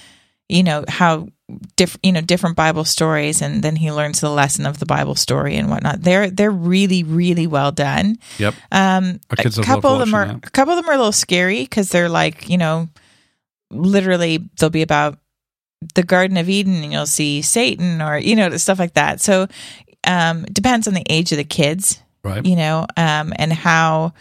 you 0.49 0.63
know 0.63 0.83
how 0.87 1.27
different 1.75 2.05
you 2.05 2.11
know 2.11 2.21
different 2.21 2.55
bible 2.55 2.85
stories 2.85 3.41
and 3.41 3.63
then 3.63 3.75
he 3.75 3.91
learns 3.91 4.21
the 4.21 4.29
lesson 4.29 4.65
of 4.65 4.79
the 4.79 4.85
bible 4.85 5.13
story 5.13 5.55
and 5.57 5.69
whatnot 5.69 6.01
they're 6.01 6.29
they're 6.29 6.49
really 6.49 7.03
really 7.03 7.45
well 7.47 7.71
done 7.71 8.17
Yep. 8.39 8.53
um 8.71 9.19
a 9.29 9.35
couple 9.65 9.91
of 9.91 9.99
them 9.99 10.15
are 10.15 10.23
a 10.41 10.49
couple 10.51 10.73
of 10.73 10.77
them 10.77 10.89
are 10.89 10.93
a 10.93 10.97
little 10.97 11.11
scary 11.11 11.63
because 11.63 11.89
they're 11.89 12.07
like 12.09 12.47
you 12.47 12.57
know 12.57 12.87
literally 13.71 14.39
they'll 14.57 14.69
be 14.69 14.81
about 14.81 15.17
the 15.95 16.03
garden 16.03 16.37
of 16.37 16.49
eden 16.49 16.81
and 16.81 16.91
you'll 16.93 17.05
see 17.05 17.41
satan 17.41 18.01
or 18.01 18.17
you 18.17 18.35
know 18.35 18.55
stuff 18.57 18.79
like 18.79 18.93
that 18.93 19.19
so 19.19 19.47
um 20.05 20.45
it 20.45 20.53
depends 20.53 20.87
on 20.87 20.93
the 20.93 21.05
age 21.09 21.31
of 21.31 21.37
the 21.37 21.43
kids 21.43 21.99
Right. 22.23 22.45
you 22.45 22.55
know 22.55 22.87
um 22.95 23.33
and 23.35 23.51
how 23.51 24.13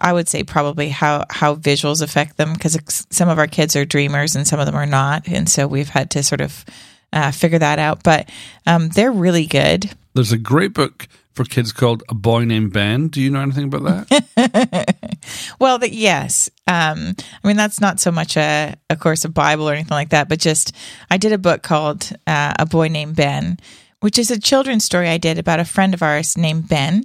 i 0.00 0.12
would 0.12 0.28
say 0.28 0.42
probably 0.42 0.88
how 0.88 1.24
how 1.30 1.54
visuals 1.54 2.02
affect 2.02 2.36
them 2.36 2.52
because 2.52 3.06
some 3.10 3.28
of 3.28 3.38
our 3.38 3.46
kids 3.46 3.76
are 3.76 3.84
dreamers 3.84 4.34
and 4.36 4.46
some 4.46 4.60
of 4.60 4.66
them 4.66 4.74
are 4.74 4.86
not 4.86 5.26
and 5.28 5.48
so 5.48 5.66
we've 5.66 5.90
had 5.90 6.10
to 6.10 6.22
sort 6.22 6.40
of 6.40 6.64
uh, 7.12 7.30
figure 7.32 7.58
that 7.58 7.78
out 7.78 8.02
but 8.02 8.28
um 8.66 8.88
they're 8.90 9.12
really 9.12 9.46
good 9.46 9.90
There's 10.14 10.32
a 10.32 10.38
great 10.38 10.72
book 10.74 11.08
for 11.34 11.44
kids 11.44 11.72
called 11.72 12.02
A 12.08 12.14
Boy 12.14 12.44
Named 12.44 12.72
Ben. 12.72 13.06
Do 13.08 13.20
you 13.20 13.30
know 13.30 13.40
anything 13.40 13.72
about 13.72 14.06
that? 14.08 14.96
Well, 15.60 15.78
the, 15.78 15.92
yes. 15.92 16.48
Um, 16.66 17.14
I 17.44 17.46
mean, 17.46 17.56
that's 17.56 17.80
not 17.80 18.00
so 18.00 18.10
much 18.10 18.36
a, 18.36 18.74
a 18.88 18.96
course 18.96 19.24
of 19.24 19.34
Bible 19.34 19.68
or 19.68 19.74
anything 19.74 19.94
like 19.94 20.08
that, 20.10 20.28
but 20.28 20.38
just 20.40 20.74
I 21.10 21.18
did 21.18 21.32
a 21.32 21.38
book 21.38 21.62
called 21.62 22.10
uh, 22.26 22.54
A 22.58 22.64
Boy 22.66 22.88
Named 22.88 23.14
Ben, 23.14 23.58
which 24.00 24.18
is 24.18 24.30
a 24.30 24.40
children's 24.40 24.84
story 24.84 25.08
I 25.08 25.18
did 25.18 25.38
about 25.38 25.60
a 25.60 25.64
friend 25.64 25.92
of 25.94 26.02
ours 26.02 26.36
named 26.38 26.68
Ben, 26.68 27.04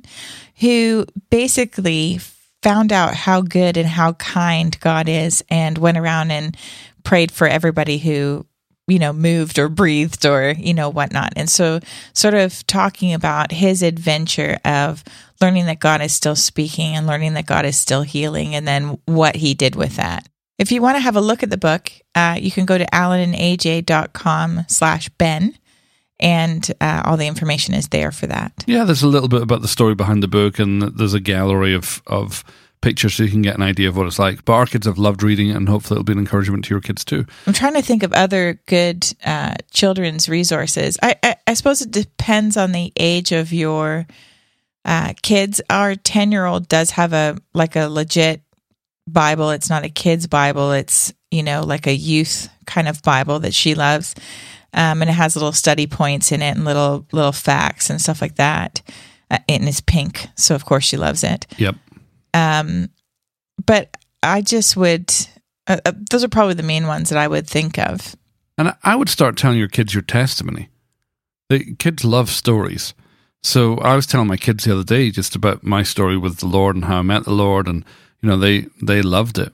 who 0.59 1.05
basically 1.29 2.19
found 2.65 2.91
out 2.91 3.13
how 3.13 3.41
good 3.41 3.77
and 3.77 3.87
how 3.87 4.13
kind 4.13 4.75
God 4.79 5.07
is 5.07 5.43
and 5.51 5.77
went 5.77 5.99
around 5.99 6.31
and 6.31 6.57
prayed 7.03 7.31
for 7.31 7.47
everybody 7.47 7.99
who 7.99 8.43
you 8.87 8.97
know 8.97 9.13
moved 9.13 9.59
or 9.59 9.69
breathed 9.69 10.25
or 10.25 10.55
you 10.57 10.73
know 10.73 10.89
whatnot. 10.89 11.33
And 11.35 11.47
so 11.47 11.79
sort 12.13 12.33
of 12.33 12.65
talking 12.65 13.13
about 13.13 13.51
his 13.51 13.83
adventure 13.83 14.57
of 14.65 15.03
learning 15.41 15.67
that 15.67 15.79
god 15.79 16.01
is 16.01 16.11
still 16.11 16.35
speaking 16.35 16.95
and 16.95 17.05
learning 17.05 17.35
that 17.35 17.45
god 17.45 17.65
is 17.65 17.77
still 17.77 18.01
healing 18.01 18.55
and 18.55 18.67
then 18.67 18.97
what 19.05 19.35
he 19.35 19.53
did 19.53 19.75
with 19.75 19.95
that. 19.97 20.27
If 20.57 20.71
you 20.71 20.81
want 20.81 20.95
to 20.95 21.01
have 21.01 21.15
a 21.15 21.21
look 21.21 21.43
at 21.43 21.51
the 21.51 21.57
book 21.57 21.91
uh, 22.15 22.37
you 22.39 22.49
can 22.49 22.65
go 22.65 22.79
to 22.79 22.85
alynandaj.com 22.87 24.65
slash 24.67 25.09
ben 25.09 25.55
and 26.19 26.71
uh, 26.79 27.01
all 27.05 27.17
the 27.17 27.27
information 27.27 27.73
is 27.73 27.89
there 27.89 28.11
for 28.11 28.27
that 28.27 28.63
yeah, 28.67 28.83
there's 28.83 29.03
a 29.03 29.07
little 29.07 29.29
bit 29.29 29.41
about 29.41 29.61
the 29.61 29.67
story 29.67 29.95
behind 29.95 30.23
the 30.23 30.27
book, 30.27 30.59
and 30.59 30.81
there's 30.81 31.13
a 31.13 31.19
gallery 31.19 31.73
of, 31.73 32.01
of 32.07 32.43
pictures 32.81 33.15
so 33.15 33.23
you 33.23 33.29
can 33.29 33.41
get 33.41 33.55
an 33.55 33.61
idea 33.61 33.89
of 33.89 33.97
what 33.97 34.07
it's 34.07 34.19
like. 34.19 34.45
But 34.45 34.53
our 34.53 34.65
kids 34.65 34.85
have 34.85 34.97
loved 34.97 35.23
reading 35.23 35.49
it, 35.49 35.55
and 35.55 35.69
hopefully 35.69 35.97
it'll 35.97 36.05
be 36.05 36.13
an 36.13 36.19
encouragement 36.19 36.65
to 36.65 36.73
your 36.73 36.81
kids 36.81 37.05
too. 37.05 37.25
I'm 37.47 37.53
trying 37.53 37.73
to 37.73 37.81
think 37.81 38.03
of 38.03 38.13
other 38.13 38.59
good 38.65 39.05
uh, 39.23 39.55
children's 39.71 40.27
resources. 40.27 40.97
I, 41.01 41.15
I, 41.23 41.35
I 41.47 41.53
suppose 41.53 41.81
it 41.81 41.91
depends 41.91 42.57
on 42.57 42.71
the 42.71 42.91
age 42.97 43.31
of 43.31 43.53
your 43.53 44.07
uh, 44.83 45.13
kids. 45.21 45.61
Our 45.69 45.95
ten 45.95 46.31
year 46.31 46.45
old 46.45 46.67
does 46.67 46.91
have 46.91 47.13
a 47.13 47.37
like 47.53 47.75
a 47.75 47.87
legit 47.87 48.41
Bible. 49.07 49.51
It's 49.51 49.69
not 49.69 49.85
a 49.85 49.89
kid's 49.89 50.27
Bible. 50.27 50.71
It's 50.71 51.13
you 51.29 51.43
know 51.43 51.63
like 51.63 51.87
a 51.87 51.95
youth 51.95 52.49
kind 52.65 52.87
of 52.87 53.01
Bible 53.03 53.39
that 53.39 53.53
she 53.53 53.75
loves, 53.75 54.15
um, 54.75 55.01
and 55.01 55.09
it 55.09 55.13
has 55.13 55.35
little 55.35 55.51
study 55.51 55.87
points 55.87 56.31
in 56.31 56.41
it 56.43 56.55
and 56.55 56.65
little 56.65 57.07
little 57.11 57.31
facts 57.31 57.89
and 57.89 57.99
stuff 57.99 58.21
like 58.21 58.35
that. 58.35 58.81
Uh, 59.31 59.39
and 59.49 59.67
it's 59.67 59.81
pink, 59.81 60.27
so 60.35 60.53
of 60.53 60.65
course 60.65 60.83
she 60.83 60.97
loves 60.97 61.23
it. 61.23 61.47
Yep. 61.57 61.75
Um, 62.35 62.89
but 63.65 63.95
I 64.21 64.41
just 64.41 64.77
would. 64.77 65.11
Uh, 65.67 65.77
uh, 65.83 65.93
those 66.11 66.23
are 66.23 66.27
probably 66.29 66.53
the 66.53 66.61
main 66.61 66.85
ones 66.85 67.09
that 67.09 67.17
I 67.17 67.27
would 67.27 67.47
think 67.47 67.79
of. 67.79 68.15
And 68.57 68.67
I- 68.69 68.75
I 68.83 68.95
would 68.95 69.09
start 69.09 69.35
telling 69.35 69.57
your 69.57 69.67
kids 69.67 69.95
your 69.95 70.03
testimony. 70.03 70.69
The 71.49 71.73
kids 71.79 72.03
love 72.05 72.29
stories. 72.29 72.93
So 73.41 73.77
I 73.79 73.95
was 73.95 74.05
telling 74.07 74.27
my 74.27 74.37
kids 74.37 74.63
the 74.63 74.73
other 74.73 74.83
day 74.83 75.11
just 75.11 75.35
about 75.35 75.63
my 75.63 75.83
story 75.83 76.17
with 76.17 76.37
the 76.37 76.47
Lord 76.47 76.75
and 76.75 76.85
how 76.85 76.99
I 76.99 77.01
met 77.03 77.23
the 77.25 77.31
Lord, 77.33 77.67
and 77.67 77.83
you 78.21 78.29
know 78.29 78.37
they 78.37 78.67
they 78.81 79.01
loved 79.01 79.37
it. 79.39 79.53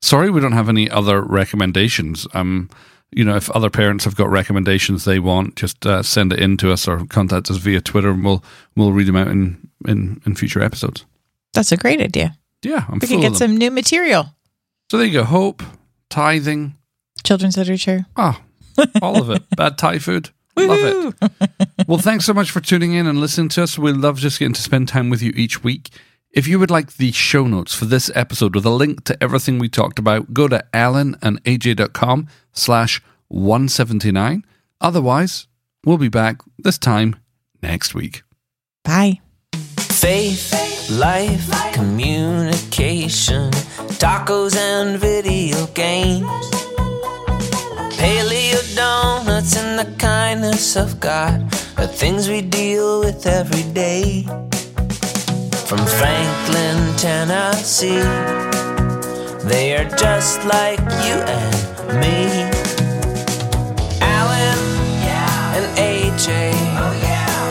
Sorry, 0.00 0.30
we 0.30 0.40
don't 0.40 0.52
have 0.52 0.68
any 0.68 0.90
other 0.90 1.20
recommendations. 1.22 2.26
Um, 2.34 2.68
you 3.12 3.24
know, 3.24 3.36
if 3.36 3.50
other 3.50 3.70
parents 3.70 4.04
have 4.04 4.16
got 4.16 4.30
recommendations 4.30 5.04
they 5.04 5.18
want, 5.18 5.56
just 5.56 5.84
uh, 5.86 6.02
send 6.02 6.32
it 6.32 6.40
in 6.40 6.56
to 6.58 6.72
us 6.72 6.88
or 6.88 7.04
contact 7.06 7.50
us 7.50 7.58
via 7.58 7.80
Twitter, 7.80 8.10
and 8.10 8.24
we'll 8.24 8.42
we'll 8.76 8.92
read 8.92 9.06
them 9.06 9.16
out 9.16 9.28
in 9.28 9.68
in, 9.86 10.20
in 10.26 10.34
future 10.34 10.62
episodes. 10.62 11.04
That's 11.52 11.72
a 11.72 11.76
great 11.76 12.00
idea. 12.00 12.36
Yeah, 12.62 12.84
I'm 12.88 12.98
We 13.00 13.08
can 13.08 13.20
get 13.20 13.36
some 13.36 13.56
new 13.56 13.70
material. 13.70 14.34
So 14.90 14.96
there 14.98 15.06
you 15.06 15.12
go. 15.12 15.24
Hope, 15.24 15.62
tithing, 16.10 16.74
Children's 17.24 17.56
literature. 17.56 18.06
ah, 18.16 18.40
all 19.00 19.20
of 19.20 19.30
it. 19.30 19.42
Bad 19.56 19.78
Thai 19.78 19.98
food. 19.98 20.30
Love 20.56 21.14
it. 21.30 21.50
Well, 21.88 21.98
thanks 21.98 22.24
so 22.24 22.32
much 22.32 22.50
for 22.52 22.60
tuning 22.60 22.92
in 22.92 23.06
and 23.08 23.20
listening 23.20 23.48
to 23.50 23.62
us. 23.64 23.76
We 23.76 23.92
love 23.92 24.18
just 24.18 24.38
getting 24.38 24.54
to 24.54 24.62
spend 24.62 24.86
time 24.88 25.10
with 25.10 25.20
you 25.20 25.32
each 25.34 25.64
week. 25.64 25.90
If 26.32 26.48
you 26.48 26.58
would 26.58 26.70
like 26.70 26.96
the 26.96 27.12
show 27.12 27.46
notes 27.46 27.74
for 27.74 27.84
this 27.84 28.10
episode 28.14 28.54
with 28.54 28.64
a 28.64 28.70
link 28.70 29.04
to 29.04 29.22
everything 29.22 29.58
we 29.58 29.68
talked 29.68 29.98
about, 29.98 30.32
go 30.32 30.48
to 30.48 30.64
alynandaj.com 30.72 32.26
slash 32.54 33.02
179. 33.28 34.42
Otherwise, 34.80 35.46
we'll 35.84 35.98
be 35.98 36.08
back 36.08 36.40
this 36.58 36.78
time 36.78 37.16
next 37.62 37.94
week. 37.94 38.22
Bye. 38.82 39.20
Faith, 39.76 40.90
life, 40.90 41.50
communication, 41.74 43.50
tacos 44.00 44.56
and 44.56 44.98
video 44.98 45.66
games. 45.74 46.50
Paleo 48.00 48.74
donuts 48.74 49.54
and 49.58 49.78
the 49.78 49.94
kindness 49.98 50.76
of 50.76 50.98
God 50.98 51.42
are 51.76 51.86
things 51.86 52.26
we 52.26 52.40
deal 52.40 53.00
with 53.00 53.26
every 53.26 53.70
day. 53.74 54.26
From 55.66 55.86
Franklin, 55.86 56.94
Tennessee, 56.98 58.02
they 59.48 59.74
are 59.74 59.88
just 59.96 60.44
like 60.44 60.80
you 61.06 61.16
and 61.24 62.00
me. 62.00 62.28
Alyn 64.00 64.60
and 65.56 65.66
AJ. 65.78 66.52
Oh, 66.76 66.92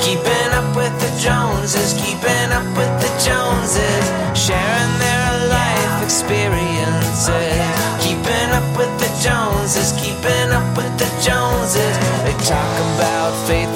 keeping 0.04 0.52
up 0.54 0.76
with 0.76 0.94
the 1.02 1.12
Joneses, 1.20 1.94
keeping 1.94 2.52
up 2.52 2.68
with 2.78 2.94
the 3.02 3.10
Joneses, 3.26 4.06
sharing 4.38 4.94
their 5.00 5.48
life 5.50 6.04
experiences. 6.04 7.30
Oh, 7.30 7.98
keeping 8.02 8.50
up 8.54 8.78
with 8.78 8.94
the 9.00 9.10
Joneses, 9.24 9.94
keeping 9.98 10.52
up 10.52 10.78
with 10.78 10.94
the 11.00 11.10
Joneses. 11.26 11.98
They 12.24 12.38
talk 12.46 12.74
about 12.94 13.34
faith 13.48 13.71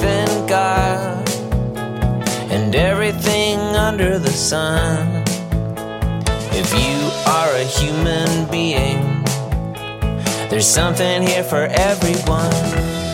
under 3.98 4.18
the 4.18 4.30
sun. 4.30 5.24
If 6.52 6.70
you 6.74 7.10
are 7.32 7.50
a 7.56 7.64
human 7.64 8.50
being, 8.50 9.24
there's 10.50 10.66
something 10.66 11.22
here 11.22 11.42
for 11.42 11.64
everyone. 11.70 13.05